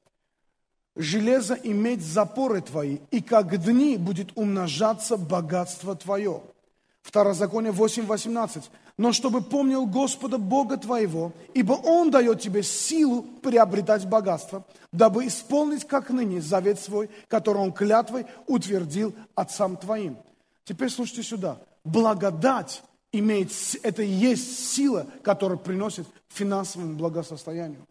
«Железо 0.97 1.55
иметь 1.55 2.03
запоры 2.03 2.63
твои, 2.63 2.99
и 3.11 3.21
как 3.21 3.59
дни 3.63 3.99
будет 3.99 4.37
умножаться 4.37 5.19
богатство 5.19 5.95
твое». 5.95 6.43
Второзаконие 7.03 7.73
8, 7.73 8.07
18 8.07 8.71
но 8.99 9.13
чтобы 9.13 9.43
помнил 9.43 9.87
Господа 9.87 10.39
Бога 10.39 10.79
твоего, 10.79 11.33
ибо 11.53 11.75
Он 11.75 12.11
дает 12.11 12.41
тебе 12.41 12.63
силу 12.63 13.23
приобретать 13.43 14.07
богатство, 14.07 14.65
дабы 14.91 15.27
исполнить, 15.27 15.87
как 15.87 16.11
ныне, 16.11 16.41
завет 16.41 16.81
свой, 16.81 17.11
который 17.29 17.59
Он 17.59 17.73
клятвой 17.73 18.27
утвердил 18.47 19.15
отцам 19.35 19.77
твоим. 19.77 20.17
Теперь 20.65 20.89
слушайте 20.89 21.23
сюда. 21.23 21.59
Благодать 21.87 22.83
имеет, 23.13 23.53
это 23.85 24.03
и 24.03 24.11
есть 24.11 24.71
сила, 24.71 25.07
которая 25.23 25.57
приносит 25.57 26.09
финансовому 26.29 26.97
благосостоянию. 26.97 27.87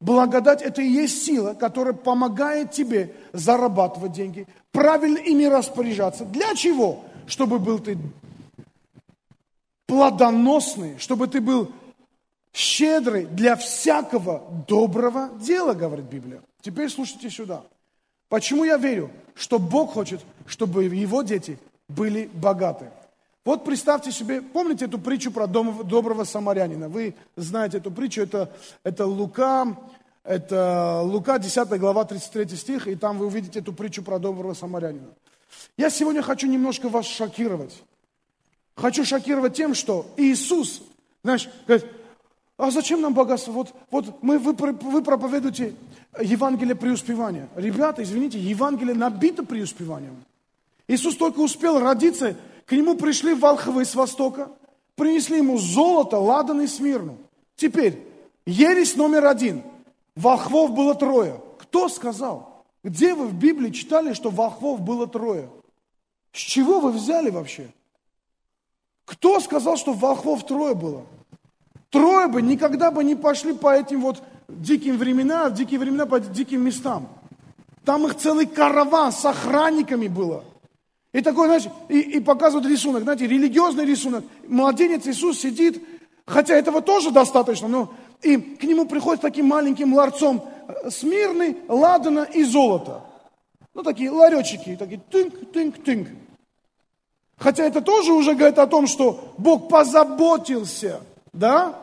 Благодать– 0.00 0.62
это 0.62 0.80
и 0.80 0.88
есть 0.88 1.24
сила, 1.26 1.52
которая 1.52 1.92
помогает 1.92 2.72
тебе 2.72 3.14
зарабатывать 3.34 4.12
деньги, 4.12 4.46
правильно 4.72 5.18
ими 5.18 5.44
распоряжаться. 5.44 6.24
Для 6.24 6.54
чего? 6.54 7.04
Чтобы 7.26 7.58
был 7.58 7.80
ты 7.80 7.98
плодоносный, 9.86 10.98
чтобы 10.98 11.28
ты 11.28 11.42
был 11.42 11.70
щедрый 12.54 13.26
для 13.26 13.56
всякого 13.56 14.42
доброго 14.66 15.30
дела, 15.38 15.74
говорит 15.74 16.06
Библия. 16.06 16.40
Теперь 16.62 16.88
слушайте 16.88 17.28
сюда. 17.28 17.62
Почему 18.30 18.64
я 18.64 18.78
верю, 18.78 19.10
что 19.34 19.58
Бог 19.58 19.92
хочет, 19.92 20.22
чтобы 20.46 20.84
его 20.84 21.20
дети 21.22 21.58
были 21.88 22.30
богаты? 22.32 22.90
Вот 23.44 23.64
представьте 23.64 24.10
себе, 24.10 24.42
помните 24.42 24.86
эту 24.86 24.98
притчу 24.98 25.30
про 25.30 25.46
дом, 25.46 25.86
доброго 25.86 26.24
самарянина? 26.24 26.88
Вы 26.88 27.14
знаете 27.36 27.78
эту 27.78 27.92
притчу, 27.92 28.22
это, 28.22 28.50
это 28.82 29.06
Лука, 29.06 29.76
это 30.24 31.02
Лука, 31.04 31.38
10 31.38 31.68
глава, 31.78 32.04
33 32.04 32.56
стих, 32.56 32.88
и 32.88 32.96
там 32.96 33.18
вы 33.18 33.26
увидите 33.26 33.60
эту 33.60 33.72
притчу 33.72 34.02
про 34.02 34.18
доброго 34.18 34.54
самарянина. 34.54 35.06
Я 35.76 35.90
сегодня 35.90 36.22
хочу 36.22 36.48
немножко 36.48 36.88
вас 36.88 37.06
шокировать. 37.06 37.82
Хочу 38.74 39.04
шокировать 39.04 39.54
тем, 39.54 39.74
что 39.74 40.06
Иисус, 40.16 40.82
знаешь, 41.22 41.48
говорит, 41.66 41.86
а 42.56 42.70
зачем 42.70 43.00
нам 43.00 43.14
богатство? 43.14 43.52
Вот, 43.52 43.72
вот 43.90 44.22
мы, 44.22 44.38
вы, 44.38 44.54
вы 44.54 45.02
проповедуете 45.02 45.74
Евангелие 46.20 46.74
преуспевания. 46.74 47.48
Ребята, 47.54 48.02
извините, 48.02 48.38
Евангелие 48.38 48.94
набито 48.94 49.44
преуспеванием. 49.44 50.24
Иисус 50.88 51.16
только 51.16 51.40
успел 51.40 51.80
родиться, 51.80 52.36
к 52.64 52.72
нему 52.72 52.96
пришли 52.96 53.34
волхвы 53.34 53.84
с 53.84 53.94
востока, 53.94 54.50
принесли 54.94 55.38
ему 55.38 55.58
золото, 55.58 56.18
ладан 56.18 56.60
и 56.60 56.66
смирну. 56.66 57.18
Теперь, 57.56 58.06
ересь 58.44 58.96
номер 58.96 59.26
один. 59.26 59.62
Волхвов 60.14 60.72
было 60.72 60.94
трое. 60.94 61.40
Кто 61.58 61.88
сказал? 61.88 62.64
Где 62.84 63.14
вы 63.14 63.26
в 63.26 63.34
Библии 63.34 63.70
читали, 63.70 64.12
что 64.12 64.30
волхвов 64.30 64.80
было 64.80 65.06
трое? 65.06 65.50
С 66.32 66.38
чего 66.38 66.80
вы 66.80 66.92
взяли 66.92 67.30
вообще? 67.30 67.68
Кто 69.04 69.40
сказал, 69.40 69.76
что 69.76 69.92
волхвов 69.92 70.46
трое 70.46 70.74
было? 70.74 71.04
Трое 71.90 72.28
бы 72.28 72.42
никогда 72.42 72.90
бы 72.90 73.02
не 73.04 73.14
пошли 73.14 73.54
по 73.54 73.74
этим 73.74 74.02
вот 74.02 74.22
диким 74.48 74.98
временам, 74.98 75.50
в 75.50 75.54
дикие 75.54 75.80
времена 75.80 76.06
по 76.06 76.20
диким 76.20 76.62
местам. 76.64 77.08
Там 77.84 78.06
их 78.06 78.16
целый 78.16 78.46
караван 78.46 79.12
с 79.12 79.24
охранниками 79.24 80.08
было. 80.08 80.44
И 81.16 81.22
такой, 81.22 81.46
знаешь, 81.46 81.64
и, 81.88 81.98
и 81.98 82.20
показывают 82.20 82.68
рисунок, 82.68 83.04
знаете, 83.04 83.26
религиозный 83.26 83.86
рисунок. 83.86 84.22
Младенец 84.46 85.06
Иисус 85.06 85.40
сидит, 85.40 85.82
хотя 86.26 86.54
этого 86.54 86.82
тоже 86.82 87.10
достаточно, 87.10 87.68
но 87.68 87.94
и 88.20 88.36
к 88.36 88.62
нему 88.64 88.84
приходит 88.84 89.22
таким 89.22 89.46
маленьким 89.46 89.94
ларцом 89.94 90.46
э, 90.68 90.90
смирный, 90.90 91.56
ладана 91.68 92.24
и 92.24 92.44
золото. 92.44 93.00
Ну, 93.72 93.82
такие 93.82 94.10
ларечики, 94.10 94.76
такие 94.76 95.00
тынк, 95.10 95.52
тынк, 95.54 95.82
тынк. 95.82 96.08
Хотя 97.38 97.64
это 97.64 97.80
тоже 97.80 98.12
уже 98.12 98.34
говорит 98.34 98.58
о 98.58 98.66
том, 98.66 98.86
что 98.86 99.32
Бог 99.38 99.70
позаботился, 99.70 101.00
да? 101.32 101.78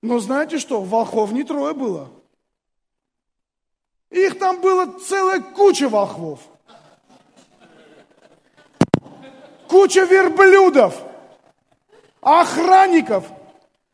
Но 0.00 0.18
знаете 0.18 0.58
что, 0.58 0.80
волхов 0.80 1.30
не 1.32 1.44
трое 1.44 1.74
было. 1.74 2.08
Их 4.08 4.38
там 4.38 4.62
было 4.62 4.98
целая 4.98 5.40
куча 5.40 5.90
волхвов. 5.90 6.40
Куча 9.72 10.04
верблюдов, 10.04 10.94
охранников. 12.20 13.24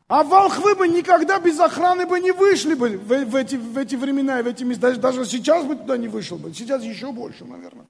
А 0.09 0.23
волхвы 0.23 0.75
бы 0.75 0.89
никогда 0.89 1.39
без 1.39 1.57
охраны 1.57 2.05
бы 2.05 2.19
не 2.19 2.31
вышли 2.31 2.73
бы 2.73 2.97
в, 2.97 3.07
в, 3.07 3.35
эти, 3.35 3.55
в 3.55 3.77
эти 3.77 3.95
времена, 3.95 4.41
в 4.41 4.47
эти 4.47 4.65
места. 4.65 4.87
Даже, 4.87 4.99
даже 4.99 5.25
сейчас 5.25 5.63
бы 5.63 5.75
туда 5.75 5.95
не 5.95 6.09
вышел 6.09 6.37
бы. 6.37 6.53
Сейчас 6.53 6.83
еще 6.83 7.13
больше, 7.13 7.45
наверное. 7.45 7.85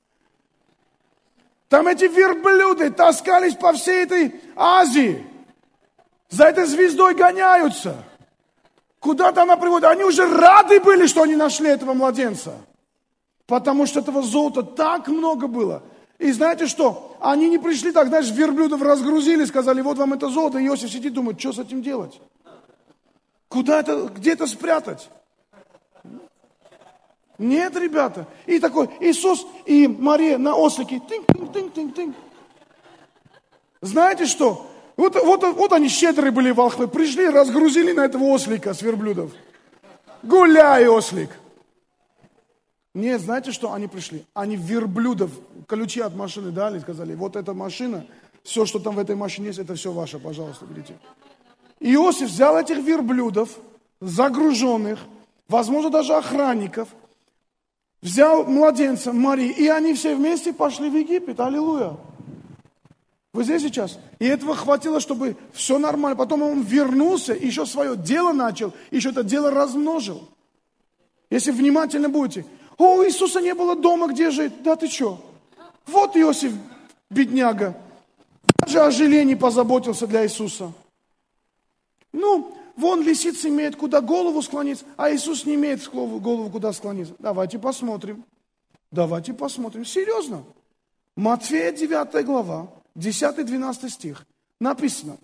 Там 1.68 1.88
эти 1.88 2.06
верблюды 2.06 2.92
таскались 2.92 3.56
по 3.56 3.74
всей 3.74 4.04
этой 4.04 4.40
Азии. 4.56 5.26
За 6.30 6.46
этой 6.46 6.66
звездой 6.66 7.16
гоняются. 7.16 7.96
Куда-то 9.00 9.42
она 9.42 9.58
приводит. 9.58 9.86
Они 9.86 10.04
уже 10.04 10.28
рады 10.28 10.80
были, 10.80 11.08
что 11.08 11.24
они 11.24 11.36
нашли 11.36 11.70
этого 11.70 11.94
младенца. 11.96 12.54
Потому 13.48 13.88
что 13.88 14.02
этого 14.02 14.22
золота 14.22 14.62
так 14.62 15.08
много 15.08 15.48
было. 15.48 15.82
И 16.20 16.32
знаете 16.32 16.68
что? 16.68 17.09
Они 17.20 17.50
не 17.50 17.58
пришли 17.58 17.92
так, 17.92 18.08
знаешь, 18.08 18.32
верблюдов 18.32 18.82
разгрузили, 18.82 19.46
сказали, 19.46 19.82
вот 19.82 19.98
вам 19.98 20.14
это 20.14 20.30
золото. 20.30 20.60
И 20.60 20.68
Иосиф 20.68 20.90
сидит, 20.90 21.14
думает, 21.14 21.40
что 21.40 21.54
с 21.54 21.60
этим 21.60 21.82
делать? 21.82 22.20
Куда 23.50 23.80
это, 23.80 24.10
где 24.16 24.34
это 24.34 24.48
спрятать? 24.48 25.10
Нет, 27.38 27.76
ребята. 27.76 28.28
И 28.46 28.60
такой 28.60 28.90
Иисус 29.00 29.46
и 29.66 29.88
Мария 29.88 30.38
на 30.38 30.56
ослике. 30.56 31.02
Тынь, 31.08 31.24
тынь, 31.26 31.52
тынь, 31.52 31.70
тынь, 31.72 31.92
тынь. 31.92 32.16
Знаете 33.82 34.26
что? 34.26 34.70
Вот, 34.98 35.16
вот, 35.16 35.44
вот 35.44 35.74
они 35.74 35.88
щедрые 35.88 36.32
были 36.32 36.52
волхвы. 36.52 36.88
Пришли, 36.88 37.30
разгрузили 37.30 37.94
на 37.94 38.02
этого 38.06 38.26
ослика 38.26 38.74
с 38.74 38.82
верблюдов. 38.82 39.32
Гуляй, 40.22 40.88
ослик. 40.88 41.30
Нет, 42.94 43.22
знаете 43.22 43.52
что? 43.52 43.74
Они 43.74 43.88
пришли. 43.88 44.26
Они 44.34 44.56
верблюдов, 44.56 45.32
ключи 45.68 46.02
от 46.02 46.16
машины 46.16 46.52
дали, 46.52 46.80
сказали, 46.80 47.16
вот 47.16 47.36
эта 47.36 47.54
машина, 47.54 48.06
все, 48.44 48.66
что 48.66 48.80
там 48.80 48.96
в 48.96 49.00
этой 49.00 49.16
машине 49.16 49.48
есть, 49.48 49.60
это 49.60 49.76
все 49.76 49.92
ваше, 49.92 50.20
пожалуйста, 50.20 50.66
берите. 50.66 50.98
Иосиф 51.80 52.30
взял 52.30 52.58
этих 52.58 52.78
верблюдов, 52.78 53.50
загруженных, 54.02 55.00
возможно, 55.48 55.90
даже 55.90 56.14
охранников, 56.16 56.90
взял 58.02 58.46
младенца 58.46 59.14
Марии, 59.14 59.52
и 59.52 59.68
они 59.68 59.94
все 59.94 60.16
вместе 60.16 60.52
пошли 60.52 60.90
в 60.90 60.96
Египет. 60.96 61.40
Аллилуйя. 61.40 61.98
Вы 63.32 63.44
здесь 63.44 63.62
сейчас? 63.62 64.00
И 64.18 64.26
этого 64.26 64.56
хватило, 64.56 65.00
чтобы 65.00 65.38
все 65.54 65.78
нормально. 65.78 66.18
Потом 66.18 66.42
он 66.42 66.62
вернулся, 66.62 67.34
еще 67.34 67.66
свое 67.66 67.96
дело 67.96 68.34
начал, 68.34 68.74
еще 68.90 69.10
это 69.12 69.24
дело 69.24 69.52
размножил. 69.52 70.28
Если 71.30 71.52
внимательно 71.52 72.10
будете. 72.10 72.46
О, 72.80 73.06
Иисуса 73.06 73.42
не 73.42 73.54
было 73.54 73.76
дома, 73.76 74.08
где 74.08 74.32
жить. 74.32 74.64
Да 74.64 74.76
ты 74.76 74.88
что? 74.88 75.24
Вот 75.86 76.18
Иосиф, 76.18 76.54
бедняга. 77.12 77.78
Даже 78.58 78.82
о 78.82 78.90
жиле 78.90 79.24
не 79.24 79.36
позаботился 79.36 80.08
для 80.08 80.26
Иисуса. 80.26 80.72
Ну, 82.12 82.56
Вон 82.80 83.02
лисица 83.02 83.50
имеет 83.50 83.76
куда 83.76 84.00
голову 84.00 84.42
склониться, 84.42 84.86
а 84.96 85.14
Иисус 85.14 85.46
не 85.46 85.56
имеет 85.56 85.86
голову 85.90 86.50
куда 86.50 86.72
склониться. 86.72 87.14
Давайте 87.20 87.60
посмотрим. 87.60 88.24
Давайте 88.90 89.34
посмотрим. 89.34 89.84
Серьезно. 89.84 90.46
Матфея 91.18 91.74
9 91.74 92.26
глава, 92.26 92.70
10-12 92.96 93.90
стих. 93.90 94.26
Написано. 94.62 95.18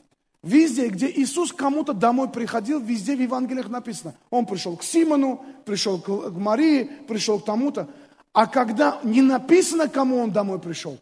Везде, 0.46 0.90
где 0.90 1.10
Иисус 1.10 1.52
кому-то 1.52 1.94
домой 1.94 2.30
приходил, 2.30 2.80
везде 2.80 3.16
в 3.16 3.20
Евангелиях 3.20 3.68
написано. 3.68 4.14
Он 4.30 4.46
пришел 4.46 4.78
к 4.78 4.84
Симону, 4.84 5.44
пришел 5.66 6.00
к 6.00 6.08
Марии, 6.38 6.84
пришел 6.84 7.40
к 7.40 7.46
тому-то. 7.46 7.90
А 8.32 8.46
когда 8.46 9.00
не 9.02 9.24
написано, 9.24 9.90
кому 9.90 10.20
он 10.20 10.32
домой 10.32 10.60
пришел, 10.60 11.00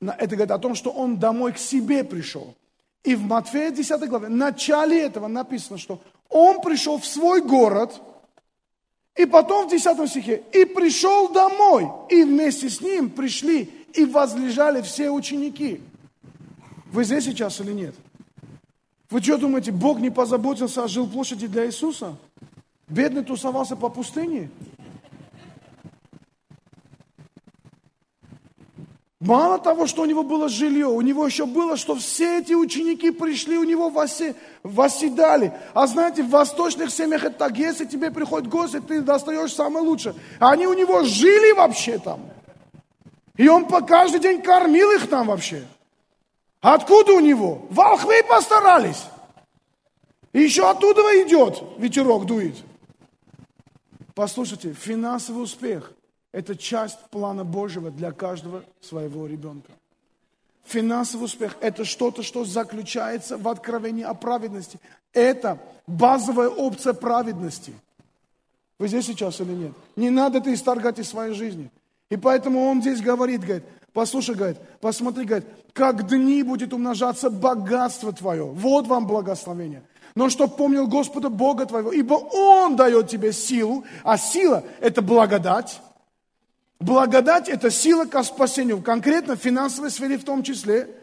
это 0.00 0.34
говорит 0.34 0.50
о 0.50 0.58
том, 0.58 0.74
что 0.74 0.90
он 0.90 1.18
домой 1.20 1.52
к 1.52 1.58
себе 1.58 2.02
пришел. 2.02 2.56
И 3.04 3.14
в 3.14 3.22
Матфея 3.22 3.70
10 3.70 4.08
главе, 4.08 4.26
в 4.26 4.30
начале 4.30 5.02
этого 5.02 5.28
написано, 5.28 5.78
что 5.78 6.02
он 6.28 6.60
пришел 6.60 6.98
в 6.98 7.06
свой 7.06 7.42
город, 7.42 8.02
и 9.14 9.24
потом 9.24 9.68
в 9.68 9.70
10 9.70 10.10
стихе, 10.10 10.42
и 10.52 10.64
пришел 10.64 11.28
домой, 11.28 11.88
и 12.10 12.24
вместе 12.24 12.68
с 12.68 12.80
ним 12.80 13.10
пришли 13.10 13.70
и 13.92 14.04
возлежали 14.04 14.82
все 14.82 15.10
ученики. 15.10 15.80
Вы 16.90 17.04
здесь 17.04 17.26
сейчас 17.26 17.60
или 17.60 17.70
нет? 17.70 17.94
Вы 19.10 19.22
что 19.22 19.38
думаете, 19.38 19.72
Бог 19.72 20.00
не 20.00 20.10
позаботился 20.10 20.84
о 20.84 20.88
жилплощади 20.88 21.46
для 21.46 21.66
Иисуса? 21.66 22.16
Бедный 22.88 23.24
тусовался 23.24 23.76
по 23.76 23.88
пустыне? 23.88 24.50
Мало 29.20 29.58
того, 29.58 29.86
что 29.86 30.02
у 30.02 30.04
него 30.04 30.22
было 30.22 30.50
жилье, 30.50 30.86
у 30.86 31.00
него 31.00 31.24
еще 31.24 31.46
было, 31.46 31.78
что 31.78 31.94
все 31.94 32.40
эти 32.40 32.52
ученики 32.52 33.10
пришли, 33.10 33.56
у 33.56 33.64
него 33.64 33.88
восе, 33.88 34.34
восседали. 34.62 35.54
А 35.72 35.86
знаете, 35.86 36.22
в 36.22 36.28
восточных 36.28 36.90
семьях 36.90 37.24
это 37.24 37.38
так, 37.38 37.56
если 37.56 37.86
тебе 37.86 38.10
приходит 38.10 38.50
гость, 38.50 38.74
ты 38.86 39.00
достаешь 39.00 39.54
самое 39.54 39.82
лучшее. 39.82 40.14
А 40.38 40.50
они 40.50 40.66
у 40.66 40.74
него 40.74 41.04
жили 41.04 41.52
вообще 41.52 41.98
там. 41.98 42.20
И 43.36 43.48
он 43.48 43.66
по 43.66 43.80
каждый 43.80 44.20
день 44.20 44.42
кормил 44.42 44.90
их 44.90 45.08
там 45.08 45.28
вообще. 45.28 45.64
Откуда 46.64 47.12
у 47.12 47.20
него? 47.20 47.66
Волхвы 47.68 48.22
постарались. 48.26 49.04
И 50.32 50.40
еще 50.40 50.70
оттуда 50.70 51.02
идет, 51.22 51.62
ветерок 51.76 52.24
дует. 52.24 52.56
Послушайте, 54.14 54.72
финансовый 54.72 55.42
успех– 55.42 55.92
это 56.32 56.56
часть 56.56 56.98
плана 57.10 57.44
Божьего 57.44 57.90
для 57.90 58.12
каждого 58.12 58.64
своего 58.80 59.26
ребенка. 59.26 59.72
Финансовый 60.64 61.24
успех– 61.24 61.54
это 61.60 61.84
что-то, 61.84 62.22
что 62.22 62.46
заключается 62.46 63.36
в 63.36 63.46
откровении 63.46 64.02
о 64.02 64.14
праведности. 64.14 64.80
Это 65.12 65.58
базовая 65.86 66.48
опция 66.48 66.94
праведности. 66.94 67.74
Вы 68.78 68.88
здесь 68.88 69.04
сейчас 69.04 69.38
или 69.38 69.52
нет? 69.52 69.72
Не 69.96 70.08
надо 70.08 70.38
это 70.38 70.52
исторгать 70.54 70.98
из 70.98 71.10
своей 71.10 71.34
жизни. 71.34 71.70
И 72.08 72.16
поэтому 72.16 72.70
он 72.70 72.80
здесь 72.80 73.02
говорит, 73.02 73.42
говорит, 73.42 73.64
послушай, 73.94 74.34
говорит, 74.34 74.58
посмотри, 74.82 75.24
говорит, 75.24 75.48
как 75.72 76.06
дни 76.06 76.42
будет 76.42 76.74
умножаться 76.74 77.30
богатство 77.30 78.12
твое. 78.12 78.44
Вот 78.44 78.86
вам 78.86 79.06
благословение. 79.06 79.82
Но 80.14 80.28
чтоб 80.28 80.54
помнил 80.54 80.86
Господа 80.86 81.30
Бога 81.30 81.64
твоего, 81.64 81.90
ибо 81.90 82.14
Он 82.14 82.76
дает 82.76 83.08
тебе 83.08 83.32
силу, 83.32 83.84
а 84.02 84.18
сила– 84.18 84.62
это 84.80 85.00
благодать, 85.00 85.80
Благодать– 86.84 87.48
это 87.48 87.70
сила 87.70 88.04
к 88.04 88.22
спасению, 88.22 88.82
конкретно 88.82 89.36
в 89.36 89.40
финансовой 89.40 89.90
сфере 89.90 90.18
в 90.18 90.24
том 90.24 90.42
числе, 90.42 90.94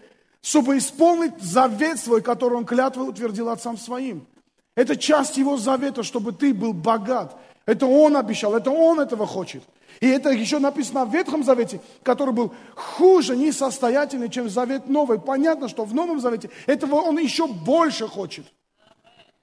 чтобы 0.41 0.77
исполнить 0.77 1.41
завет 1.41 1.99
свой, 1.99 2.21
который 2.21 2.55
он 2.55 2.65
клятвой 2.65 3.09
утвердил 3.09 3.49
отцам 3.49 3.77
своим. 3.77 4.27
Это 4.75 4.95
часть 4.95 5.37
его 5.37 5.57
завета, 5.57 6.03
чтобы 6.03 6.33
ты 6.33 6.53
был 6.53 6.73
богат. 6.73 7.35
Это 7.65 7.85
он 7.85 8.17
обещал, 8.17 8.55
это 8.55 8.71
он 8.71 8.99
этого 8.99 9.25
хочет. 9.25 9.63
И 9.99 10.07
это 10.07 10.29
еще 10.29 10.59
написано 10.59 11.05
в 11.05 11.13
Ветхом 11.13 11.43
Завете, 11.43 11.79
который 12.01 12.33
был 12.33 12.53
хуже, 12.75 13.35
несостоятельный, 13.35 14.29
чем 14.29 14.49
Завет 14.49 14.87
Новый. 14.87 15.19
Понятно, 15.19 15.69
что 15.69 15.85
в 15.85 15.93
Новом 15.93 16.19
Завете 16.19 16.49
этого 16.65 16.95
он 16.95 17.19
еще 17.19 17.47
больше 17.47 18.07
хочет. 18.07 18.45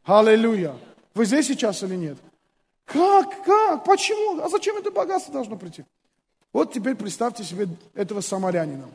Аллилуйя. 0.04 0.74
Вы 1.14 1.26
здесь 1.26 1.46
сейчас 1.46 1.82
или 1.82 1.94
нет? 1.94 2.18
Как? 2.86 3.44
Как? 3.44 3.84
Почему? 3.84 4.42
А 4.42 4.48
зачем 4.48 4.76
это 4.76 4.90
богатство 4.90 5.32
должно 5.32 5.56
прийти? 5.56 5.84
Вот 6.52 6.72
теперь 6.72 6.96
представьте 6.96 7.44
себе 7.44 7.68
этого 7.94 8.20
самарянина. 8.20 8.88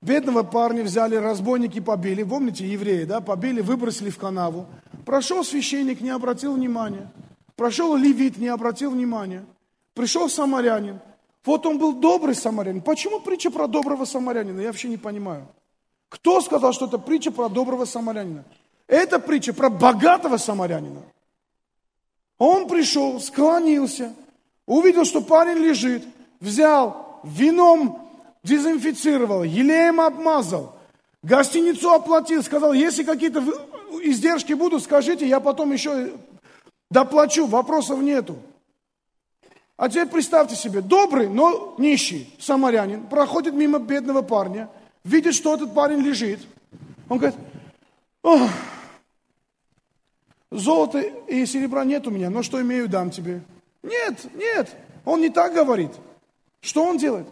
Бедного 0.00 0.42
парня 0.42 0.82
взяли, 0.82 1.16
разбойники 1.16 1.80
побили, 1.80 2.22
помните, 2.22 2.66
евреи, 2.66 3.04
да, 3.04 3.20
побили, 3.20 3.60
выбросили 3.60 4.10
в 4.10 4.18
канаву. 4.18 4.66
Прошел 5.04 5.42
священник, 5.42 6.00
не 6.00 6.10
обратил 6.10 6.54
внимания. 6.54 7.10
Прошел 7.56 7.96
левит, 7.96 8.38
не 8.38 8.48
обратил 8.48 8.90
внимания. 8.90 9.44
Пришел 9.94 10.28
самарянин. 10.28 11.00
Вот 11.44 11.66
он 11.66 11.78
был 11.78 11.92
добрый 11.92 12.34
самарянин. 12.34 12.82
Почему 12.82 13.20
притча 13.20 13.50
про 13.50 13.66
доброго 13.66 14.04
самарянина? 14.04 14.60
Я 14.60 14.68
вообще 14.68 14.88
не 14.88 14.96
понимаю. 14.96 15.46
Кто 16.08 16.40
сказал, 16.40 16.72
что 16.72 16.86
это 16.86 16.98
притча 16.98 17.30
про 17.30 17.48
доброго 17.48 17.84
самарянина? 17.84 18.44
Это 18.86 19.18
притча 19.18 19.52
про 19.52 19.68
богатого 19.68 20.36
самарянина. 20.36 21.02
Он 22.38 22.66
пришел, 22.66 23.20
склонился, 23.20 24.12
Увидел, 24.66 25.04
что 25.04 25.20
парень 25.20 25.58
лежит, 25.58 26.04
взял, 26.40 27.20
вином 27.22 28.08
дезинфицировал, 28.42 29.42
елеем 29.42 30.00
обмазал, 30.00 30.74
гостиницу 31.22 31.90
оплатил, 31.90 32.42
сказал, 32.42 32.72
если 32.72 33.02
какие-то 33.02 33.42
издержки 34.02 34.54
будут, 34.54 34.82
скажите, 34.82 35.28
я 35.28 35.40
потом 35.40 35.72
еще 35.72 36.12
доплачу, 36.94 37.46
вопросов 37.46 38.00
нету. 38.00 38.36
А 39.76 39.88
теперь 39.88 40.06
представьте 40.06 40.54
себе, 40.54 40.80
добрый, 40.80 41.28
но 41.28 41.74
нищий 41.78 42.32
самарянин 42.38 43.08
проходит 43.08 43.54
мимо 43.54 43.80
бедного 43.80 44.22
парня, 44.22 44.70
видит, 45.02 45.34
что 45.34 45.56
этот 45.56 45.74
парень 45.74 45.98
лежит. 45.98 46.40
Он 47.08 47.18
говорит, 47.18 47.38
Ох, 48.22 48.48
золота 50.52 51.00
и 51.00 51.44
серебра 51.44 51.84
нет 51.84 52.06
у 52.06 52.10
меня, 52.10 52.30
но 52.30 52.44
что 52.44 52.62
имею, 52.62 52.88
дам 52.88 53.10
тебе. 53.10 53.42
Нет, 53.82 54.32
нет, 54.34 54.74
он 55.04 55.20
не 55.20 55.28
так 55.28 55.52
говорит. 55.52 55.90
Что 56.60 56.84
он 56.84 56.96
делает? 56.96 57.26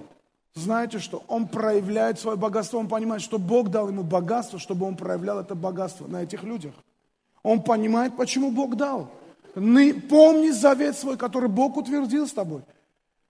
Знаете 0.55 0.99
что? 0.99 1.23
Он 1.29 1.47
проявляет 1.47 2.19
свое 2.19 2.37
богатство, 2.37 2.79
он 2.79 2.89
понимает, 2.89 3.23
что 3.23 3.39
Бог 3.39 3.71
дал 3.71 3.89
ему 3.89 4.03
богатство, 4.03 4.59
чтобы 4.59 4.85
он 4.85 4.97
проявлял 4.97 5.39
это 5.39 5.55
богатство 5.55 6.09
на 6.09 6.25
этих 6.25 6.43
людях. 6.43 6.75
Он 7.45 7.63
понимает, 7.63 8.17
почему 8.17 8.51
Бог 8.51 8.77
дал. 8.77 9.09
Помни 9.55 10.51
завет 10.51 10.97
свой, 10.97 11.17
который 11.17 11.49
Бог 11.49 11.77
утвердил 11.77 12.27
с 12.27 12.33
тобой. 12.33 12.63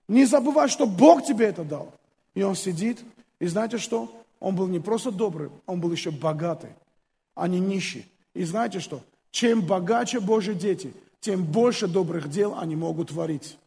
Не 0.07 0.25
забывай, 0.25 0.69
что 0.69 0.85
Бог 0.85 1.25
тебе 1.25 1.47
это 1.47 1.63
дал. 1.63 1.93
И 2.33 2.43
он 2.43 2.55
сидит, 2.55 2.99
и 3.39 3.47
знаете 3.47 3.77
что? 3.77 4.11
Он 4.39 4.55
был 4.55 4.67
не 4.67 4.79
просто 4.79 5.11
добрый, 5.11 5.49
он 5.65 5.79
был 5.79 5.91
еще 5.91 6.11
богатый, 6.11 6.71
а 7.35 7.47
не 7.47 7.59
нищий. 7.59 8.05
И 8.33 8.43
знаете 8.43 8.79
что? 8.79 9.01
Чем 9.31 9.61
богаче 9.61 10.19
Божьи 10.19 10.53
дети, 10.53 10.93
тем 11.19 11.43
больше 11.43 11.87
добрых 11.87 12.29
дел 12.29 12.57
они 12.57 12.75
могут 12.75 13.09
творить. 13.09 13.57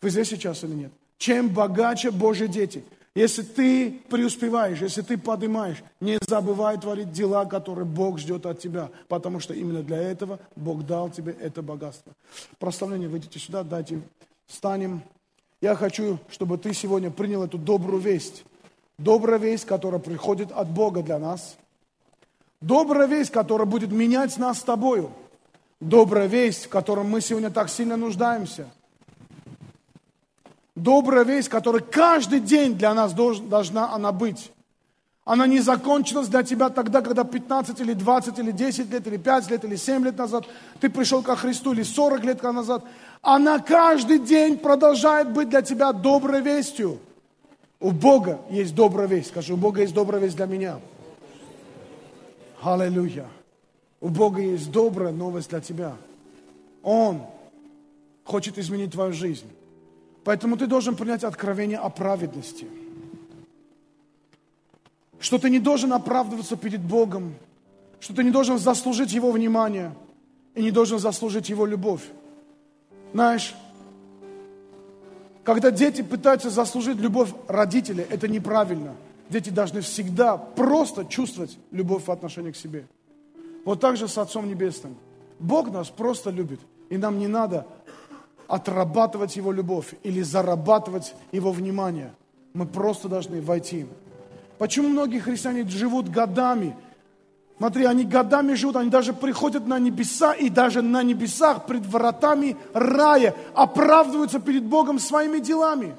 Вы 0.00 0.10
здесь 0.10 0.28
сейчас 0.28 0.64
или 0.64 0.72
нет? 0.72 0.92
Чем 1.18 1.48
богаче 1.48 2.10
Божьи 2.10 2.46
дети. 2.46 2.84
Если 3.16 3.40
ты 3.40 3.92
преуспеваешь, 4.10 4.82
если 4.82 5.00
ты 5.00 5.16
поднимаешь, 5.16 5.82
не 6.00 6.18
забывай 6.20 6.78
творить 6.78 7.12
дела, 7.12 7.46
которые 7.46 7.86
Бог 7.86 8.18
ждет 8.18 8.44
от 8.44 8.60
тебя, 8.60 8.90
потому 9.08 9.40
что 9.40 9.54
именно 9.54 9.82
для 9.82 9.96
этого 9.96 10.38
Бог 10.54 10.84
дал 10.84 11.08
тебе 11.08 11.34
это 11.40 11.62
богатство. 11.62 12.12
Прославление, 12.58 13.08
выйдите 13.08 13.38
сюда, 13.38 13.62
дайте, 13.62 14.02
встанем. 14.46 15.02
Я 15.62 15.74
хочу, 15.76 16.18
чтобы 16.28 16.58
ты 16.58 16.74
сегодня 16.74 17.10
принял 17.10 17.42
эту 17.42 17.56
добрую 17.56 18.02
весть. 18.02 18.44
Добрая 18.98 19.38
весть, 19.38 19.64
которая 19.64 19.98
приходит 19.98 20.52
от 20.52 20.68
Бога 20.68 21.02
для 21.02 21.18
нас. 21.18 21.56
Добрая 22.60 23.08
весть, 23.08 23.30
которая 23.30 23.66
будет 23.66 23.92
менять 23.92 24.36
нас 24.36 24.58
с 24.58 24.62
тобою 24.62 25.10
добрая 25.80 26.26
весть, 26.26 26.66
в 26.66 26.68
котором 26.68 27.10
мы 27.10 27.20
сегодня 27.20 27.50
так 27.50 27.68
сильно 27.68 27.96
нуждаемся. 27.96 28.68
Добрая 30.76 31.24
весть, 31.24 31.48
которая 31.48 31.82
каждый 31.82 32.38
день 32.38 32.74
для 32.74 32.92
нас 32.92 33.14
должна 33.14 33.92
она 33.94 34.12
быть. 34.12 34.52
Она 35.24 35.46
не 35.46 35.58
закончилась 35.58 36.28
для 36.28 36.42
тебя 36.42 36.68
тогда, 36.68 37.00
когда 37.00 37.24
15 37.24 37.80
или 37.80 37.94
20 37.94 38.38
или 38.38 38.52
10 38.52 38.92
лет, 38.92 39.06
или 39.06 39.16
5 39.16 39.50
лет, 39.50 39.64
или 39.64 39.74
7 39.74 40.04
лет 40.04 40.18
назад 40.18 40.44
ты 40.78 40.90
пришел 40.90 41.22
ко 41.22 41.34
Христу, 41.34 41.72
или 41.72 41.82
40 41.82 42.22
лет 42.24 42.42
назад. 42.42 42.84
Она 43.22 43.58
каждый 43.58 44.18
день 44.18 44.58
продолжает 44.58 45.32
быть 45.32 45.48
для 45.48 45.62
тебя 45.62 45.92
доброй 45.92 46.42
вестью. 46.42 47.00
У 47.80 47.90
Бога 47.90 48.38
есть 48.50 48.74
добрая 48.74 49.08
весть. 49.08 49.28
Скажи, 49.28 49.54
у 49.54 49.56
Бога 49.56 49.80
есть 49.80 49.94
добрая 49.94 50.20
весть 50.20 50.36
для 50.36 50.46
меня. 50.46 50.78
Аллилуйя. 52.62 53.26
У 54.00 54.10
Бога 54.10 54.42
есть 54.42 54.70
добрая 54.70 55.12
новость 55.12 55.48
для 55.50 55.60
тебя. 55.60 55.96
Он 56.82 57.22
хочет 58.24 58.58
изменить 58.58 58.92
твою 58.92 59.12
жизнь. 59.12 59.48
Поэтому 60.26 60.56
ты 60.56 60.66
должен 60.66 60.96
принять 60.96 61.22
откровение 61.22 61.78
о 61.78 61.88
праведности. 61.88 62.66
Что 65.20 65.38
ты 65.38 65.48
не 65.50 65.60
должен 65.60 65.92
оправдываться 65.92 66.56
перед 66.56 66.80
Богом, 66.80 67.34
что 68.00 68.12
ты 68.12 68.24
не 68.24 68.32
должен 68.32 68.58
заслужить 68.58 69.12
Его 69.12 69.30
внимание 69.30 69.94
и 70.56 70.64
не 70.64 70.72
должен 70.72 70.98
заслужить 70.98 71.48
Его 71.48 71.64
любовь. 71.64 72.00
Знаешь, 73.12 73.54
когда 75.44 75.70
дети 75.70 76.02
пытаются 76.02 76.50
заслужить 76.50 76.96
любовь 76.96 77.30
родителей, 77.46 78.04
это 78.10 78.26
неправильно. 78.26 78.96
Дети 79.30 79.50
должны 79.50 79.80
всегда 79.80 80.36
просто 80.36 81.04
чувствовать 81.04 81.56
любовь 81.70 82.02
в 82.02 82.10
отношении 82.10 82.50
к 82.50 82.56
себе. 82.56 82.88
Вот 83.64 83.78
так 83.78 83.96
же 83.96 84.08
с 84.08 84.18
Отцом 84.18 84.48
Небесным. 84.48 84.96
Бог 85.38 85.70
нас 85.70 85.88
просто 85.88 86.30
любит. 86.30 86.58
И 86.90 86.96
нам 86.96 87.20
не 87.20 87.28
надо 87.28 87.64
отрабатывать 88.48 89.36
Его 89.36 89.52
любовь 89.52 89.94
или 90.02 90.22
зарабатывать 90.22 91.14
Его 91.32 91.52
внимание. 91.52 92.12
Мы 92.52 92.66
просто 92.66 93.08
должны 93.08 93.40
войти. 93.40 93.86
Почему 94.58 94.88
многие 94.88 95.18
христиане 95.18 95.68
живут 95.68 96.08
годами? 96.08 96.74
Смотри, 97.58 97.84
они 97.86 98.04
годами 98.04 98.54
живут, 98.54 98.76
они 98.76 98.90
даже 98.90 99.12
приходят 99.14 99.66
на 99.66 99.78
небеса, 99.78 100.34
и 100.34 100.50
даже 100.50 100.82
на 100.82 101.02
небесах 101.02 101.66
пред 101.66 101.86
вратами 101.86 102.56
рая 102.74 103.34
оправдываются 103.54 104.40
перед 104.40 104.64
Богом 104.64 104.98
своими 104.98 105.38
делами, 105.38 105.94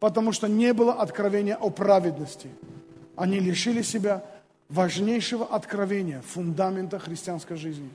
потому 0.00 0.32
что 0.32 0.48
не 0.48 0.72
было 0.72 0.94
откровения 0.94 1.56
о 1.56 1.70
праведности. 1.70 2.48
Они 3.14 3.38
лишили 3.38 3.82
себя 3.82 4.24
важнейшего 4.68 5.46
откровения, 5.46 6.20
фундамента 6.20 6.98
христианской 6.98 7.56
жизни. 7.56 7.90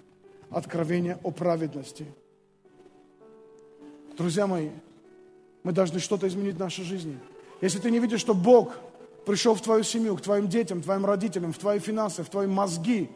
Откровения 0.50 1.18
о 1.24 1.32
праведности. 1.32 2.06
Друзья 4.18 4.46
мои, 4.46 4.70
мы 5.64 5.72
должны 5.72 6.00
что-то 6.00 6.28
изменить 6.28 6.56
в 6.56 6.60
нашей 6.60 6.86
жизни. 6.86 7.18
Если 7.62 7.80
ты 7.80 7.90
не 7.90 8.00
видишь, 8.00 8.20
что 8.20 8.36
Бог 8.36 8.74
пришел 9.26 9.56
в 9.56 9.62
твою 9.62 9.84
семью, 9.84 10.16
к 10.18 10.22
твоим 10.22 10.48
детям, 10.48 10.82
твоим 10.82 11.06
родителям, 11.06 11.52
в 11.52 11.58
твои 11.58 11.80
финансы, 11.80 12.24
в 12.24 12.30
твои 12.30 12.46
мозги, 12.46 13.10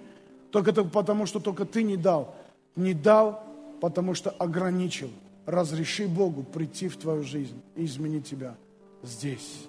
только 0.51 0.73
потому, 0.73 1.25
что 1.25 1.39
только 1.39 1.65
ты 1.65 1.83
не 1.83 1.97
дал. 1.97 2.35
Не 2.75 2.93
дал, 2.93 3.43
потому 3.79 4.13
что 4.15 4.31
ограничил. 4.31 5.11
Разреши 5.45 6.07
Богу 6.07 6.43
прийти 6.43 6.87
в 6.87 6.97
твою 6.97 7.23
жизнь 7.23 7.61
и 7.75 7.85
изменить 7.85 8.27
тебя 8.27 8.55
здесь, 9.03 9.65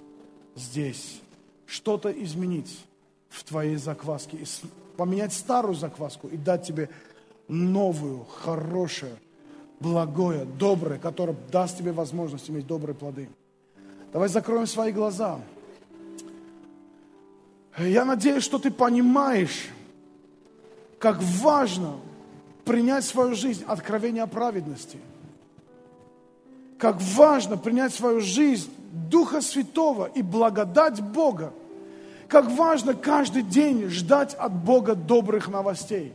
здесь. 0.54 1.20
Что-то 1.66 2.10
изменить 2.10 2.84
в 3.28 3.44
твоей 3.44 3.76
закваске. 3.76 4.38
Поменять 4.96 5.32
старую 5.32 5.74
закваску 5.74 6.28
и 6.28 6.36
дать 6.36 6.66
тебе 6.66 6.88
новую, 7.48 8.24
хорошую, 8.24 9.12
благое, 9.80 10.44
доброе, 10.44 10.98
которое 10.98 11.36
даст 11.50 11.78
тебе 11.78 11.92
возможность 11.92 12.50
иметь 12.50 12.66
добрые 12.66 12.94
плоды. 12.94 13.28
Давай 14.12 14.28
закроем 14.28 14.66
свои 14.66 14.92
глаза. 14.92 15.38
Я 17.78 18.04
надеюсь, 18.04 18.42
что 18.42 18.58
ты 18.58 18.70
понимаешь, 18.70 19.68
как 20.98 21.22
важно 21.22 21.96
принять 22.64 23.04
в 23.04 23.08
свою 23.08 23.34
жизнь 23.34 23.64
откровение 23.66 24.24
о 24.24 24.26
праведности. 24.26 24.98
Как 26.78 27.00
важно 27.00 27.56
принять 27.56 27.92
в 27.92 27.96
свою 27.96 28.20
жизнь 28.20 28.70
Духа 28.92 29.40
Святого 29.40 30.06
и 30.06 30.22
благодать 30.22 31.00
Бога. 31.00 31.52
Как 32.28 32.50
важно 32.50 32.94
каждый 32.94 33.42
день 33.42 33.86
ждать 33.88 34.34
от 34.34 34.52
Бога 34.52 34.94
добрых 34.94 35.48
новостей. 35.48 36.12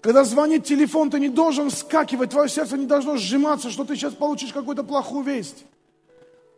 Когда 0.00 0.24
звонит 0.24 0.64
телефон, 0.64 1.10
ты 1.10 1.18
не 1.18 1.28
должен 1.28 1.70
вскакивать, 1.70 2.30
твое 2.30 2.48
сердце 2.48 2.76
не 2.76 2.86
должно 2.86 3.16
сжиматься, 3.16 3.70
что 3.70 3.84
ты 3.84 3.96
сейчас 3.96 4.14
получишь 4.14 4.52
какую-то 4.52 4.84
плохую 4.84 5.24
весть. 5.24 5.64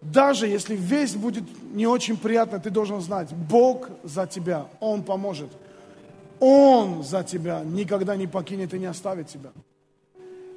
Даже 0.02 0.46
если 0.46 0.76
весть 0.76 1.16
будет 1.16 1.44
не 1.72 1.86
очень 1.86 2.16
приятная, 2.16 2.60
ты 2.60 2.70
должен 2.70 3.00
знать, 3.00 3.32
Бог 3.32 3.88
за 4.02 4.26
тебя, 4.26 4.66
Он 4.80 5.02
поможет. 5.02 5.50
Он 6.38 7.02
за 7.02 7.22
тебя 7.22 7.62
никогда 7.64 8.16
не 8.16 8.26
покинет 8.26 8.72
и 8.72 8.78
не 8.78 8.86
оставит 8.86 9.28
тебя. 9.28 9.50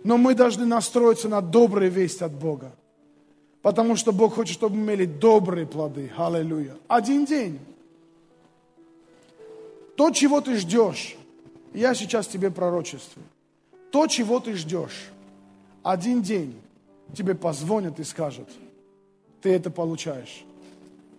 Но 0.03 0.17
мы 0.17 0.33
должны 0.33 0.65
настроиться 0.65 1.29
на 1.29 1.41
добрые 1.41 1.89
вести 1.89 2.23
от 2.23 2.33
Бога. 2.33 2.71
Потому 3.61 3.95
что 3.95 4.11
Бог 4.11 4.35
хочет, 4.35 4.53
чтобы 4.53 4.75
мы 4.75 4.83
имели 4.83 5.05
добрые 5.05 5.65
плоды. 5.65 6.11
Аллилуйя. 6.17 6.75
Один 6.89 7.25
день. 7.25 7.59
То, 9.95 10.11
чего 10.11 10.41
ты 10.41 10.57
ждешь, 10.57 11.15
я 11.73 11.93
сейчас 11.93 12.27
тебе 12.27 12.51
пророчествую. 12.51 13.25
То, 13.91 14.07
чего 14.07 14.39
ты 14.39 14.55
ждешь, 14.55 15.09
один 15.83 16.21
день 16.21 16.59
тебе 17.15 17.35
позвонят 17.35 17.99
и 17.99 18.03
скажут, 18.03 18.49
ты 19.41 19.53
это 19.53 19.69
получаешь. 19.69 20.45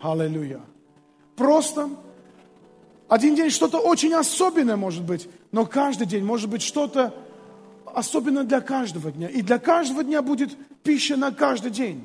Аллилуйя. 0.01 0.61
Просто 1.37 1.91
один 3.09 3.35
день 3.35 3.51
что-то 3.51 3.79
очень 3.79 4.15
особенное 4.15 4.77
может 4.77 5.05
быть, 5.05 5.29
но 5.53 5.67
каждый 5.67 6.07
день 6.07 6.25
может 6.25 6.49
быть 6.51 6.63
что-то 6.63 7.15
особенное 7.87 8.45
для 8.45 8.61
каждого 8.61 9.13
дня. 9.13 9.29
И 9.29 9.43
для 9.43 9.59
каждого 9.59 10.03
дня 10.03 10.23
будет 10.23 10.51
пища 10.83 11.17
на 11.17 11.33
каждый 11.33 11.71
день. 11.71 12.05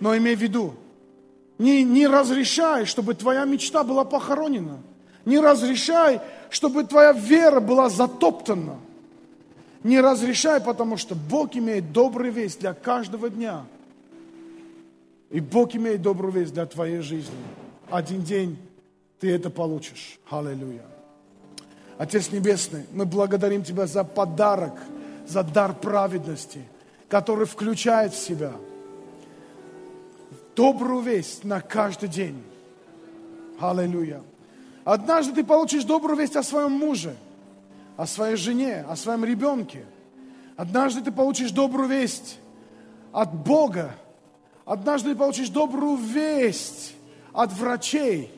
Но 0.00 0.16
имей 0.16 0.34
в 0.34 0.40
виду, 0.40 0.74
не, 1.58 1.84
не 1.84 2.06
разрешай, 2.06 2.86
чтобы 2.86 3.14
твоя 3.14 3.44
мечта 3.44 3.84
была 3.84 4.04
похоронена. 4.04 4.78
Не 5.24 5.38
разрешай, 5.38 6.20
чтобы 6.52 6.84
твоя 6.84 7.12
вера 7.12 7.60
была 7.60 7.88
затоптана. 7.88 8.76
Не 9.82 10.00
разрешай, 10.00 10.60
потому 10.60 10.98
что 10.98 11.14
Бог 11.14 11.56
имеет 11.56 11.92
добрый 11.92 12.30
весть 12.30 12.60
для 12.60 12.74
каждого 12.74 13.30
дня. 13.30 13.64
И 15.30 15.40
Бог 15.40 15.74
имеет 15.74 16.02
добрую 16.02 16.32
весть 16.32 16.52
для 16.52 16.66
твоей 16.66 17.00
жизни. 17.00 17.34
Один 17.90 18.22
день 18.22 18.58
ты 19.18 19.30
это 19.30 19.48
получишь. 19.48 20.20
Аллилуйя. 20.28 20.84
Отец 21.96 22.30
Небесный, 22.30 22.84
мы 22.92 23.06
благодарим 23.06 23.64
Тебя 23.64 23.86
за 23.86 24.04
подарок, 24.04 24.74
за 25.26 25.42
дар 25.42 25.74
праведности, 25.74 26.60
который 27.08 27.46
включает 27.46 28.12
в 28.12 28.18
себя 28.18 28.52
добрую 30.54 31.00
весть 31.00 31.44
на 31.44 31.62
каждый 31.62 32.10
день. 32.10 32.42
Аллилуйя. 33.58 34.20
Однажды 34.84 35.32
ты 35.32 35.44
получишь 35.44 35.84
добрую 35.84 36.18
весть 36.18 36.36
о 36.36 36.42
своем 36.42 36.72
муже, 36.72 37.16
о 37.96 38.06
своей 38.06 38.36
жене, 38.36 38.84
о 38.88 38.96
своем 38.96 39.24
ребенке. 39.24 39.84
Однажды 40.56 41.02
ты 41.02 41.12
получишь 41.12 41.52
добрую 41.52 41.88
весть 41.88 42.38
от 43.12 43.32
Бога. 43.32 43.94
Однажды 44.64 45.10
ты 45.10 45.16
получишь 45.16 45.50
добрую 45.50 45.96
весть 45.96 46.94
от 47.32 47.52
врачей. 47.52 48.30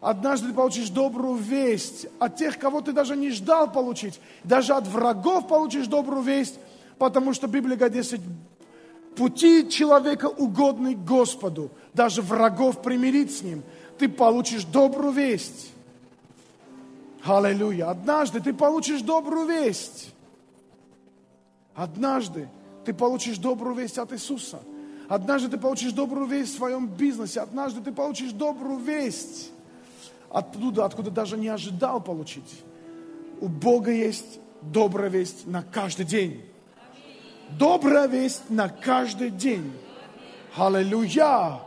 Однажды 0.00 0.48
ты 0.48 0.54
получишь 0.54 0.90
добрую 0.90 1.36
весть 1.36 2.06
от 2.18 2.36
тех, 2.36 2.58
кого 2.58 2.80
ты 2.80 2.92
даже 2.92 3.16
не 3.16 3.30
ждал 3.30 3.72
получить. 3.72 4.20
Даже 4.44 4.74
от 4.74 4.86
врагов 4.86 5.48
получишь 5.48 5.86
добрую 5.86 6.22
весть, 6.22 6.58
потому 6.98 7.32
что 7.32 7.48
Библия 7.48 7.76
говорит, 7.76 7.96
если 7.96 8.20
пути 9.16 9.68
человека 9.68 10.26
угодны 10.26 10.94
Господу, 10.94 11.70
даже 11.94 12.22
врагов 12.22 12.80
примирить 12.80 13.36
с 13.36 13.42
ним– 13.42 13.64
ты 13.98 14.08
получишь 14.08 14.64
добрую 14.64 15.12
весть. 15.12 15.70
Аллилуйя. 17.24 17.90
Однажды 17.90 18.40
ты 18.40 18.52
получишь 18.52 19.00
добрую 19.00 19.46
весть. 19.46 20.12
Однажды 21.74 22.48
ты 22.84 22.92
получишь 22.92 23.38
добрую 23.38 23.74
весть 23.74 23.98
от 23.98 24.12
Иисуса. 24.12 24.60
Однажды 25.08 25.48
ты 25.48 25.58
получишь 25.58 25.92
добрую 25.92 26.26
весть 26.26 26.54
в 26.54 26.56
своем 26.56 26.86
бизнесе. 26.86 27.40
Однажды 27.40 27.80
ты 27.82 27.92
получишь 27.92 28.32
добрую 28.32 28.78
весть 28.78 29.50
оттуда, 30.34 30.84
откуда 30.84 31.10
даже 31.10 31.36
не 31.36 31.48
ожидал 31.48 32.00
получить. 32.00 32.62
У 33.40 33.48
Бога 33.48 33.92
есть 33.92 34.40
добрая 34.62 35.08
весть 35.08 35.46
на 35.46 35.62
каждый 35.62 36.04
день. 36.04 36.44
Добрая 37.50 38.08
весть 38.08 38.50
на 38.50 38.68
каждый 38.68 39.30
день. 39.30 39.72
Аллилуйя! 40.56 41.60